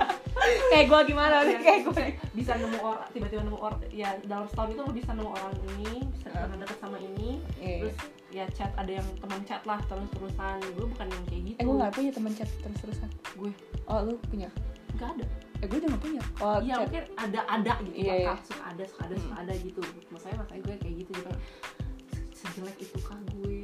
kayak 0.70 0.86
gua 0.86 1.00
gimana? 1.02 1.42
Yang 1.42 1.62
kayak 1.62 1.80
gue. 1.84 2.06
bisa 2.32 2.54
nemu 2.54 2.78
orang 2.78 3.06
tiba-tiba 3.10 3.42
nemu 3.42 3.58
orang 3.58 3.78
ya 3.88 4.10
dalam 4.22 4.46
setahun 4.46 4.70
itu 4.70 4.80
lu 4.80 4.92
bisa 4.92 5.10
nemu 5.12 5.30
orang 5.32 5.54
ini 5.72 5.90
bisa 6.10 6.26
Ah. 6.28 6.38
pernah 6.44 6.58
deket 6.60 6.78
sama 6.78 6.98
ini 7.00 7.30
Iya. 7.56 7.78
terus 7.80 7.96
ya 8.28 8.44
chat 8.50 8.70
ada 8.74 8.92
yang 8.92 9.06
teman 9.18 9.40
chat 9.44 9.62
lah 9.64 9.78
terus 9.84 10.06
terusan 10.12 10.58
gue 10.68 10.86
bukan 10.88 11.06
yang 11.08 11.24
kayak 11.24 11.42
gitu 11.44 11.58
Eh 11.58 11.64
gue 11.64 11.74
gak 11.76 11.90
punya 11.90 12.10
temen 12.10 12.32
chat 12.32 12.50
terus-terusan 12.60 13.10
gue 13.34 13.50
Oh 13.86 13.98
lu 14.02 14.14
punya? 14.24 14.50
Nggak 14.94 15.10
ada. 15.12 15.26
Eh 15.58 15.66
gue 15.66 15.78
juga 15.78 15.90
gak 15.90 16.02
punya. 16.02 16.22
Oh 16.38 16.58
iya 16.58 16.74
chat. 16.74 16.82
mungkin 16.84 17.04
ada 17.16 17.40
ada 17.46 17.72
gitu. 17.80 17.96
Iya, 17.96 18.14
iya. 18.14 18.28
bakal 18.28 18.44
suka 18.44 18.62
ada 18.66 18.82
suka 18.84 19.02
ada 19.02 19.14
suka 19.16 19.34
ada 19.38 19.52
gitu. 19.56 19.80
Maksudnya 20.08 20.36
maksudnya 20.36 20.62
gue 20.62 20.74
kayak 20.78 20.94
gitu 21.00 21.12
Se- 21.14 22.26
sejelek 22.36 22.76
itukah 22.78 23.18
gue? 23.32 23.58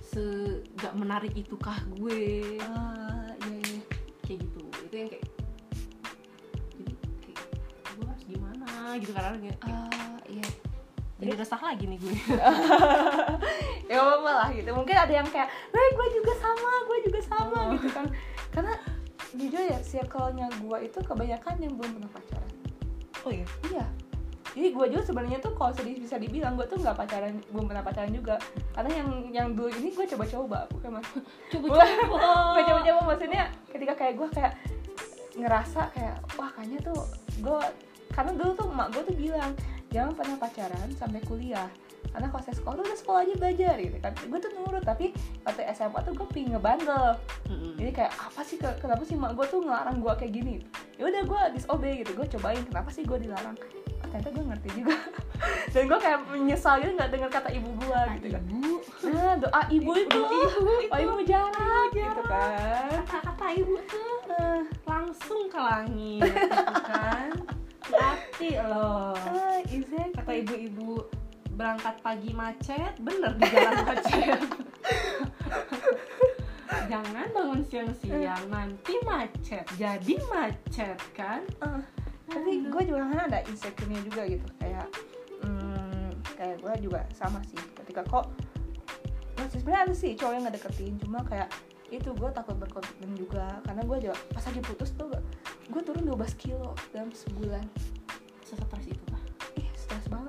Se 0.00 0.24
gak 0.76 0.94
menarik 0.94 1.32
itukah 1.32 1.78
gue? 1.92 2.22
Ah 2.60 3.26
iya 3.42 3.56
iya. 3.62 3.80
Kayak 4.22 4.38
gitu. 4.42 4.60
Itu 4.80 4.94
yang 4.94 5.08
kayak 5.10 5.24
jadi 6.74 6.92
kayak 7.20 7.40
gue 7.94 8.06
harus 8.06 8.24
gimana 8.24 8.66
gitu 8.96 9.12
karena 9.12 9.36
kayak 9.36 9.58
Ah 9.60 10.16
iya. 10.24 10.46
Jadi 11.14 11.30
resah 11.32 11.60
lagi 11.60 11.84
nih 11.86 11.98
gue. 11.98 12.14
Ya 13.84 14.00
gak 14.00 14.16
apa 14.16 14.30
lah 14.32 14.48
gitu. 14.50 14.70
Mungkin 14.72 14.96
ada 14.96 15.12
yang 15.12 15.28
kayak 15.28 15.44
weh 15.68 15.88
gue 15.90 16.06
juga 16.14 16.32
sama 16.36 16.70
gue 16.84 16.98
juga 17.04 17.20
sama 17.20 17.58
Oh. 17.58 17.70
gitu 17.74 17.88
kan. 17.90 18.06
Karena 18.48 18.72
jujur 19.34 19.62
ya 19.62 19.78
circle-nya 19.82 20.46
gue 20.62 20.78
itu 20.86 20.98
kebanyakan 21.02 21.54
yang 21.58 21.72
belum 21.74 21.90
pernah 21.98 22.10
pacaran. 22.14 22.52
Oh 23.24 23.32
iya? 23.32 23.46
Iya. 23.70 23.86
Jadi 24.54 24.68
gue 24.70 24.86
juga 24.94 25.02
sebenarnya 25.02 25.38
tuh 25.42 25.52
kalau 25.58 25.74
sedih 25.74 25.98
bisa 25.98 26.14
dibilang 26.14 26.54
gue 26.54 26.62
tuh 26.70 26.78
nggak 26.78 26.94
pacaran 26.94 27.42
belum 27.50 27.66
pernah 27.66 27.82
pacaran 27.82 28.12
juga. 28.14 28.38
Karena 28.70 28.90
yang 29.02 29.10
yang 29.34 29.48
dulu 29.58 29.70
ini 29.74 29.90
gue 29.90 30.06
coba-coba 30.06 30.70
bukan 30.70 30.90
mas. 30.98 31.08
Coba 31.50 31.66
gue 32.54 32.62
coba-coba 32.62 33.00
maksudnya 33.02 33.50
ketika 33.70 33.92
kayak 33.98 34.14
gue 34.14 34.28
kayak 34.30 34.52
ngerasa 35.34 35.90
kayak 35.90 36.16
wah 36.38 36.50
kayaknya 36.54 36.78
tuh 36.86 37.00
gue 37.42 37.60
karena 38.14 38.32
dulu 38.38 38.50
tuh 38.54 38.66
emak 38.70 38.88
gue 38.94 39.02
tuh 39.10 39.16
bilang 39.18 39.52
jangan 39.90 40.12
pernah 40.14 40.36
pacaran 40.38 40.88
sampai 40.94 41.20
kuliah 41.26 41.66
karena 42.14 42.30
kalau 42.30 42.42
saya 42.42 42.54
sekolah 42.54 42.74
udah 42.78 42.94
sekolah 42.96 43.20
aja 43.20 43.34
belajar 43.34 43.74
gitu. 43.76 43.96
Kan 43.98 44.12
gue 44.14 44.38
tuh 44.38 44.50
nurut 44.54 44.80
tapi 44.80 45.10
waktu 45.42 45.62
SMA 45.74 45.98
tuh 46.00 46.14
gue 46.14 46.28
pingin 46.30 46.54
ngebandel. 46.54 47.18
Jadi 47.74 47.90
kayak 47.92 48.12
apa 48.14 48.40
sih 48.40 48.54
ke- 48.54 48.78
kenapa 48.78 49.02
sih 49.02 49.14
mak 49.14 49.34
gue 49.34 49.42
tuh 49.44 49.60
ngelarang 49.60 49.98
gue 49.98 50.12
kayak 50.14 50.32
gini? 50.32 50.54
Ya 50.94 51.04
udah 51.04 51.22
gue 51.22 51.40
disobey 51.52 52.00
gitu. 52.00 52.14
Gue 52.14 52.26
cobain 52.28 52.62
kenapa 52.62 52.88
sih 52.88 53.02
gue 53.02 53.18
dilarang? 53.18 53.58
Oh, 54.00 54.06
ternyata 54.08 54.30
gue 54.30 54.44
ngerti 54.46 54.68
juga. 54.72 54.94
Dan 55.74 55.82
gue 55.84 55.98
kayak 55.98 56.18
menyesal 56.24 56.74
gitu 56.78 56.92
nggak 56.94 57.10
dengar 57.10 57.30
kata 57.32 57.50
ibu 57.50 57.70
gue 57.74 58.00
gitu. 58.14 58.26
kan 58.30 58.42
ibu? 58.46 58.72
Nah 59.04 59.34
doa 59.36 59.62
ibu 59.68 59.90
itu. 59.92 60.22
ibu 60.22 60.70
oh 60.86 60.98
ibu 61.00 61.16
jarak 61.24 61.58
gitu 61.90 61.98
jarak. 61.98 62.24
kan. 62.24 62.98
Kata-kata 63.04 63.46
ibu 63.52 63.74
tuh 63.84 64.12
Ah, 64.26 64.60
langsung 64.84 65.46
ke 65.46 65.56
langit 65.56 66.22
gitu 66.24 66.40
kan. 66.82 67.30
Hati 67.94 68.50
loh. 68.56 69.14
Ah 69.14 69.60
exactly. 69.62 70.10
kata 70.16 70.32
ibu-ibu 70.36 71.04
berangkat 71.54 71.94
pagi 72.02 72.34
macet 72.34 72.98
bener 72.98 73.32
di 73.38 73.46
jalan 73.46 73.74
macet. 73.88 74.40
Jangan 76.90 77.26
bangun 77.30 77.62
siang-siang 77.64 78.44
nanti 78.50 78.94
macet. 79.06 79.64
Jadi 79.78 80.18
macet 80.26 80.98
kan? 81.14 81.46
Ah, 81.62 81.80
tapi 82.26 82.66
gue 82.66 82.82
juga 82.82 83.06
kan 83.06 83.30
ada 83.30 83.40
insecure-nya 83.46 84.02
juga 84.02 84.22
gitu. 84.26 84.46
Kayak 84.58 84.86
hmm, 85.46 86.08
kayak 86.34 86.56
gue 86.58 86.74
juga 86.90 87.00
sama 87.14 87.38
sih. 87.46 87.58
Ketika 87.78 88.02
kok 88.10 88.34
masih 89.38 89.62
sebenarnya 89.62 89.82
ada 89.90 89.94
sih 89.94 90.10
cowok 90.18 90.32
yang 90.34 90.44
ngedeketin 90.50 90.94
cuma 91.02 91.18
kayak 91.26 91.48
itu 91.94 92.10
gue 92.10 92.30
takut 92.34 92.58
berkomitmen 92.58 93.14
juga. 93.14 93.62
Karena 93.62 93.82
gue 93.86 93.98
juga 94.10 94.16
pas 94.34 94.42
lagi 94.42 94.60
putus 94.60 94.90
tuh 94.98 95.08
gue 95.70 95.82
turun 95.86 96.02
12 96.02 96.34
kilo 96.42 96.74
dalam 96.90 97.14
sebulan. 97.14 97.62
Sesetres 98.42 98.90
itu 98.90 99.13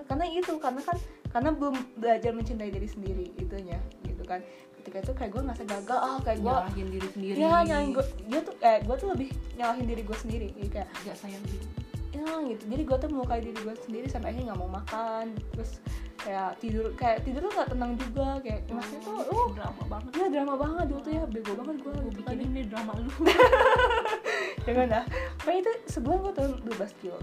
karena 0.05 0.25
itu 0.29 0.53
karena 0.61 0.81
kan 0.81 0.97
karena 1.33 1.49
belum 1.51 1.75
belajar 1.99 2.31
mencintai 2.31 2.71
diri 2.71 2.87
sendiri 2.87 3.25
itunya 3.35 3.79
gitu 4.07 4.23
kan. 4.23 4.39
Ketika 4.81 4.97
itu 5.01 5.11
kayak 5.17 5.31
gue 5.33 5.41
ngerasa 5.41 5.63
gagal 5.65 5.99
ah 5.99 6.17
kayak 6.21 6.39
gue 6.45 6.53
nyalahin 6.53 6.87
diri 6.93 7.07
sendiri. 7.09 7.35
Ya 7.41 7.65
nyalahin 7.65 7.91
gue 7.91 8.05
dia 8.29 8.39
tuh 8.45 8.55
eh 8.61 8.79
gue 8.85 8.95
tuh 8.95 9.07
lebih 9.11 9.29
nyalahin 9.57 9.85
diri 9.89 10.01
gue 10.05 10.17
sendiri 10.17 10.47
jadi 10.53 10.69
kayak 10.69 10.89
gak 11.03 11.17
sayang 11.17 11.43
diri 11.49 11.67
ya 12.15 12.31
gitu. 12.47 12.63
Jadi 12.71 12.83
gue 12.87 12.97
tuh 12.97 13.09
melukai 13.11 13.41
diri 13.43 13.59
gue 13.59 13.75
sendiri 13.75 14.07
sampai 14.07 14.31
akhirnya 14.31 14.55
nggak 14.55 14.59
mau 14.63 14.71
makan 14.71 15.25
terus 15.51 15.83
kayak 16.15 16.57
tidur 16.63 16.85
kayak 16.95 17.21
tidur 17.27 17.43
tuh 17.45 17.51
nggak 17.53 17.69
tenang 17.75 17.91
juga 17.99 18.27
kayak 18.39 18.61
maksudnya 18.71 19.01
tuh 19.03 19.17
oh 19.29 19.47
drama 19.51 19.83
banget. 19.91 20.11
ya 20.15 20.27
drama 20.31 20.53
banget 20.55 20.85
dulu 20.89 21.01
tuh 21.03 21.11
ya 21.11 21.23
bego 21.27 21.51
banget 21.59 21.77
gue 21.83 21.95
gitu 22.07 22.21
kan 22.23 22.35
nih 22.39 22.65
drama 22.71 22.91
lu. 22.95 23.11
Jangan 24.63 24.87
dah. 24.95 25.03
Pokoknya 25.43 25.59
itu 25.59 25.71
sebulan 25.91 26.17
gue 26.23 26.33
turun 26.33 26.53
12 26.63 27.01
kilo 27.03 27.19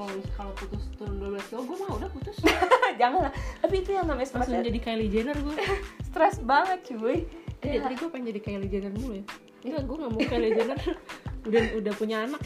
kalau 0.00 0.16
kalau 0.32 0.52
putus 0.56 0.82
turun 0.96 1.20
12 1.20 1.48
kilo 1.52 1.60
gue 1.68 1.76
mah 1.76 1.88
udah 2.00 2.08
putus. 2.08 2.36
Jangan 3.00 3.28
lah 3.28 3.32
tapi 3.60 3.74
itu 3.84 3.90
yang 3.92 4.08
namanya 4.08 4.28
stres 4.32 4.48
langsung 4.48 4.64
jadi 4.64 4.80
Kylie 4.80 5.10
Jenner 5.12 5.36
gue 5.36 5.54
stres 6.08 6.40
banget 6.40 6.80
cuy. 6.88 7.28
Eh, 7.60 7.76
dari 7.76 7.80
tadi 7.84 7.94
gue 8.00 8.08
pengen 8.08 8.26
jadi 8.32 8.40
Kylie 8.40 8.70
Jenner 8.72 8.92
dulu 8.96 9.12
ya. 9.20 9.24
Enggak, 9.60 9.82
gue 9.84 9.96
gak 10.00 10.10
mau 10.16 10.20
Kylie 10.24 10.52
Jenner. 10.56 10.78
Udah 11.48 11.62
udah 11.76 11.92
punya 11.96 12.16
anak. 12.28 12.40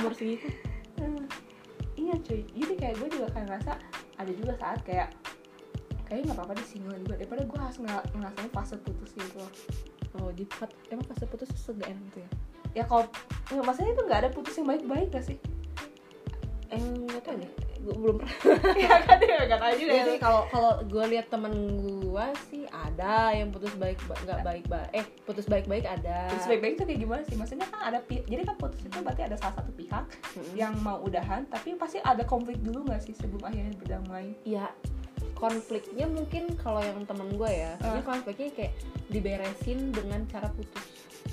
Umur 0.00 0.12
segitu. 0.16 0.48
Hmm, 1.00 1.24
iya 1.96 2.16
cuy. 2.20 2.44
Jadi 2.44 2.74
kayak 2.76 2.94
gue 3.00 3.08
juga 3.12 3.26
kayak 3.32 3.46
ngerasa 3.48 3.72
ada 4.16 4.32
juga 4.32 4.52
saat 4.56 4.80
kayak 4.84 5.08
kayaknya 6.08 6.32
nggak 6.32 6.38
apa-apa 6.38 6.54
di 6.56 6.64
juga 6.80 7.14
daripada 7.18 7.42
gue 7.44 7.58
harus 7.60 7.78
ngerasain 8.16 8.50
fase 8.52 8.76
putus 8.80 9.10
gitu 9.16 9.36
loh. 9.40 9.52
Oh 10.16 10.32
di 10.32 10.48
fat- 10.48 10.72
emang 10.88 11.04
fase 11.04 11.28
putus 11.28 11.48
segan 11.56 11.96
gitu 12.12 12.24
ya? 12.24 12.30
Ya 12.72 12.84
kalau 12.88 13.04
ya, 13.52 13.60
maksudnya 13.60 13.92
itu 13.92 14.02
nggak 14.04 14.20
ada 14.24 14.30
putus 14.32 14.56
yang 14.56 14.68
baik-baik 14.68 15.12
gak 15.12 15.24
sih 15.28 15.36
eh 16.68 16.78
nggak 16.78 17.22
tahu 17.22 17.36
deh. 17.36 17.50
Gue 17.78 17.94
belum 17.96 18.16
pernah. 18.18 18.34
Ya 18.76 18.96
kan 19.00 19.18
ya 19.18 19.38
nggak 19.44 19.60
tahu 19.60 19.72
juga 19.76 19.92
Iya 19.92 19.96
ya. 19.96 20.06
sih 20.06 20.18
kalau 20.18 20.42
kalau 20.48 20.72
gue 20.82 21.04
lihat 21.08 21.26
temen 21.26 21.52
gue 21.78 22.26
sih 22.46 22.62
ada 22.66 23.30
yang 23.30 23.48
putus 23.48 23.70
baik 23.74 23.98
ba- 24.04 24.18
nggak 24.20 24.40
baik 24.42 24.64
baik 24.66 24.88
eh 24.92 25.04
putus 25.22 25.46
baik 25.46 25.66
baik 25.66 25.84
ada. 25.84 26.26
Putus 26.28 26.46
baik-baik 26.46 26.74
itu 26.74 26.84
kayak 26.84 27.00
gimana 27.00 27.22
sih? 27.22 27.34
Maksudnya 27.34 27.66
kan 27.66 27.80
ada 27.84 27.98
jadi 28.02 28.42
kan 28.42 28.56
putus 28.56 28.80
itu 28.80 28.98
berarti 28.98 29.22
ada 29.22 29.36
salah 29.36 29.54
satu 29.56 29.70
pihak 29.72 30.04
yang 30.52 30.74
mau 30.80 30.98
udahan 31.00 31.46
tapi 31.46 31.74
pasti 31.74 31.98
ada 32.00 32.22
konflik 32.22 32.58
dulu 32.58 32.82
nggak 32.84 33.00
sih 33.00 33.14
sebelum 33.14 33.42
akhirnya 33.42 33.70
berdamai? 33.76 34.34
Ya 34.42 34.66
konfliknya 35.32 36.08
mungkin 36.08 36.56
kalau 36.56 36.80
yang 36.80 37.04
temen 37.04 37.28
gue 37.30 37.50
ya 37.50 37.76
ini 37.84 38.00
konfliknya 38.02 38.48
kayak 38.50 38.72
diberesin 39.08 39.92
dengan 39.92 40.24
cara 40.26 40.48
putus. 40.50 40.82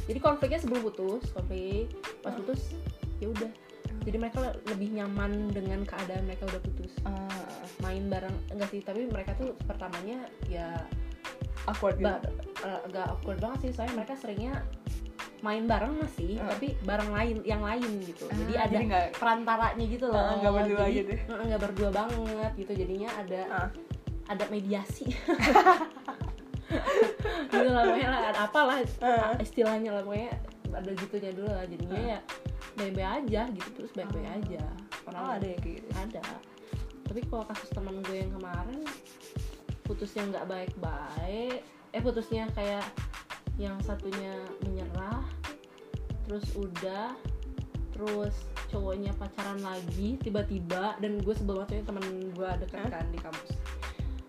Jadi 0.03 0.19
konfliknya 0.19 0.59
sebelum 0.59 0.83
putus 0.83 1.31
konflik 1.31 1.87
pas 2.19 2.29
Ah. 2.29 2.35
putus 2.35 2.75
ya 3.17 3.31
udah 3.31 3.51
jadi 4.01 4.17
mereka 4.17 4.41
le- 4.41 4.59
lebih 4.67 4.89
nyaman 4.91 5.31
dengan 5.49 5.79
keadaan 5.81 6.23
mereka 6.23 6.43
udah 6.45 6.59
putus. 6.59 6.91
Ah, 7.03 7.29
main 7.79 8.05
bareng 8.05 8.33
enggak 8.49 8.69
sih 8.69 8.81
tapi 8.81 9.05
mereka 9.05 9.31
tuh 9.33 9.53
pertamanya 9.61 10.17
ya 10.45 10.73
awkward 11.63 11.95
gitu. 11.95 12.09
eh, 12.59 12.79
agak 12.83 13.05
awkward 13.09 13.39
banget 13.39 13.59
sih 13.61 13.71
soalnya 13.71 13.95
mereka 13.95 14.13
seringnya 14.15 14.53
main 15.39 15.63
bareng 15.63 15.95
masih 15.97 16.35
Ah. 16.37 16.49
tapi 16.49 16.71
bareng 16.81 17.11
lain 17.11 17.37
yang 17.43 17.59
lain 17.59 17.83
gitu. 18.01 18.25
Ah, 18.25 18.35
jadi 18.37 18.53
ada 18.57 18.71
jadi 18.71 18.83
nggak 18.85 19.05
perantaranya 19.13 19.85
gitu 19.85 20.05
loh. 20.07 20.23
Nggak 20.37 20.53
berdua 20.53 20.83
Jadi, 20.85 20.95
gitu. 20.97 21.11
eh, 21.29 21.45
nggak 21.45 21.61
berdua 21.61 21.89
banget 21.91 22.51
gitu. 22.57 22.71
Jadinya 22.73 23.09
ada 23.13 23.41
Ah. 23.47 23.69
ada 24.25 24.43
mediasi. 24.47 25.07
Gitu 27.45 27.69
lah 27.69 27.85
pokoknya 27.85 28.09
lah, 28.09 28.21
ada 28.25 28.39
apalah 28.43 28.77
Ah. 28.99 29.35
istilahnya 29.37 29.91
lah 29.91 30.01
pokoknya 30.01 30.31
ada 30.71 30.89
gitunya 30.91 31.31
dulu 31.31 31.45
lah. 31.47 31.65
Jadinya 31.65 31.99
ya 32.09 32.19
baik-baik 32.73 33.09
aja 33.23 33.41
gitu 33.51 33.69
terus 33.75 33.91
baik-baik 33.93 34.27
Ah. 34.27 34.37
aja. 34.39 34.63
Oh 35.03 35.09
orang 35.11 35.25
ada 35.37 35.47
ya 35.47 35.57
kayak 35.59 35.75
gitu. 35.79 35.87
Ada. 35.93 36.23
Tapi 37.03 37.19
kalau 37.27 37.43
kasus 37.45 37.69
teman 37.69 37.95
gue 38.01 38.17
yang 38.17 38.31
kemarin 38.33 38.81
putusnya 39.83 40.23
nggak 40.31 40.45
baik-baik. 40.47 41.61
Eh 41.93 42.01
putusnya 42.01 42.49
kayak 42.55 42.85
yang 43.61 43.77
satunya 43.85 44.33
menyerah 44.65 45.21
terus 46.25 46.47
udah 46.57 47.13
terus 47.93 48.33
cowoknya 48.73 49.13
pacaran 49.13 49.61
lagi 49.61 50.17
tiba-tiba 50.17 50.97
dan 50.97 51.21
gue 51.21 51.35
sebel 51.37 51.61
banget 51.61 51.85
temen 51.85 52.01
gue 52.33 52.49
deket 52.65 52.79
Hah? 52.81 52.89
kan 52.89 53.05
di 53.13 53.19
kampus. 53.21 53.53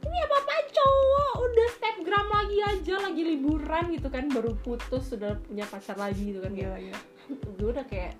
Ini 0.04 0.16
apa 0.20 0.36
apa 0.36 0.54
cowok? 0.68 1.34
Udah 1.40 1.68
snapgram 1.80 2.28
lagi 2.28 2.58
aja 2.60 2.94
lagi 3.00 3.22
liburan 3.24 3.84
gitu 3.96 4.12
kan 4.12 4.28
baru 4.28 4.52
putus 4.60 5.08
sudah 5.08 5.40
punya 5.48 5.64
pacar 5.64 5.96
lagi 5.96 6.34
gitu 6.36 6.44
kan. 6.44 6.52
Gila 6.52 6.76
gila 6.76 7.00
gue 7.28 7.68
udah 7.70 7.84
kayak 7.84 8.12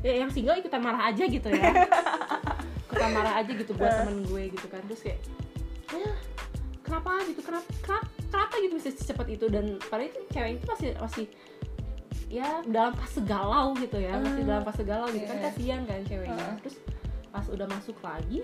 ya 0.00 0.12
yang 0.16 0.30
single 0.30 0.54
ikutan 0.54 0.80
marah 0.80 1.08
aja 1.08 1.24
gitu 1.24 1.48
ya. 1.48 1.70
Ikutan 2.86 3.10
marah 3.12 3.34
aja 3.38 3.50
gitu 3.50 3.72
buat 3.74 3.92
temen 3.92 4.24
gue 4.24 4.42
gitu 4.50 4.66
kan. 4.66 4.80
Terus 4.86 5.00
kayak 5.02 5.20
ya 5.90 6.10
kenapa 6.80 7.10
gitu? 7.24 7.40
Kenapa 7.40 7.66
kenapa, 7.80 8.06
kenapa 8.28 8.54
gitu 8.58 8.74
bisa 8.76 8.90
secepat 8.90 9.26
itu? 9.28 9.46
Dan 9.46 9.76
padahal 9.86 10.08
itu 10.08 10.18
cewek 10.28 10.50
itu 10.56 10.64
masih 10.66 10.88
masih 10.98 11.26
ya 12.30 12.62
dalam 12.64 12.94
fase 12.94 13.20
galau 13.22 13.74
gitu 13.74 13.98
ya. 13.98 14.14
Masih 14.16 14.44
dalam 14.44 14.62
fase 14.62 14.82
galau 14.82 15.08
gitu 15.08 15.24
kan. 15.24 15.36
Iya. 15.36 15.44
kasihan 15.48 15.80
kan 15.84 16.00
ceweknya. 16.04 16.38
Ah. 16.38 16.56
terus 16.58 16.76
pas 17.30 17.46
udah 17.46 17.66
masuk 17.66 17.96
lagi 18.00 18.42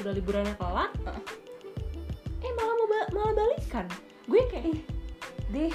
udah 0.00 0.10
liburannya 0.10 0.56
kelar 0.56 0.90
Ah. 1.04 1.20
eh 2.40 2.52
malah 2.52 2.74
mau 2.74 2.86
ba- 2.86 3.10
malah 3.12 3.32
balikan. 3.34 3.86
Gue 4.24 4.42
kayak 4.48 4.80
deh. 5.50 5.72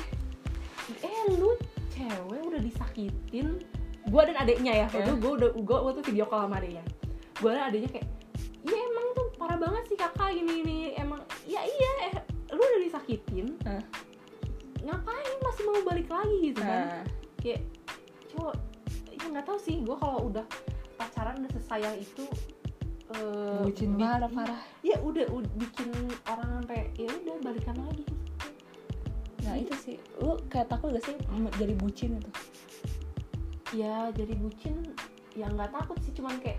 Eh 0.99 1.21
lu 1.31 1.53
cewek 1.99 2.41
udah 2.41 2.61
disakitin 2.63 3.47
gue 4.07 4.21
dan 4.23 4.35
adiknya 4.37 4.73
ya. 4.73 4.85
Waktu 4.87 4.97
Ya. 4.97 5.05
itu 5.05 5.15
gue 5.19 5.31
udah 5.35 5.49
gue 5.53 5.77
waktu 5.83 6.01
video 6.07 6.25
call 6.25 6.47
sama 6.47 6.55
adiknya 6.57 6.83
gue 7.35 7.49
dan 7.49 7.63
adiknya 7.67 7.89
kayak 7.91 8.07
ya 8.59 8.75
emang 8.77 9.07
tuh 9.13 9.27
parah 9.35 9.55
banget 9.55 9.83
sih 9.85 9.97
kakak 9.97 10.31
ini 10.31 10.53
ini 10.59 10.77
emang. 10.95 11.19
Ya 11.43 11.59
iya 11.59 11.91
eh, 12.07 12.13
lu 12.49 12.59
udah 12.59 12.81
disakitin 12.81 13.55
Hah? 13.63 13.83
ngapain 14.79 15.33
masih 15.39 15.63
mau 15.65 15.83
balik 15.83 16.07
lagi? 16.07 16.37
Gitu 16.45 16.59
kan. 16.59 16.87
Nah 16.87 17.03
kayak 17.39 17.61
cowok 18.29 18.55
ya 19.09 19.25
nggak 19.29 19.45
tahu 19.45 19.57
sih 19.57 19.75
gue 19.79 19.95
kalau 19.95 20.19
udah 20.27 20.45
pacaran 20.95 21.39
udah 21.39 21.51
sesayang 21.53 21.95
itu 21.95 22.23
eh, 23.11 23.63
bucin 23.63 23.95
parah 23.95 24.27
parah. 24.27 24.61
Ya 24.81 24.99
udah, 24.99 25.27
udah 25.27 25.51
bikin 25.55 25.91
orang 26.25 26.49
sampai 26.57 26.91
ya 26.95 27.07
udah 27.09 27.35
balikan 27.41 27.75
lagi 27.77 28.03
nah 29.41 29.55
itu 29.55 29.73
sih. 29.75 29.95
Lu 30.17 30.35
kayak 30.45 30.67
takut 30.67 30.91
gak 30.91 31.03
sih 31.03 31.15
jadi 31.55 31.73
bucin 31.73 32.15
itu? 32.15 32.29
Ya 33.71 34.09
jadi 34.09 34.33
bucin 34.33 34.75
ya 35.31 35.45
nggak 35.47 35.71
takut 35.71 35.95
sih 36.01 36.11
cuman 36.11 36.35
kayak 36.37 36.57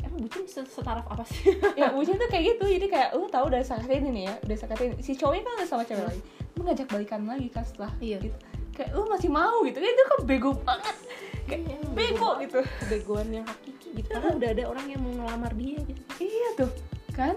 emang 0.00 0.20
bucin 0.20 0.42
se- 0.44 0.66
setaraf 0.66 1.04
apa 1.04 1.22
sih? 1.22 1.52
Ya 1.78 1.90
bucin 1.90 2.16
tuh 2.16 2.26
kayak 2.26 2.44
gitu. 2.50 2.64
Jadi 2.70 2.86
kayak 2.86 3.12
lu 3.12 3.28
tahu 3.28 3.46
udah 3.46 3.60
sakitin 3.60 4.08
ini 4.08 4.24
ya 4.24 4.34
udah 4.40 4.56
sakitin 4.56 4.96
si 4.98 5.14
cowoknya 5.14 5.42
kan 5.42 5.52
udah 5.54 5.68
sama 5.68 5.82
cewek 5.84 6.00
Hmm. 6.00 6.10
lagi. 6.10 6.22
Lu 6.50 6.60
ngajak 6.62 6.86
balikan 6.88 7.22
lagi 7.24 7.48
kan 7.48 7.62
setelah 7.62 7.92
Iya. 7.98 8.18
gitu. 8.20 8.36
Kayak 8.72 8.90
lu 8.92 9.02
masih 9.06 9.28
mau 9.28 9.56
gitu. 9.62 9.78
Itu 9.78 10.02
kan 10.08 10.18
bego 10.24 10.50
banget. 10.58 10.96
Kayak 11.44 11.60
Iya, 11.62 11.76
bego 11.92 12.26
banget. 12.26 12.40
gitu. 12.42 12.58
Kebegoan 12.80 13.28
yang 13.30 13.44
hakiki 13.44 13.88
gitu. 13.94 14.08
Karena 14.08 14.28
udah 14.32 14.48
ada 14.50 14.64
orang 14.66 14.86
yang 14.88 15.00
mau 15.00 15.12
ngelamar 15.14 15.52
dia 15.54 15.78
gitu. 15.78 16.02
Iya 16.18 16.48
tuh. 16.56 16.70
Kan? 17.12 17.36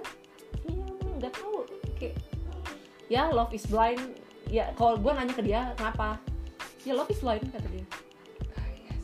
Iya 0.64 0.86
nggak 1.20 1.34
tahu. 1.34 1.58
Kayak 1.94 2.16
ya 3.06 3.28
love 3.30 3.52
is 3.52 3.68
blind 3.68 4.00
ya 4.54 4.70
kalau 4.78 5.02
gue 5.02 5.10
nanya 5.10 5.34
ke 5.34 5.42
dia 5.42 5.74
kenapa? 5.74 6.22
Ya 6.86 6.94
love 6.94 7.10
is 7.10 7.18
blind 7.26 7.50
kata 7.50 7.66
dia. 7.74 7.86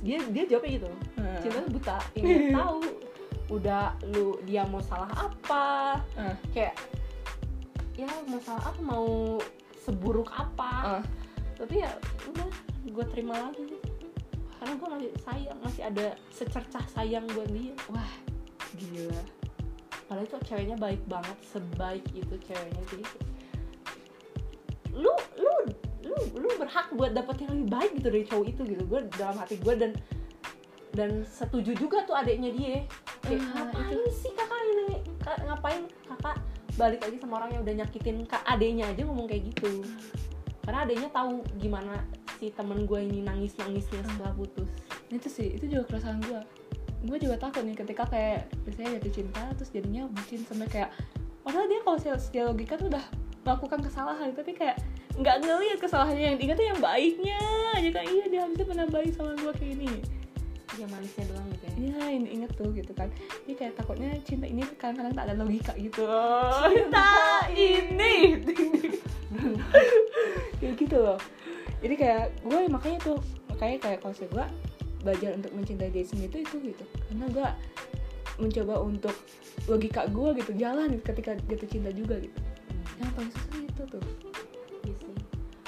Dia 0.05 0.17
dia 0.29 0.43
jawabnya 0.45 0.71
gitu. 0.77 0.89
Hmm. 1.17 1.41
cinta 1.41 1.57
tuh 1.65 1.71
buta 1.73 1.97
nggak 2.13 2.53
tahu 2.53 2.79
udah 3.49 3.85
lu 4.13 4.37
dia 4.45 4.61
mau 4.69 4.77
salah 4.85 5.09
apa. 5.17 5.97
Ah. 6.13 6.37
kayak 6.53 6.77
ya 7.97 8.05
mau 8.29 8.37
salah 8.45 8.61
apa 8.69 8.79
mau 8.85 9.41
seburuk 9.81 10.29
apa. 10.29 11.01
Ah. 11.01 11.03
tapi 11.57 11.81
ya 11.81 11.89
udah 12.29 12.49
gue 12.85 13.05
terima 13.09 13.33
lagi. 13.49 13.81
Karena 14.61 14.73
gue 14.77 14.87
masih 14.93 15.11
sayang 15.25 15.57
masih 15.65 15.81
ada 15.81 16.07
secercah 16.29 16.85
sayang 16.93 17.25
buat 17.33 17.49
dia. 17.49 17.73
Wah 17.89 18.13
gila. 18.77 19.21
Padahal 20.05 20.29
itu 20.29 20.37
ceweknya 20.45 20.77
baik 20.77 21.01
banget 21.09 21.37
sebaik 21.49 22.05
itu 22.13 22.37
ceweknya 22.45 22.83
jadi 22.93 23.05
lu 24.93 25.11
lu 25.37 25.53
lu 26.05 26.17
lu 26.37 26.49
berhak 26.57 26.89
buat 26.93 27.11
dapet 27.13 27.45
yang 27.45 27.51
lebih 27.53 27.67
baik 27.69 27.91
gitu 27.99 28.07
dari 28.09 28.25
cowok 28.25 28.45
itu 28.49 28.61
gitu. 28.65 28.83
Gue 28.85 28.99
dalam 29.17 29.35
hati 29.37 29.55
gue 29.59 29.73
dan 29.77 29.91
dan 30.95 31.21
setuju 31.25 31.77
juga 31.77 32.03
tuh 32.05 32.17
adiknya 32.17 32.49
dia. 32.53 32.77
Kayak 33.21 33.41
Ah, 33.53 33.69
ngapain 33.69 33.99
sih 34.09 34.31
kakak 34.33 34.61
ini? 34.65 34.87
Ka- 35.21 35.41
ngapain 35.45 35.83
kakak 36.07 36.35
balik 36.79 36.99
lagi 37.03 37.17
sama 37.19 37.33
orang 37.43 37.49
yang 37.53 37.61
udah 37.67 37.75
nyakitin 37.83 38.17
kak 38.25 38.41
adiknya 38.47 38.85
aja 38.89 39.01
ngomong 39.05 39.27
kayak 39.27 39.53
gitu. 39.53 39.83
Karena 40.65 40.85
adiknya 40.85 41.09
tahu 41.11 41.43
gimana 41.59 42.05
si 42.39 42.49
temen 42.55 42.87
gue 42.87 42.99
ini 43.03 43.19
nangis 43.21 43.53
nangisnya 43.59 44.01
setelah 44.01 44.33
putus. 44.33 44.69
Itu 45.11 45.27
sih 45.27 45.57
itu 45.59 45.65
juga 45.67 45.83
keresahan 45.93 46.21
gue 46.23 46.41
gue 46.99 47.15
juga 47.15 47.39
takut 47.39 47.63
nih 47.63 47.79
ketika 47.79 48.03
kayak 48.11 48.51
misalnya 48.67 48.99
jatuh 48.99 49.13
cinta 49.23 49.43
terus 49.55 49.71
jadinya 49.71 50.03
bucin 50.11 50.43
sampai 50.43 50.67
kayak 50.67 50.91
padahal 51.47 51.71
dia 51.71 51.79
kalau 51.79 51.95
secara 51.95 52.51
logika 52.51 52.75
tuh 52.75 52.91
udah 52.91 53.05
melakukan 53.49 53.81
kesalahan 53.81 54.29
tapi 54.37 54.53
kayak 54.53 54.77
nggak 55.17 55.35
ngelihat 55.41 55.77
kesalahannya. 55.81 56.21
Yang 56.21 56.37
diingat 56.37 56.57
tuh 56.61 56.67
yang 56.69 56.79
baiknya 56.79 57.41
aja 57.73 57.89
kan 57.89 58.05
iya 58.05 58.25
dia 58.29 58.39
harusnya 58.45 58.65
pernah 58.69 58.85
baik 58.93 59.11
sama 59.17 59.33
gue 59.41 59.53
kayak 59.57 59.73
ini. 59.81 59.89
Ya 60.77 60.85
manisnya 60.85 61.25
doang 61.33 61.47
gitu 61.49 61.65
ya. 61.65 61.73
Iya 61.81 62.03
ini 62.13 62.27
inget 62.29 62.51
tuh 62.53 62.69
gitu 62.77 62.91
kan. 62.93 63.09
Ini 63.49 63.53
kayak 63.57 63.73
takutnya 63.73 64.13
cinta 64.21 64.45
ini 64.45 64.61
kadang-kadang 64.77 65.13
tak 65.17 65.25
ada 65.25 65.33
logika 65.33 65.73
gitu. 65.81 66.05
Loh 66.05 66.69
cinta 66.69 67.09
ini. 67.49 68.13
Kayak 70.61 70.75
gitu 70.85 70.97
loh. 71.01 71.19
Jadi 71.81 71.95
kayak 71.97 72.25
gue 72.45 72.59
makanya 72.69 72.97
tuh 73.01 73.17
makanya 73.49 73.77
kayak 73.81 73.99
konsep 74.05 74.29
gue 74.29 74.45
belajar 75.01 75.33
untuk 75.33 75.51
mencintai 75.57 75.89
diri 75.89 76.05
sendiri 76.05 76.29
itu 76.29 76.37
itu 76.45 76.55
gitu. 76.69 76.83
Karena 77.09 77.25
gue 77.33 77.47
mencoba 78.39 78.75
untuk 78.79 79.15
logika 79.67 80.07
gue 80.07 80.29
gitu 80.37 80.51
jalan 80.55 81.01
ketika 81.03 81.35
jatuh 81.49 81.67
cinta 81.67 81.91
juga 81.91 82.15
gitu 82.23 82.39
yang 82.99 83.11
paling 83.13 83.31
susah 83.31 83.57
itu 83.57 83.83
tuh 83.87 84.01
Iya 84.81 84.93
sih. 84.95 85.13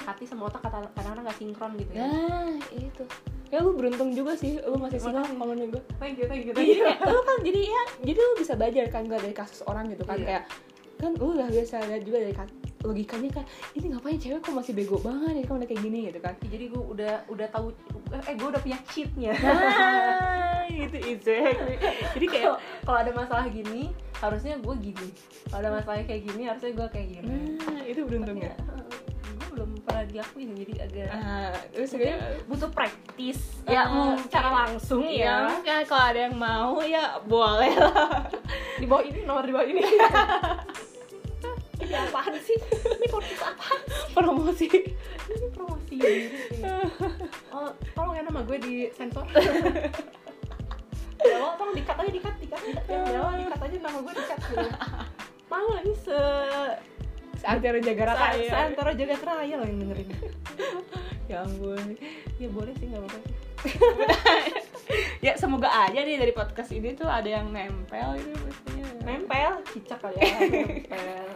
hati 0.02 0.24
sama 0.26 0.48
otak 0.48 0.62
kata- 0.62 0.92
kadang-kadang 0.92 1.24
nggak 1.24 1.38
sinkron 1.38 1.72
gitu 1.76 1.92
ya 1.94 2.04
nah 2.04 2.52
itu 2.72 3.04
ya 3.48 3.60
lu 3.60 3.72
beruntung 3.74 4.10
juga 4.12 4.32
sih 4.34 4.58
lu 4.58 4.76
masih 4.76 4.98
Makanya. 4.98 5.28
kalau 5.28 5.52
menurut 5.52 5.70
gue 5.72 5.84
thank 5.98 6.16
you 6.16 6.26
thank 6.26 6.44
you 6.44 6.52
jadi 6.52 6.72
kayak 6.78 7.00
lu 7.06 7.20
kan 7.22 7.38
jadi 7.42 7.60
ya 7.62 7.84
jadi 8.02 8.20
lu 8.22 8.34
bisa 8.36 8.54
belajar 8.54 8.86
kan 8.88 9.02
gak 9.06 9.20
dari 9.20 9.34
kasus 9.34 9.60
orang 9.64 9.86
gitu 9.88 10.04
kan 10.04 10.16
Iya. 10.16 10.26
kayak 10.26 10.44
kan 10.98 11.12
lu 11.14 11.26
udah 11.34 11.48
biasa 11.48 11.76
lihat 11.84 12.02
juga 12.02 12.18
dari 12.20 12.32
ka- 12.34 12.60
logikanya 12.82 13.30
kan 13.42 13.46
ini 13.78 13.86
ngapain 13.94 14.18
cewek 14.18 14.42
kok 14.42 14.54
masih 14.54 14.74
bego 14.74 14.98
banget 15.02 15.42
ya 15.42 15.44
kan 15.46 15.56
udah 15.62 15.70
kayak 15.70 15.82
gini 15.82 16.00
gitu 16.10 16.20
kan. 16.22 16.34
Jadi 16.42 16.66
gue 16.74 16.82
udah 16.82 17.14
udah 17.30 17.48
tahu 17.54 17.68
eh 18.12 18.36
gue 18.36 18.48
udah 18.48 18.62
punya 18.62 18.80
cheatnya. 18.90 19.34
Nah. 19.38 20.66
Itu 20.90 20.98
exactly. 20.98 21.76
Jadi 22.18 22.26
kayak 22.26 22.44
kalau 22.48 22.58
kalau 22.86 22.98
ada 22.98 23.12
masalah 23.14 23.46
gini 23.52 23.94
harusnya 24.18 24.58
gue 24.58 24.76
gini. 24.82 25.10
Pada 25.50 25.68
masalah 25.70 26.02
kayak 26.06 26.22
gini 26.26 26.42
harusnya 26.50 26.72
gue 26.74 26.88
kayak 26.90 27.08
gini. 27.20 27.36
Nah 27.60 27.84
itu 27.86 28.02
beruntung 28.06 28.40
ya. 28.42 28.54
gue 29.42 29.48
belum 29.58 29.84
pernah 29.84 30.06
dilakuin 30.08 30.56
jadi 30.56 30.74
agak 30.88 31.10
ah 31.12 31.52
terus 31.76 31.92
kayak 31.92 32.46
butuh 32.48 32.72
praktis. 32.72 33.40
Ya 33.68 33.86
mau 33.90 34.16
cara 34.32 34.50
langsung 34.66 35.04
ya. 35.06 35.52
Ya 35.52 35.60
kan 35.60 35.84
kalau 35.86 36.06
ada 36.08 36.20
yang 36.32 36.38
mau 36.40 36.80
ya 36.82 37.20
boleh 37.28 37.74
lah. 37.76 38.32
Di 38.80 38.88
bawah 38.88 39.04
ini 39.04 39.20
nomor 39.28 39.44
di 39.44 39.54
bawah 39.54 39.68
ini 39.68 39.84
ini 41.92 42.00
apaan 42.00 42.34
sih? 42.39 42.56
Ini 42.72 43.08
podcast 43.08 43.44
apa 43.44 43.68
promosi. 44.16 44.68
Ini 45.28 45.48
promosi 45.52 46.00
oh 47.52 47.70
tolong 47.92 48.16
ya 48.16 48.24
nama 48.24 48.42
gue 48.42 48.58
di 48.58 48.74
sensor. 48.89 49.28
Ya 51.22 51.36
Allah 51.38 51.54
tolong 51.54 51.76
dikat 51.76 51.96
aja 52.00 52.10
dikat 52.10 52.36
dikat 52.39 52.62
dikat 52.64 52.84
ya 52.88 53.00
ya 53.06 53.20
Allah 53.22 53.38
dikat 53.38 53.60
aja 53.62 53.76
nama 53.78 54.00
gue 54.00 54.14
dikat 54.16 54.39
gitu. 54.42 54.68
mau 55.52 55.68
ini 55.78 55.94
se 55.94 56.18
antara 57.44 57.78
jaga 57.78 58.04
rata 58.08 58.26
se- 58.32 58.39
ya 58.39 58.50
seantara 58.50 58.92
jaga 58.96 59.16
raya 59.20 59.56
loh 59.60 59.68
yang 59.68 59.80
dengerin. 59.84 60.10
Ya 61.28 61.44
ampun. 61.44 62.00
Ya 62.39 62.48
boleh 62.50 62.74
sih 62.80 62.88
nggak 62.88 63.04
apa-apa 63.04 63.20
sih 63.20 63.36
ya 65.26 65.34
semoga 65.38 65.70
aja 65.70 66.00
nih 66.02 66.18
dari 66.18 66.34
podcast 66.34 66.72
ini 66.74 66.94
tuh 66.96 67.08
ada 67.08 67.28
yang 67.28 67.50
nempel 67.52 68.18
itu 68.18 68.32
pastinya 68.34 68.88
nempel? 69.06 69.52
Cicak 69.72 70.00
kali 70.02 70.18
ya 70.20 70.36
nempel. 70.42 71.28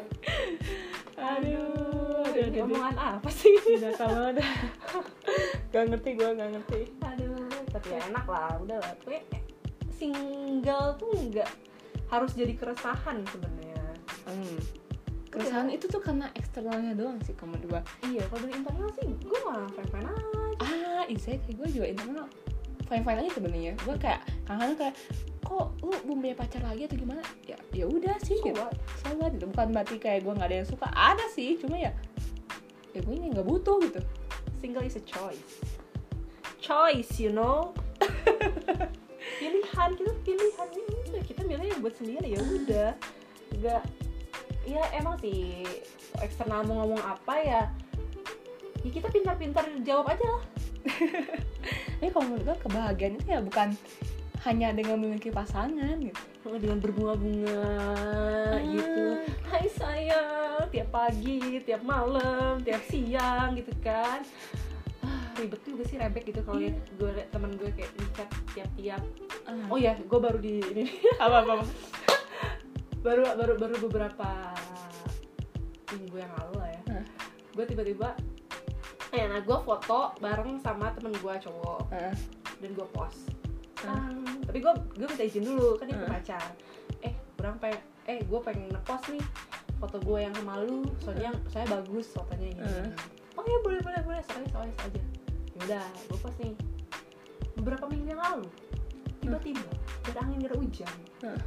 Aduh 1.15 2.25
aduh 2.27 2.43
aduh, 2.51 2.63
omongan 2.67 2.95
apa 2.97 3.29
sih? 3.31 3.55
Udah 3.79 3.91
sama 3.95 4.21
udah. 4.35 4.51
Gak 5.71 5.83
ngerti 5.91 6.09
gue 6.17 6.29
gak 6.35 6.49
ngerti. 6.51 6.81
Aduh 7.03 7.49
tapi 7.71 7.87
ya 7.91 7.99
enak 8.11 8.25
lah 8.27 8.55
udah 8.63 8.77
lah. 8.79 8.93
Pokoknya 9.03 9.23
single 9.95 10.95
tuh 10.99 11.11
nggak 11.31 11.49
harus 12.11 12.31
jadi 12.35 12.53
keresahan 12.55 13.23
sebenarnya. 13.31 13.83
Hmm. 14.25 14.57
keresahan 15.29 15.67
itu 15.67 15.85
tuh 15.91 15.99
karena 15.99 16.31
eksternalnya 16.31 16.95
doang 16.95 17.19
sih 17.27 17.35
kamu 17.35 17.59
dua. 17.67 17.83
Iya 18.07 18.23
kalau 18.31 18.47
dari 18.47 18.55
internal 18.55 18.89
sih 18.95 19.03
gue 19.03 19.39
malah 19.43 19.67
fan 19.75 19.87
fan 19.91 20.07
aja. 20.07 20.63
Ah 20.63 21.03
exactly 21.11 21.51
gue 21.59 21.67
juga 21.75 21.91
internal 21.91 22.27
fine 22.85 23.03
fine 23.03 23.19
aja 23.21 23.31
sebenarnya. 23.33 23.73
Gue 23.81 23.95
kayak 23.97 24.21
kadang-kadang 24.45 24.77
kayak 24.77 24.95
kok 25.45 25.67
lu 25.85 25.93
belum 26.09 26.17
punya 26.25 26.35
pacar 26.37 26.61
lagi 26.65 26.81
atau 26.89 26.97
gimana? 26.97 27.21
Ya 27.45 27.57
ya 27.73 27.85
udah 27.85 28.15
sih 28.21 28.37
So 28.41 28.49
gitu 28.49 28.65
so 29.01 29.09
what? 29.17 29.31
Gitu 29.37 29.45
bukan 29.49 29.67
berarti 29.73 29.95
kayak 30.01 30.25
gue 30.25 30.33
nggak 30.33 30.49
ada 30.49 30.57
yang 30.63 30.69
suka. 30.69 30.87
Ada 30.93 31.25
sih 31.33 31.57
cuma 31.61 31.77
ya 31.77 31.91
ya 32.95 32.99
gue 33.03 33.13
ini 33.13 33.33
nggak 33.33 33.45
butuh 33.45 33.77
gitu. 33.83 34.01
Single 34.61 34.85
is 34.85 34.97
a 34.97 35.03
choice. 35.03 35.61
Choice 36.61 37.21
you 37.21 37.29
know? 37.33 37.75
Pilihan 39.41 39.89
kita 39.99 40.11
pilihan 40.23 40.69
ini 40.73 41.19
kita 41.25 41.41
milih 41.43 41.67
yang 41.67 41.79
buat 41.83 41.95
sendiri 41.97 42.27
ya 42.33 42.41
udah. 42.41 42.91
Nggak 43.55 43.81
ya 44.65 44.81
emang 44.97 45.15
sih 45.21 45.61
eksternal 46.25 46.65
mau 46.65 46.83
ngomong 46.83 47.01
apa 47.05 47.35
ya 47.37 47.61
ya 48.81 48.89
kita 48.89 49.07
pintar-pintar 49.13 49.65
jawab 49.85 50.09
aja 50.09 50.25
lah 50.25 50.43
Tapi 51.99 52.09
kalau 52.11 52.25
menurut 52.29 52.43
gue 52.43 52.57
kebahagiaan 52.65 53.13
itu 53.17 53.27
ya 53.29 53.39
bukan 53.41 53.69
hanya 54.45 54.69
dengan 54.77 55.01
memiliki 55.01 55.33
pasangan 55.33 55.97
gitu. 55.97 56.21
Oh, 56.45 56.53
dengan 56.61 56.77
berbunga-bunga 56.77 57.65
gitu 58.69 59.03
Hai 59.49 59.65
sayang 59.65 60.69
tiap 60.69 60.93
pagi 60.93 61.57
tiap 61.65 61.81
malam 61.81 62.61
tiap 62.61 62.85
siang 62.85 63.57
gitu 63.57 63.73
kan 63.81 64.21
ah, 65.01 65.33
ribet 65.41 65.57
juga 65.65 65.83
sih 65.89 65.97
rebek 65.97 66.29
gitu 66.29 66.45
kalau 66.45 66.61
liat 66.61 66.77
gue 67.01 67.11
temen 67.33 67.51
gue 67.57 67.69
kayak 67.73 67.89
dicat 67.97 68.29
tiap-tiap 68.53 69.01
oh 69.49 69.73
Oh 69.73 69.77
ya 69.81 69.97
gue 69.97 70.19
baru 70.21 70.37
di 70.37 70.61
ini 70.61 70.85
apa 71.25 71.41
apa? 71.41 71.51
apa? 71.57 71.65
baru 73.01 73.23
baru 73.33 73.53
baru 73.57 73.75
beberapa 73.89 74.29
minggu 75.97 76.17
yang 76.21 76.33
lalu 76.45 76.53
lah 76.61 76.69
ya 76.69 76.81
Hah? 76.93 77.05
gue 77.57 77.65
tiba-tiba 77.65 78.13
eh 79.15 79.25
nah 79.31 79.39
gue 79.39 79.57
foto 79.63 80.11
bareng 80.19 80.59
sama 80.59 80.91
temen 80.91 81.15
gue 81.15 81.33
cowok 81.39 81.87
Heeh. 81.95 82.13
dan 82.59 82.69
gue 82.75 82.87
post? 82.91 83.31
Tang. 83.79 84.19
tapi 84.43 84.59
gue 84.59 84.73
gue 84.99 85.07
minta 85.07 85.23
izin 85.23 85.43
dulu 85.47 85.79
kan 85.79 85.87
dia 85.87 85.95
Hah? 85.95 86.09
pacar 86.19 86.47
eh 86.99 87.13
kurang 87.39 87.55
pengen 87.63 87.79
eh 88.11 88.19
gue 88.27 88.39
pengen 88.43 88.67
ngepost 88.75 89.07
nih 89.13 89.23
foto 89.79 89.97
gue 90.03 90.19
yang 90.19 90.33
sama 90.35 90.63
lu 90.67 90.83
soalnya 90.99 91.31
saya 91.47 91.63
bagus 91.71 92.11
fotonya 92.11 92.51
gitu 92.51 92.65
Hah? 92.65 92.91
oh 93.39 93.43
ya 93.47 93.57
boleh 93.63 93.79
boleh 93.79 94.01
boleh 94.03 94.21
soalnya 94.27 94.49
soalnya 94.51 94.75
aja 94.83 95.01
yaudah 95.55 95.87
gue 96.11 96.17
post 96.19 96.37
nih 96.43 96.55
beberapa 97.55 97.85
minggu 97.87 98.07
yang 98.11 98.19
lalu 98.19 98.47
tiba-tiba 99.23 99.71
ada 100.11 100.19
angin 100.27 100.43
ada 100.43 100.57
hujan 100.59 100.93
Hah? 101.23 101.39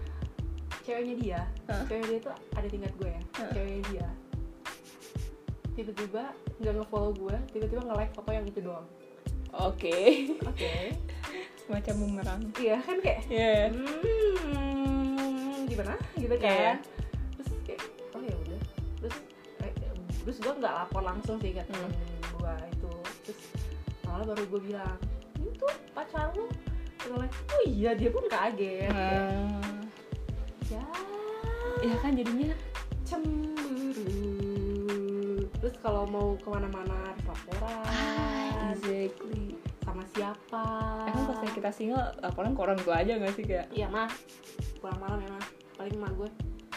ceweknya 0.87 1.15
dia 1.21 1.41
Hah? 1.69 1.85
ceweknya 1.85 2.09
dia 2.09 2.21
tuh 2.25 2.35
ada 2.57 2.69
tingkat 2.73 2.93
gue 2.97 3.11
ya 3.13 3.23
Hah? 3.37 3.51
ceweknya 3.53 3.83
dia 3.93 4.09
tiba-tiba 5.79 6.35
nggak 6.59 6.75
ngefollow 6.75 7.15
gue 7.15 7.37
tiba-tiba 7.55 7.87
nge-like 7.87 8.11
foto 8.11 8.31
yang 8.35 8.47
itu 8.51 8.61
doang. 8.67 8.83
Oke. 9.55 10.27
oke. 10.43 10.75
Semacam 11.63 11.95
bumerang. 12.03 12.41
iya 12.59 12.83
kan 12.83 12.99
kayak 12.99 13.23
Iya. 13.31 13.71
hmm 13.71 15.71
gimana? 15.71 15.95
Gitu 16.19 16.35
kan. 16.35 16.51
Iya. 16.51 16.73
terus 17.39 17.51
kayak 17.63 17.81
oh 18.11 18.23
ya 18.27 18.35
udah. 18.35 18.61
Terus 18.99 19.17
eh, 19.63 19.73
terus 20.27 20.37
gue 20.43 20.53
nggak 20.59 20.75
lapor 20.75 21.03
langsung 21.07 21.39
sih 21.39 21.55
ke 21.55 21.63
temen 21.63 21.95
gue 22.27 22.55
itu. 22.75 22.93
Terus 23.31 23.39
malah 24.03 24.35
baru 24.35 24.43
gue 24.51 24.61
bilang 24.75 24.99
itu 25.39 25.67
pacar 25.95 26.35
lu. 26.35 26.51
Like, 27.09 27.31
oh 27.55 27.63
iya 27.71 27.95
dia 27.95 28.11
pun 28.11 28.27
kaget. 28.27 28.91
Nah, 28.91 29.63
ya. 30.67 30.83
Ya 31.87 31.97
kan 32.03 32.19
jadinya 32.19 32.51
cemburu 33.07 33.48
terus 35.69 35.85
kalau 35.85 36.09
mau 36.09 36.33
ke 36.41 36.49
mana-mana 36.49 36.97
harus 37.13 37.25
laporan. 37.29 37.85
Ah, 37.93 38.73
exactly. 38.73 39.53
sama 39.85 40.01
siapa. 40.17 40.65
Emang 41.13 41.25
pas 41.29 41.41
kita 41.53 41.71
single 41.77 42.09
laporan 42.25 42.57
ke 42.57 42.61
orang 42.65 42.81
tua 42.81 43.05
aja 43.05 43.21
gak 43.21 43.37
sih 43.37 43.45
kayak 43.45 43.69
iya 43.77 43.89
mah 43.89 44.09
pulang 44.81 44.97
malam 44.97 45.21
ya 45.21 45.29
mah 45.33 45.45
paling 45.77 45.97
mah 46.01 46.13
gue 46.13 46.29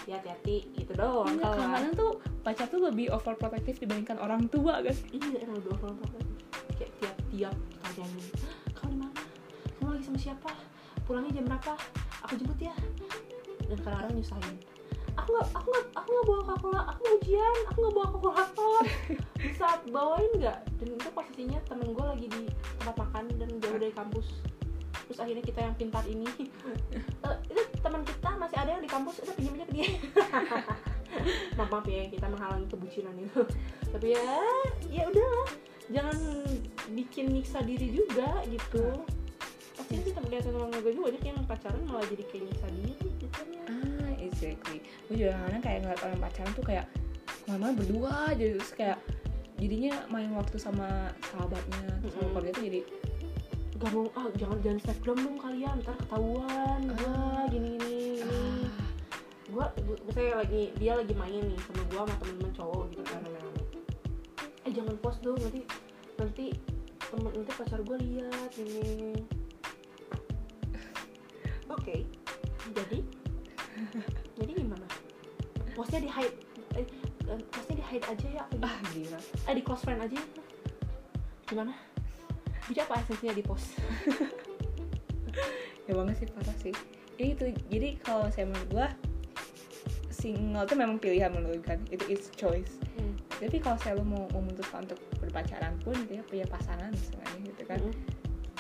ya 0.08 0.16
hati-hati 0.20 0.72
gitu 0.76 0.92
doang 0.96 1.28
Enggak, 1.28 1.44
kalau 1.44 1.56
kadang-kadang 1.60 1.94
tuh 1.96 2.12
pacar 2.44 2.68
tuh 2.72 2.82
lebih 2.84 3.12
overprotective 3.12 3.78
dibandingkan 3.84 4.18
orang 4.20 4.48
tua 4.48 4.80
guys 4.80 5.04
iya 5.12 5.44
emang 5.44 5.60
pulang 5.60 5.96
pulang 6.00 6.28
kayak 6.80 6.92
tiap-tiap 7.04 7.56
tanyain 7.84 8.16
kamu 8.80 8.92
di 8.92 8.98
mana? 9.04 9.22
Kamu 9.78 9.88
lagi 9.92 10.04
sama 10.08 10.20
siapa? 10.20 10.52
Pulangnya 11.04 11.32
jam 11.36 11.46
berapa? 11.52 11.74
Aku 12.26 12.34
jemput 12.40 12.60
ya. 12.64 12.74
Dan 13.68 13.78
kadang-kadang 13.84 14.16
nyusahin 14.18 14.56
aku 15.18 15.30
nggak 15.36 15.48
aku 15.54 15.68
nggak 15.72 15.86
aku 15.96 16.10
nggak 16.12 16.26
bawa 16.28 16.42
kalkulator 16.48 16.86
aku 16.92 17.02
mau 17.04 17.16
ujian 17.20 17.56
aku 17.68 17.78
nggak 17.82 17.94
bawa 17.96 18.08
kalkulator 18.12 18.84
bisa 19.42 19.68
bawain 19.90 20.32
nggak? 20.38 20.60
Dan 20.78 20.88
itu 20.96 21.10
posisinya 21.14 21.60
temen 21.66 21.88
gue 21.94 22.06
lagi 22.06 22.26
di 22.30 22.44
tempat 22.78 22.96
makan 22.98 23.24
dan 23.42 23.50
jauh 23.58 23.80
dari 23.82 23.94
kampus. 23.94 24.28
Terus 25.10 25.20
akhirnya 25.20 25.44
kita 25.44 25.60
yang 25.66 25.76
pintar 25.76 26.06
ini. 26.06 26.30
"Eh, 27.26 27.38
itu 27.50 27.62
teman 27.82 28.02
kita 28.06 28.30
masih 28.38 28.58
ada 28.62 28.70
yang 28.78 28.84
di 28.86 28.92
kampus. 28.92 29.22
Udah 29.26 29.34
pinjam 29.34 29.58
aja 29.58 29.66
ke 29.66 29.74
dia. 29.74 29.88
Maaf 31.60 31.68
maaf 31.68 31.86
ya 31.92 32.08
kita 32.08 32.26
menghalangi 32.32 32.68
kebucinan 32.72 33.16
itu. 33.20 33.44
Tapi 33.92 34.16
ya 34.16 34.40
ya 34.88 35.04
udahlah 35.12 35.50
jangan 35.92 36.18
bikin 36.96 37.36
nyiksa 37.36 37.60
diri 37.68 37.92
juga 37.92 38.40
gitu. 38.48 39.04
Pasti 39.76 39.94
sih 40.00 40.14
temen 40.16 40.32
lihat 40.32 40.48
teman 40.48 40.72
gue 40.72 40.92
juga 40.96 41.12
banyak 41.12 41.24
yang 41.26 41.38
pacaran 41.44 41.84
malah 41.84 42.08
jadi 42.08 42.24
kayak 42.32 42.44
nyiksa 42.48 42.68
diri 42.72 43.08
gitu 43.20 43.42
ah 43.68 43.91
exactly. 44.22 44.78
Gue 45.06 45.16
juga 45.20 45.34
kadang 45.42 45.62
kayak 45.62 45.78
ngeliat 45.82 46.02
orang 46.02 46.20
pacaran 46.20 46.52
tuh 46.54 46.64
kayak 46.64 46.86
ke 47.26 47.46
mana-mana 47.48 47.74
berdua 47.74 48.12
aja 48.30 48.46
terus 48.54 48.72
kayak 48.72 48.98
jadinya 49.58 49.94
main 50.08 50.30
waktu 50.34 50.58
sama 50.58 51.10
sahabatnya 51.28 51.86
terus 52.02 52.14
sama 52.14 52.22
Mm-mm. 52.22 52.32
keluarga 52.34 52.52
tuh 52.54 52.66
jadi 52.66 52.82
gak 53.78 53.90
mau 53.92 54.06
ah 54.14 54.28
jangan 54.38 54.58
jangan 54.62 54.80
snapgram 54.80 55.18
dong 55.20 55.38
kalian 55.38 55.76
ntar 55.82 55.96
ketahuan. 55.98 56.80
Gua 56.86 57.10
Ah. 57.10 57.46
gini 57.50 57.70
gini 57.78 57.98
gini. 58.22 58.22
Ah, 58.22 58.70
gua- 59.50 59.74
misalnya 60.06 60.34
lagi 60.38 60.62
dia 60.78 60.94
lagi 60.96 61.14
main 61.14 61.42
nih 61.42 61.60
sama 61.66 61.82
gua 61.90 62.02
sama 62.06 62.16
temen-temen 62.22 62.54
cowok 62.54 62.84
gitu 62.94 63.04
kan 63.04 63.22
eh 64.62 64.72
jangan 64.72 64.94
post 65.02 65.20
dong 65.22 65.42
nanti 65.42 65.66
nanti 66.16 66.46
temen 67.02 67.34
nanti 67.34 67.52
pacar 67.52 67.80
gua 67.82 67.98
lihat 67.98 68.52
ini. 68.62 69.18
Oke 71.74 72.06
jadi 72.72 72.98
jadi 72.98 72.98
postnya 75.82 76.06
di 76.06 76.12
hide 76.14 76.38
eh, 76.78 76.86
postnya 77.50 77.76
di 77.82 77.86
hide 77.90 78.06
aja 78.06 78.28
ya 78.30 78.44
ah 78.62 78.76
gila. 78.94 79.20
Eh 79.50 79.54
di 79.58 79.64
close 79.66 79.82
friend 79.82 80.06
aja 80.06 80.14
ya. 80.14 80.26
Gimana? 81.50 81.74
Jadi 82.70 82.80
apa 82.86 83.02
esensinya 83.02 83.34
di 83.34 83.42
post? 83.42 83.74
Ya 85.90 85.98
banget 85.98 86.24
sih 86.24 86.28
parah 86.30 86.58
sih. 86.62 86.76
Ya 87.18 87.26
itu 87.34 87.52
jadi 87.68 87.98
kalau 88.06 88.30
saya 88.30 88.48
menurut 88.48 88.70
gue 88.70 88.88
single 90.14 90.64
tuh 90.70 90.78
memang 90.78 91.02
pilihan 91.02 91.34
menurut 91.34 91.66
kan. 91.66 91.82
Itu 91.90 92.06
is 92.06 92.30
choice. 92.38 92.78
Hmm. 93.02 93.18
tapi 93.42 93.58
kalau 93.58 93.74
saya 93.82 93.98
lu 93.98 94.06
mau 94.06 94.30
memutuskan 94.30 94.86
untuk 94.86 95.02
berpacaran 95.18 95.74
pun 95.82 95.98
dia 96.06 96.22
punya 96.22 96.46
pasangan 96.46 96.94
misalnya 96.94 97.38
gitu 97.50 97.64
kan. 97.66 97.82
Mm. 97.82 97.96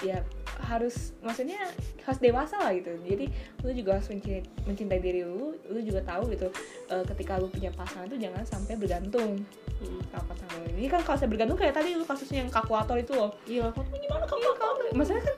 Ya 0.02 0.18
harus 0.62 1.14
maksudnya 1.26 1.58
harus 2.06 2.20
dewasa 2.22 2.58
lah 2.62 2.72
gitu. 2.74 2.94
Jadi 3.06 3.26
lu 3.66 3.72
juga 3.74 3.98
harus 3.98 4.08
mencintai, 4.10 4.44
mencintai 4.66 5.00
diri 5.02 5.22
lu 5.26 5.58
lu 5.70 5.80
juga 5.82 6.02
tahu 6.06 6.30
gitu 6.34 6.48
eh, 6.90 7.04
ketika 7.14 7.42
lu 7.42 7.48
punya 7.50 7.74
pasangan 7.74 8.10
tuh 8.10 8.20
jangan 8.22 8.44
sampai 8.46 8.74
bergantung. 8.78 9.42
Hmm. 9.82 9.98
sama 10.14 10.38
pasangan 10.38 10.58
lu. 10.62 10.78
Ini 10.78 10.90
kan 10.94 11.02
kalau 11.02 11.18
saya 11.18 11.30
bergantung 11.30 11.58
kayak 11.58 11.74
tadi 11.74 11.98
lu 11.98 12.06
kasusnya 12.06 12.46
yang 12.46 12.52
kalkulator 12.54 13.02
itu 13.02 13.14
loh. 13.18 13.34
Iya 13.50 13.74
gimana 13.74 14.26
kamu 14.30 14.42
iya 14.42 14.52
kalau 14.58 14.74
maksudnya 14.94 15.24
kan 15.26 15.36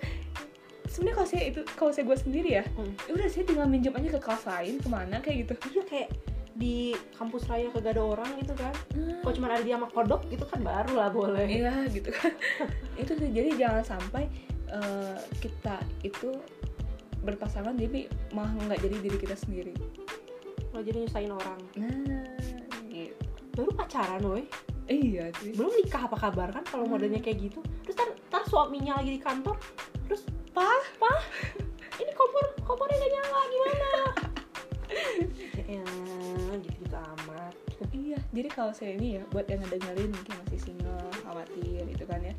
sebenarnya 0.92 1.16
kalau 1.16 1.30
saya 1.32 1.44
itu 1.48 1.60
kalau 1.80 1.92
saya 1.96 2.04
gue 2.06 2.18
sendiri 2.20 2.50
ya 2.60 2.64
Hmm. 2.76 2.92
ya 3.08 3.12
udah 3.16 3.28
saya 3.32 3.44
tinggal 3.48 3.66
minjem 3.66 3.94
aja 3.96 4.10
ke 4.14 4.20
kelas 4.20 4.44
lain 4.46 4.74
ke 4.84 4.88
mana 4.92 5.16
kayak 5.24 5.38
gitu. 5.48 5.54
Iya 5.80 5.84
kayak 5.88 6.10
di 6.54 6.94
kampus 7.18 7.50
raya 7.50 7.66
kagak 7.74 7.98
ada 7.98 8.04
orang 8.06 8.30
gitu 8.38 8.54
kan. 8.54 8.74
Kok 9.26 9.34
cuma 9.34 9.50
ada 9.50 9.64
dia 9.66 9.80
sama 9.80 9.88
kodok 9.90 10.22
gitu 10.30 10.46
kan 10.46 10.60
baru 10.62 10.94
lah 10.94 11.10
boleh. 11.10 11.48
Iya 11.50 11.88
gitu 11.90 12.12
kan. 12.14 12.30
Itu 13.02 13.18
sih 13.18 13.32
jadi 13.32 13.58
jangan 13.58 13.82
sampai 13.82 14.30
eh, 14.74 15.20
kita 15.40 15.80
itu 16.02 16.34
berpasangan 17.24 17.78
jadi 17.80 18.12
malah 18.36 18.52
nggak 18.68 18.82
jadi 18.84 18.96
diri 19.00 19.18
kita 19.22 19.36
sendiri. 19.38 19.74
Malah 20.74 20.84
jadi 20.84 20.98
nyusahin 21.06 21.32
orang. 21.34 21.60
Nah 21.80 22.26
gitu 22.90 23.24
baru 23.54 23.72
pacaran 23.78 24.22
woi. 24.26 24.44
Iya 24.90 25.32
sih. 25.40 25.56
Belum 25.56 25.72
nikah 25.80 26.10
apa 26.10 26.18
kabar 26.20 26.50
kan 26.52 26.66
kalau 26.68 26.90
modelnya 26.90 27.24
kayak 27.24 27.48
gitu. 27.48 27.64
Terus 27.88 27.96
tar, 27.96 28.10
tar 28.28 28.44
suaminya 28.50 29.00
lagi 29.00 29.16
di 29.16 29.22
kantor 29.22 29.56
terus 30.10 30.28
pah? 30.52 30.84
Pah 31.00 31.22
ini 32.02 32.12
kompor 32.12 32.46
kompornya 32.66 32.98
gak 33.00 33.12
nyala 33.14 33.42
gimana? 33.48 33.92
Ya 35.64 35.82
gitu 36.60 36.86
gitu 36.86 36.98
amat. 37.00 37.54
Iya 37.96 38.20
jadi 38.30 38.50
kalau 38.52 38.74
saya 38.76 38.94
ini 38.98 39.18
ya 39.18 39.24
buat 39.34 39.48
yang 39.50 39.62
ngedengerin 39.64 40.12
mungkin 40.12 40.34
masih 40.46 40.60
single 40.60 41.02
khawatir 41.26 41.86
itu 41.88 42.04
kan 42.06 42.20
ya 42.22 42.34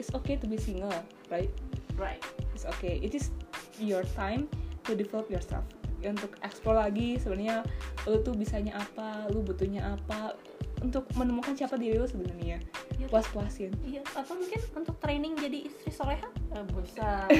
it's 0.00 0.12
okay 0.14 0.38
to 0.40 0.48
be 0.48 0.56
single 0.56 0.92
right 1.28 1.52
right. 1.98 2.22
It's 2.54 2.64
okay. 2.78 3.02
It 3.02 3.14
is 3.14 3.30
your 3.78 4.06
time 4.14 4.48
to 4.86 4.94
develop 4.94 5.28
yourself. 5.28 5.66
Ya, 5.98 6.14
untuk 6.14 6.38
explore 6.46 6.78
lagi 6.78 7.18
sebenarnya 7.18 7.66
lu 8.06 8.22
tuh 8.22 8.30
bisanya 8.38 8.78
apa 8.78 9.26
lu 9.34 9.42
butuhnya 9.42 9.98
apa 9.98 10.38
untuk 10.78 11.10
menemukan 11.18 11.58
siapa 11.58 11.74
diri 11.74 11.98
lu 11.98 12.06
sebenarnya. 12.06 12.62
Iya. 12.98 13.06
puas 13.14 13.30
puasin 13.30 13.70
iya 13.86 14.02
atau 14.10 14.34
mungkin 14.34 14.58
untuk 14.74 14.98
training 14.98 15.38
jadi 15.38 15.70
istri 15.70 15.94
soleha 15.94 16.26
eh, 16.50 16.64
bisa 16.66 17.30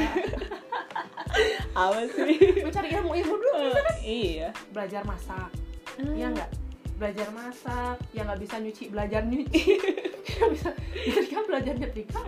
apa 1.83 1.99
sih? 2.15 2.63
Mencari 2.63 2.95
ilmu 2.95 3.11
ilmu 3.15 3.35
dulu 3.35 3.75
iya. 4.07 4.55
Belajar 4.71 5.03
masak. 5.03 5.51
Hmm. 5.99 6.15
Iya 6.15 6.31
nggak? 6.31 6.51
Belajar 6.99 7.29
masak 7.35 7.99
yang 8.15 8.31
nggak 8.31 8.43
bisa 8.43 8.55
nyuci 8.63 8.85
belajar 8.91 9.23
nyuci 9.27 9.63
yang 10.39 10.51
bisa 10.55 10.71
nyetrika 10.95 11.39
belajar 11.45 11.75
nyetrika 11.75 12.21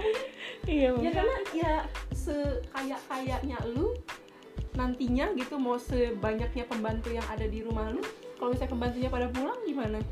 iya 0.66 0.90
ya 0.98 1.10
karena 1.14 1.36
ya 1.54 1.72
sekaya 2.10 2.98
kayaknya 3.06 3.58
lu 3.70 3.94
nantinya 4.74 5.34
gitu 5.34 5.58
mau 5.58 5.76
sebanyaknya 5.76 6.64
pembantu 6.66 7.10
yang 7.10 7.26
ada 7.26 7.46
di 7.46 7.62
rumah 7.62 7.90
lu 7.90 8.02
kalau 8.38 8.54
misalnya 8.56 8.72
pembantunya 8.72 9.08
pada 9.12 9.28
pulang 9.28 9.60
gimana? 9.68 10.00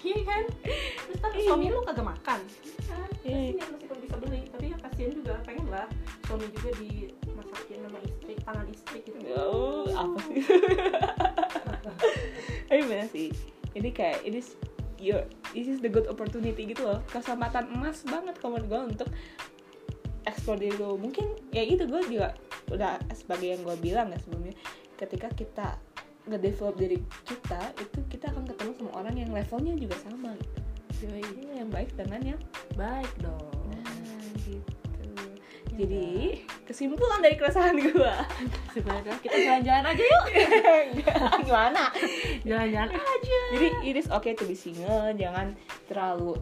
Iya 0.00 0.16
kan? 0.24 0.48
Terus 0.64 1.20
ntar 1.20 1.28
Iya. 1.36 1.44
suami 1.44 1.68
lu 1.68 1.84
kagak 1.84 2.08
makan. 2.08 2.40
Kan? 2.88 3.08
Iya. 3.20 3.52
kasihan 3.52 3.68
meskipun 3.76 3.98
bisa 4.00 4.16
beli. 4.16 4.40
Tapi 4.48 4.64
ya 4.72 4.76
kasihan 4.80 5.12
juga 5.12 5.32
pengen 5.44 5.68
lah 5.68 5.84
suami 6.24 6.48
juga 6.56 6.70
dimasakin 6.80 7.78
sama 7.84 7.98
istri 8.00 8.32
tangan 8.40 8.66
istri 8.72 8.98
gitu. 9.04 9.18
Oh 9.36 9.84
apa 9.92 10.18
sih? 10.24 10.40
Tapi 12.72 12.80
bener 12.88 13.08
sih. 13.12 13.28
Ini 13.76 13.88
kayak 13.92 14.24
ini 14.24 14.40
your 15.00 15.24
this 15.56 15.66
is 15.66 15.80
the 15.80 15.88
good 15.88 16.06
opportunity 16.06 16.68
gitu 16.68 16.84
loh. 16.84 17.00
Kesempatan 17.08 17.72
emas 17.72 18.04
banget 18.04 18.36
kalau 18.38 18.60
gue 18.60 18.80
untuk 18.84 19.08
explore 20.28 20.60
diri 20.60 20.76
lo 20.76 21.00
mungkin 21.00 21.32
ya 21.50 21.64
itu 21.64 21.88
gue 21.88 22.00
juga 22.06 22.36
udah 22.68 23.00
sebagai 23.16 23.56
yang 23.56 23.64
gue 23.64 23.76
bilang 23.80 24.12
ya 24.12 24.18
sebelumnya 24.20 24.54
ketika 25.00 25.32
kita 25.32 25.68
ngedevelop 26.28 26.76
diri 26.76 27.00
kita 27.24 27.72
itu 27.80 27.98
kita 28.12 28.28
akan 28.30 28.44
ketemu 28.44 28.70
sama 28.76 28.90
orang 29.00 29.16
yang 29.16 29.30
levelnya 29.32 29.74
juga 29.80 29.96
sama 30.04 30.36
gitu. 30.36 30.60
Yoi. 31.00 31.24
Iya, 31.24 31.64
yang 31.64 31.70
baik 31.72 31.90
dengan 31.96 32.20
yang 32.36 32.40
baik 32.76 33.08
dong. 33.24 33.72
Nah 33.72 34.20
gitu 34.44 34.79
jadi 35.74 36.38
kesimpulan 36.66 37.22
dari 37.22 37.38
keresahan 37.38 37.78
gue 37.78 38.14
sebenarnya 38.74 39.16
kita 39.22 39.36
jalan-jalan 39.38 39.84
aja 39.94 40.04
yuk. 40.04 40.24
Gimana? 41.46 41.84
Jalan-jalan 42.42 42.90
aja. 42.94 43.40
Jadi 43.54 43.68
it 43.86 43.96
is 43.98 44.08
okay 44.10 44.34
to 44.34 44.44
be 44.46 44.58
single. 44.58 45.14
Jangan 45.14 45.54
terlalu 45.86 46.34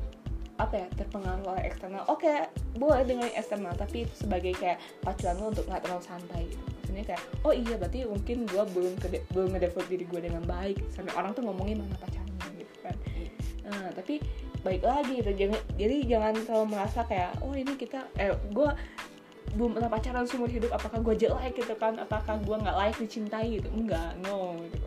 apa 0.59 0.74
ya 0.74 0.87
terpengaruh 0.99 1.45
oleh 1.45 1.62
eksternal. 1.70 2.03
Oke 2.11 2.51
boleh 2.74 3.05
dengan 3.07 3.31
eksternal 3.31 3.72
tapi 3.79 4.09
itu 4.09 4.14
sebagai 4.26 4.57
kayak 4.59 4.83
pacuan 5.05 5.39
lo 5.39 5.55
untuk 5.55 5.64
nggak 5.70 5.83
terlalu 5.87 6.03
santai 6.03 6.43
gitu. 6.51 6.64
Maksudnya 6.66 7.05
kayak 7.14 7.22
oh 7.45 7.53
iya 7.55 7.74
berarti 7.79 7.99
mungkin 8.09 8.37
gue 8.49 8.64
belum 8.74 8.95
kede, 8.99 9.18
belum 9.31 9.49
ngedevelop 9.55 9.87
diri 9.87 10.05
gue 10.09 10.20
dengan 10.24 10.43
baik. 10.49 10.76
Sampai 10.91 11.12
orang 11.14 11.37
tuh 11.37 11.47
ngomongin 11.47 11.85
mana 11.85 11.95
pacarnya 12.01 12.47
gitu 12.59 12.74
kan. 12.81 12.97
Nah, 13.68 13.93
tapi 13.93 14.24
baik 14.64 14.83
lagi 14.83 15.22
gitu 15.22 15.33
jangan 15.39 15.61
jadi 15.79 15.97
jangan 16.05 16.33
terlalu 16.43 16.66
merasa 16.74 17.07
kayak 17.07 17.31
oh 17.47 17.55
ini 17.55 17.79
kita 17.79 18.05
eh 18.18 18.35
gue 18.51 18.70
belum 19.59 19.74
pernah 19.74 19.90
pacaran 19.90 20.22
seumur 20.22 20.46
hidup 20.46 20.70
apakah 20.70 21.02
gue 21.02 21.18
jelek 21.18 21.59
gitu 21.59 21.74
kan? 21.74 21.98
Apakah 21.98 22.38
gue 22.38 22.56
nggak 22.62 22.76
layak 22.78 22.96
dicintai 23.02 23.59
gitu? 23.59 23.66
Enggak 23.74 24.14
no 24.22 24.54
gitu. 24.70 24.86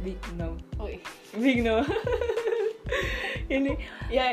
Big 0.00 0.16
no. 0.40 0.56
Oi. 0.80 0.96
big 1.36 1.60
no. 1.60 1.84
Ini 3.52 3.76
ya 4.08 4.32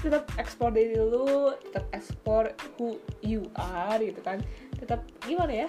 tetap 0.00 0.26
explore 0.34 0.74
diri 0.74 0.96
lu 0.98 1.52
tetap 1.68 1.84
explore 1.92 2.56
who 2.80 2.96
you 3.20 3.44
are 3.54 4.00
gitu 4.00 4.24
kan. 4.24 4.40
Tetap 4.80 5.04
gimana 5.20 5.68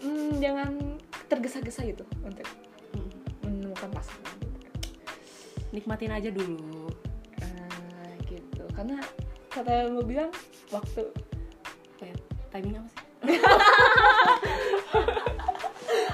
Hmm, 0.00 0.40
jangan 0.40 0.96
tergesa-gesa 1.28 1.84
gitu 1.84 2.08
untuk 2.24 2.48
Hmm. 2.90 3.06
menemukan 3.44 3.92
pasangan 3.92 4.34
gitu 4.40 4.58
kan. 4.66 4.74
nikmatin 5.70 6.10
aja 6.10 6.32
dulu. 6.32 6.90
Ah, 7.38 8.10
gitu. 8.26 8.64
Karena 8.74 8.98
kata 9.46 9.70
yang 9.86 9.94
lu 9.94 10.02
bilang 10.02 10.30
waktu 10.74 11.06
timing 12.50 12.76
apa 12.76 12.88
sih? 12.88 12.98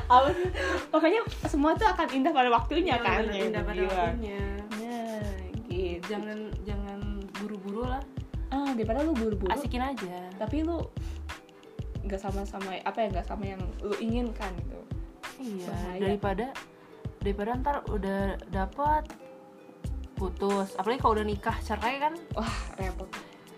Apa 0.07 0.31
sih? 0.31 0.47
Makanya 0.95 1.21
semua 1.51 1.75
tuh 1.75 1.83
akan 1.85 2.07
indah 2.15 2.31
pada 2.31 2.47
waktunya 2.47 2.95
kan 2.97 3.27
Bener, 3.27 3.35
yang 3.35 3.47
indah 3.51 3.63
pada 3.63 3.75
bilang. 3.77 3.99
waktunya. 4.15 4.43
Nah 4.79 5.27
gitu. 5.67 5.99
Jangan 6.07 6.39
jangan 6.63 7.01
buru-buru 7.43 7.83
lah. 7.85 8.03
Ah 8.49 8.71
daripada 8.73 9.03
lu 9.03 9.13
buru-buru. 9.13 9.51
Asikin 9.51 9.83
aja. 9.83 10.31
Tapi 10.39 10.63
lu 10.63 10.79
nggak 12.07 12.23
sama-sama 12.23 12.79
apa 12.87 12.99
ya 13.03 13.19
nggak 13.19 13.27
sama 13.27 13.45
yang 13.51 13.63
lu 13.83 13.99
inginkan 13.99 14.55
gitu. 14.63 14.79
Iya 15.37 15.67
Bahaya. 15.69 15.99
daripada 16.01 16.47
daripada 17.19 17.51
ntar 17.59 17.77
udah 17.91 18.21
dapat 18.47 19.03
putus. 20.15 20.79
Apalagi 20.79 21.03
kalau 21.03 21.19
udah 21.19 21.27
nikah 21.27 21.59
cerai 21.61 21.99
kan. 21.99 22.15
Wah 22.39 22.55
repot 22.79 23.11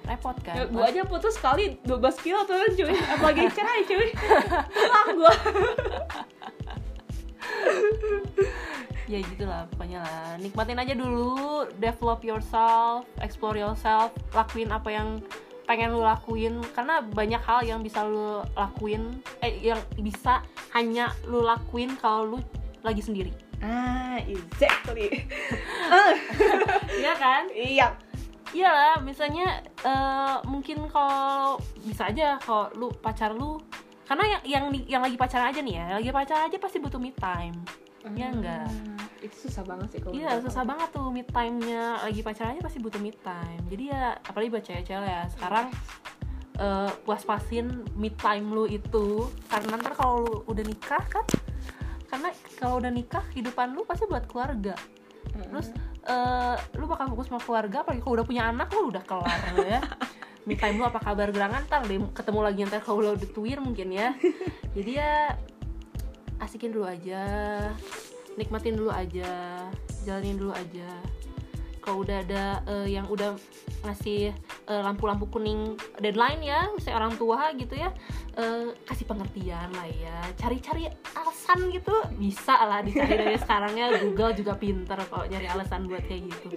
repot 0.09 0.37
kan? 0.41 0.55
Ya, 0.57 0.65
gua 0.67 0.89
aja 0.89 1.05
putus 1.05 1.37
sekali 1.37 1.77
12 1.85 2.25
kilo 2.25 2.41
turun 2.49 2.73
cuy. 2.73 2.97
Apalagi 3.13 3.45
cerai 3.53 3.85
cuy. 3.85 4.09
Pulang 4.73 5.09
gua. 5.15 5.35
Ya 9.09 9.25
gitulah 9.25 9.65
pokoknya 9.73 10.05
lah. 10.05 10.37
Nikmatin 10.37 10.77
aja 10.77 10.93
dulu. 10.93 11.65
Develop 11.81 12.21
yourself 12.21 13.09
explore 13.25 13.57
yourself. 13.57 14.13
Lakuin 14.37 14.69
apa 14.69 14.93
yang 14.93 15.25
pengen 15.65 15.97
lu 15.97 16.05
lakuin. 16.05 16.61
Karena 16.77 17.01
banyak 17.01 17.41
hal 17.41 17.65
yang 17.65 17.81
bisa 17.81 18.05
lu 18.05 18.45
lakuin. 18.53 19.17
Eh 19.41 19.65
yang 19.65 19.81
bisa 19.97 20.45
hanya 20.77 21.09
lu 21.25 21.41
lakuin 21.41 21.97
kalau 21.97 22.37
lu 22.37 22.39
lagi 22.85 23.01
sendiri. 23.01 23.33
Ah 23.65 24.21
exactly. 24.29 25.09
Iya 27.01 27.15
kan? 27.17 27.49
Iya 27.57 28.08
iya 28.53 28.71
lah 28.71 28.95
misalnya 29.01 29.61
eh, 29.85 30.37
mungkin 30.49 30.89
kalau 30.89 31.61
bisa 31.85 32.09
aja 32.09 32.41
kalau 32.41 32.69
lu 32.75 32.89
pacar 32.95 33.33
lu 33.33 33.61
karena 34.09 34.25
yang 34.25 34.43
yang 34.45 34.65
yang 34.89 35.03
lagi 35.05 35.21
pacaran 35.21 35.53
aja 35.53 35.61
nih 35.61 35.75
ya 35.77 35.87
lagi 36.01 36.09
pacaran 36.09 36.49
aja 36.49 36.57
pasti 36.57 36.79
butuh 36.81 36.97
me 36.97 37.13
time 37.13 37.57
Iya 38.09 38.31
enggak? 38.33 38.65
Ah, 38.73 39.05
itu 39.21 39.51
susah 39.51 39.67
banget 39.69 39.89
sih 39.93 40.01
kalau 40.01 40.15
Iya 40.17 40.41
susah 40.41 40.63
aku. 40.65 40.71
banget 40.71 40.89
tuh 40.97 41.07
mid 41.13 41.29
time-nya 41.29 42.01
lagi 42.01 42.21
pacarannya 42.25 42.63
pasti 42.65 42.79
butuh 42.81 43.01
mid 43.03 43.19
time. 43.21 43.61
Jadi 43.69 43.85
ya 43.91 44.17
apalagi 44.17 44.49
buat 44.49 44.65
cewek-cewek 44.65 45.05
ya 45.05 45.23
sekarang 45.29 45.67
eh, 46.57 46.91
puas-puasin 47.05 47.85
mid 47.99 48.17
time 48.17 48.49
lu 48.49 48.65
itu 48.65 49.29
karena 49.51 49.77
ntar 49.77 49.93
kalau 49.93 50.25
lu 50.25 50.35
udah 50.47 50.65
nikah 50.65 51.05
kan 51.05 51.27
karena 52.09 52.33
kalau 52.57 52.81
udah 52.81 52.89
nikah 52.89 53.21
kehidupan 53.35 53.77
lu 53.77 53.85
pasti 53.85 54.09
buat 54.09 54.25
keluarga. 54.25 54.73
Mm-mm. 55.35 55.51
Terus 55.53 55.69
eh, 56.09 56.57
lu 56.79 56.87
bakal 56.89 57.13
fokus 57.13 57.29
sama 57.29 57.41
keluarga 57.43 57.85
apalagi 57.85 58.01
kalau 58.01 58.15
udah 58.21 58.27
punya 58.27 58.43
anak 58.49 58.69
lu 58.73 58.89
udah 58.89 59.05
kelar 59.05 59.41
ya. 59.59 59.81
Mid 60.49 60.57
time 60.57 60.81
lu 60.81 60.85
apa 60.89 61.01
kabar 61.03 61.29
gerangan 61.29 61.65
ntar 61.69 61.85
deh 61.85 62.01
ketemu 62.17 62.41
lagi 62.41 62.61
ntar 62.65 62.81
kalau 62.81 63.05
lu 63.05 63.09
udah 63.13 63.31
tuir 63.37 63.59
mungkin 63.61 63.93
ya. 63.93 64.17
Jadi 64.73 64.91
ya 64.97 65.37
asikin 66.39 66.71
dulu 66.71 66.87
aja 66.87 67.23
nikmatin 68.39 68.79
dulu 68.79 68.95
aja 68.95 69.67
jalanin 70.07 70.39
dulu 70.39 70.55
aja 70.55 70.87
kalau 71.89 72.05
udah 72.05 72.21
ada 72.21 72.45
eh, 72.69 73.01
yang 73.01 73.09
udah 73.09 73.33
ngasih 73.89 74.37
eh, 74.69 74.83
lampu-lampu 74.85 75.25
kuning 75.33 75.73
deadline 75.97 76.45
ya 76.45 76.69
misalnya 76.77 77.01
orang 77.01 77.17
tua 77.17 77.49
gitu 77.57 77.81
ya 77.81 77.89
eh, 78.37 78.77
kasih 78.85 79.09
pengertian 79.09 79.73
lah 79.73 79.89
ya. 79.89 80.21
Cari-cari 80.37 80.85
alasan 81.17 81.73
gitu 81.73 81.97
bisa 82.21 82.61
lah 82.69 82.85
dicari 82.85 83.17
dari 83.17 83.41
sekarang 83.49 83.73
ya. 83.73 83.89
Google 84.05 84.37
juga 84.37 84.53
pinter 84.61 85.01
kok 85.01 85.33
nyari 85.33 85.49
alasan 85.49 85.89
buat 85.89 86.05
kayak 86.05 86.29
gitu. 86.29 86.53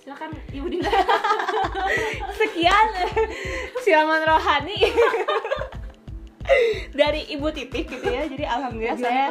Silakan 0.00 0.32
ibu 0.56 0.72
Dinda. 0.72 0.88
Sekian. 2.40 2.88
Siraman 3.84 4.24
rohani 4.24 4.88
dari 6.92 7.24
ibu 7.32 7.48
titik 7.54 7.88
gitu 7.88 8.08
ya. 8.08 8.26
Jadi 8.26 8.44
alhamdulillah 8.44 8.98
saya 8.98 9.24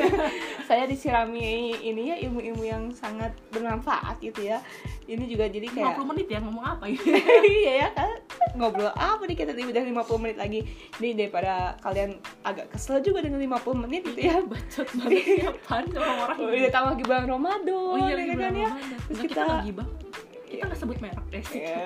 saya 0.68 0.84
disirami 0.88 1.76
ini 1.84 2.14
ya 2.14 2.16
ilmu-ilmu 2.26 2.64
yang 2.64 2.82
sangat 2.96 3.34
bermanfaat 3.52 4.18
gitu 4.24 4.48
ya. 4.48 4.58
Ini 5.04 5.24
juga 5.28 5.46
jadi 5.52 5.68
kayak 5.68 6.00
50 6.00 6.10
menit 6.16 6.26
ya 6.32 6.38
ngomong 6.40 6.64
apa 6.64 6.84
ini? 6.88 7.00
Iya 7.44 7.72
ya 7.84 7.88
kan? 7.92 8.16
Ngobrol 8.56 8.92
apa 8.96 9.22
nih 9.28 9.36
kita 9.36 9.52
udah 9.52 9.82
50 9.84 10.22
menit 10.24 10.36
lagi. 10.40 10.60
Jadi 10.96 11.10
daripada 11.14 11.76
kalian 11.84 12.16
agak 12.42 12.72
kesel 12.72 13.04
juga 13.04 13.20
dengan 13.20 13.38
50 13.44 13.84
menit 13.84 14.02
gitu 14.08 14.20
ya. 14.20 14.40
Bacot 14.40 14.88
banget. 14.96 15.22
Ya 15.44 15.50
apaan 15.50 15.84
sih 15.90 15.98
orang-orang 15.98 16.36
udah 16.40 16.72
tambah 16.72 16.90
lagi 16.94 17.04
bulan 17.04 17.26
Ramadan 17.28 17.74
oh 17.74 17.96
iya 18.00 18.14
ya 18.14 18.16
lagi 18.16 18.34
kan 18.38 18.54
ya? 18.54 18.70
Terus 19.10 19.18
kita 19.20 19.32
kita 19.34 19.42
nggak 19.44 19.64
gibah 19.68 19.88
kita 20.54 20.64
nggak 20.66 20.78
sebut 20.78 20.98
merek 20.98 21.24
deh 21.28 21.44
ya 21.52 21.76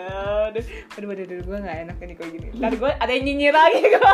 aduh 0.49 0.65
aduh 0.95 1.09
aduh, 1.09 1.25
aduh 1.25 1.39
gue 1.43 1.57
gak 1.59 1.77
enak 1.85 1.97
nih 1.99 2.15
kayak 2.15 2.31
gini 2.33 2.47
tadi 2.53 2.77
gue 2.77 2.91
ada 2.93 3.11
yang 3.11 3.25
nyinyir 3.25 3.53
lagi 3.53 3.81
gue 3.85 4.03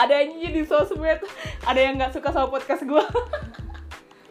ada 0.00 0.12
yang 0.14 0.26
nyinyir 0.30 0.52
di 0.52 0.62
sosmed 0.64 1.18
ada 1.62 1.78
yang 1.78 1.94
nggak 1.94 2.12
suka 2.12 2.28
sama 2.30 2.48
podcast 2.48 2.82
gue 2.82 3.00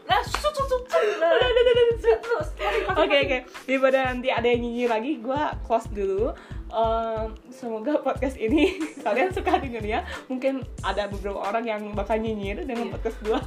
nah 0.07 0.19
sut 0.23 0.39
sut 0.47 0.65
sut 0.65 0.83
Udah, 0.87 1.29
udah, 1.29 1.47
udah, 1.51 1.85
udah. 1.93 2.17
terus 2.17 2.49
Oke 2.97 3.15
oke, 3.21 3.37
daripada 3.67 3.97
nanti 4.09 4.27
ada 4.33 4.43
yang 4.43 4.59
nyinyir 4.63 4.89
lagi, 4.89 5.21
gue 5.21 5.41
close 5.61 5.85
dulu. 5.93 6.33
Em, 6.67 7.29
semoga 7.53 8.01
podcast 8.01 8.33
ini 8.35 8.81
kalian 9.05 9.29
suka 9.29 9.61
dengernya. 9.61 10.01
Mungkin 10.25 10.65
ada 10.81 11.05
beberapa 11.05 11.37
orang 11.37 11.63
yang 11.63 11.81
bakal 11.93 12.17
nyinyir 12.17 12.65
dengan 12.65 12.89
Iya. 12.89 12.93
podcast 12.97 13.17
gue. 13.21 13.39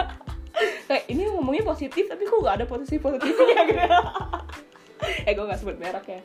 Kayak 0.89 1.05
ini 1.09 1.23
ngomongnya 1.31 1.65
positif, 1.65 2.05
tapi 2.11 2.27
kok 2.27 2.41
gak 2.43 2.57
ada 2.61 2.67
positif 2.67 2.99
positifnya 3.01 3.63
gitu. 3.69 3.81
eh 5.29 5.33
gue 5.33 5.45
gak 5.49 5.61
sebut 5.61 5.77
merek 5.81 6.07
ya. 6.07 6.21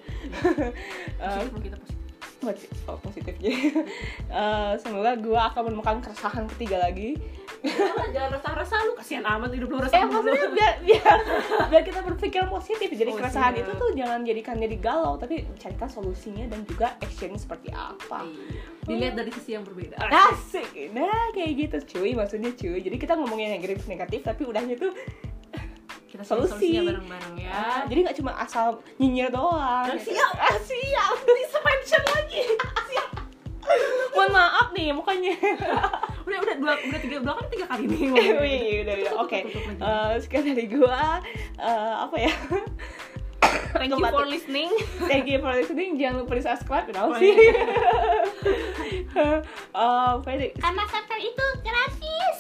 Kita 1.64 1.78
positif 1.80 2.05
posi- 2.38 2.72
oh, 2.86 2.98
positifnya. 2.98 3.52
Eh, 4.28 4.74
semoga 4.78 5.16
gue 5.16 5.32
akan 5.34 5.62
menemukan 5.66 5.98
keresahan 6.00 6.44
ketiga 6.50 6.82
lagi. 6.82 7.16
Jangan- 7.62 8.12
jangan 8.12 8.30
resah-resah 8.32 8.80
lu 8.84 8.94
kasihan 8.94 9.26
amat 9.28 9.50
hidup 9.50 9.70
lu 9.70 9.80
resah 9.80 9.96
eh 9.96 10.06
maksudnya 10.06 10.50
biar 10.50 10.74
biar 10.82 11.18
biar 11.68 11.84
kita 11.84 12.00
berpikir 12.04 12.46
positif 12.46 12.90
jadi 12.90 13.10
Oh, 13.10 13.18
keresahan 13.18 13.54
siap. 13.54 13.64
itu 13.64 13.72
tuh 13.76 13.90
jangan 13.92 14.22
jadikan 14.22 14.56
jadi 14.56 14.76
galau 14.78 15.16
tapi 15.16 15.36
carikan 15.56 15.88
solusinya 15.88 16.46
dan 16.46 16.62
juga 16.64 16.94
action 17.00 17.34
seperti 17.34 17.72
apa 17.72 18.22
Iya. 18.22 18.62
dilihat 18.86 19.14
dari 19.16 19.32
sisi 19.32 19.52
yang 19.52 19.64
berbeda 19.64 19.98
asik 19.98 20.68
nah 20.92 21.10
kayak 21.32 21.52
gitu 21.58 21.78
cuy 21.96 22.14
maksudnya 22.14 22.52
cuy 22.52 22.78
jadi 22.80 22.96
kita 22.96 23.14
ngomongin 23.16 23.50
negatif 23.52 23.82
negatif 23.88 24.22
tapi 24.22 24.42
udahnya 24.44 24.76
tuh 24.76 24.94
kita 26.06 26.22
Solusi. 26.22 26.54
solusinya 26.54 26.82
bareng-bareng 26.88 27.36
ya. 27.38 27.50
Ah, 27.50 27.82
jadi 27.86 28.00
nggak 28.04 28.18
cuma 28.18 28.32
asal 28.38 28.68
nyinyir 28.96 29.30
doang. 29.30 29.58
Ah, 29.84 29.92
gitu. 29.92 30.12
siap. 30.12 30.34
ah, 30.34 30.58
siap. 30.58 31.14
Bisa 31.38 31.58
mention 31.60 32.04
lagi. 32.06 32.42
Siap. 32.88 33.10
Mohon 34.12 34.30
maaf 34.32 34.68
nih 34.72 34.90
mukanya. 34.90 35.34
Udah 36.26 36.42
udah 36.42 36.56
dua 36.58 36.74
udah 36.80 37.00
tiga 37.00 37.18
dua 37.22 37.34
kan 37.36 37.46
tiga 37.48 37.66
kali 37.68 37.86
nih 37.86 38.02
iya 38.42 38.78
udah 38.82 38.96
udah. 38.98 39.14
Oke. 39.22 39.40
Eh, 39.78 40.12
sekian 40.18 40.42
dari 40.48 40.66
gua. 40.66 41.22
Eh, 41.56 41.94
apa 42.00 42.16
ya? 42.18 42.34
Thank 43.72 43.94
you 43.94 44.02
for 44.02 44.26
listening. 44.26 44.72
Thank 45.06 45.28
you 45.28 45.38
for 45.38 45.54
listening. 45.54 45.96
Jangan 45.96 46.26
lupa 46.26 46.34
di 46.34 46.44
subscribe. 46.44 46.86
Kenapa 46.88 47.08
Oh, 47.08 47.20
sih? 47.22 47.30
Fede, 50.24 50.48
karena 50.56 50.84
subscribe 50.86 51.24
itu 51.24 51.46
gratis. 51.62 52.38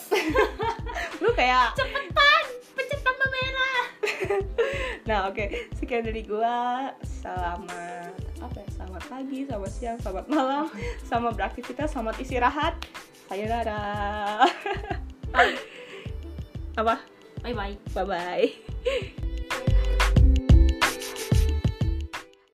Lu 1.21 1.29
kayak 1.31 1.75
cepetan 1.75 2.43
pencet 2.75 2.99
tombol 3.01 3.29
merah 3.31 3.85
Nah, 5.09 5.29
oke. 5.29 5.69
Sekian 5.77 6.01
dari 6.01 6.25
gua. 6.25 6.89
Selamat 7.05 8.09
apa 8.41 8.57
ya? 8.57 8.69
Selamat 8.73 9.03
pagi, 9.05 9.39
selamat 9.45 9.71
siang, 9.71 9.97
selamat 10.01 10.25
malam. 10.29 10.65
Selamat 11.05 11.33
beraktivitas, 11.37 11.93
selamat 11.93 12.15
istirahat. 12.21 12.73
Sayonara. 13.29 13.81
apa? 16.81 16.95
bye 17.45 17.53
bye 17.53 17.77
Bye 17.93 18.05
bye. 18.05 18.49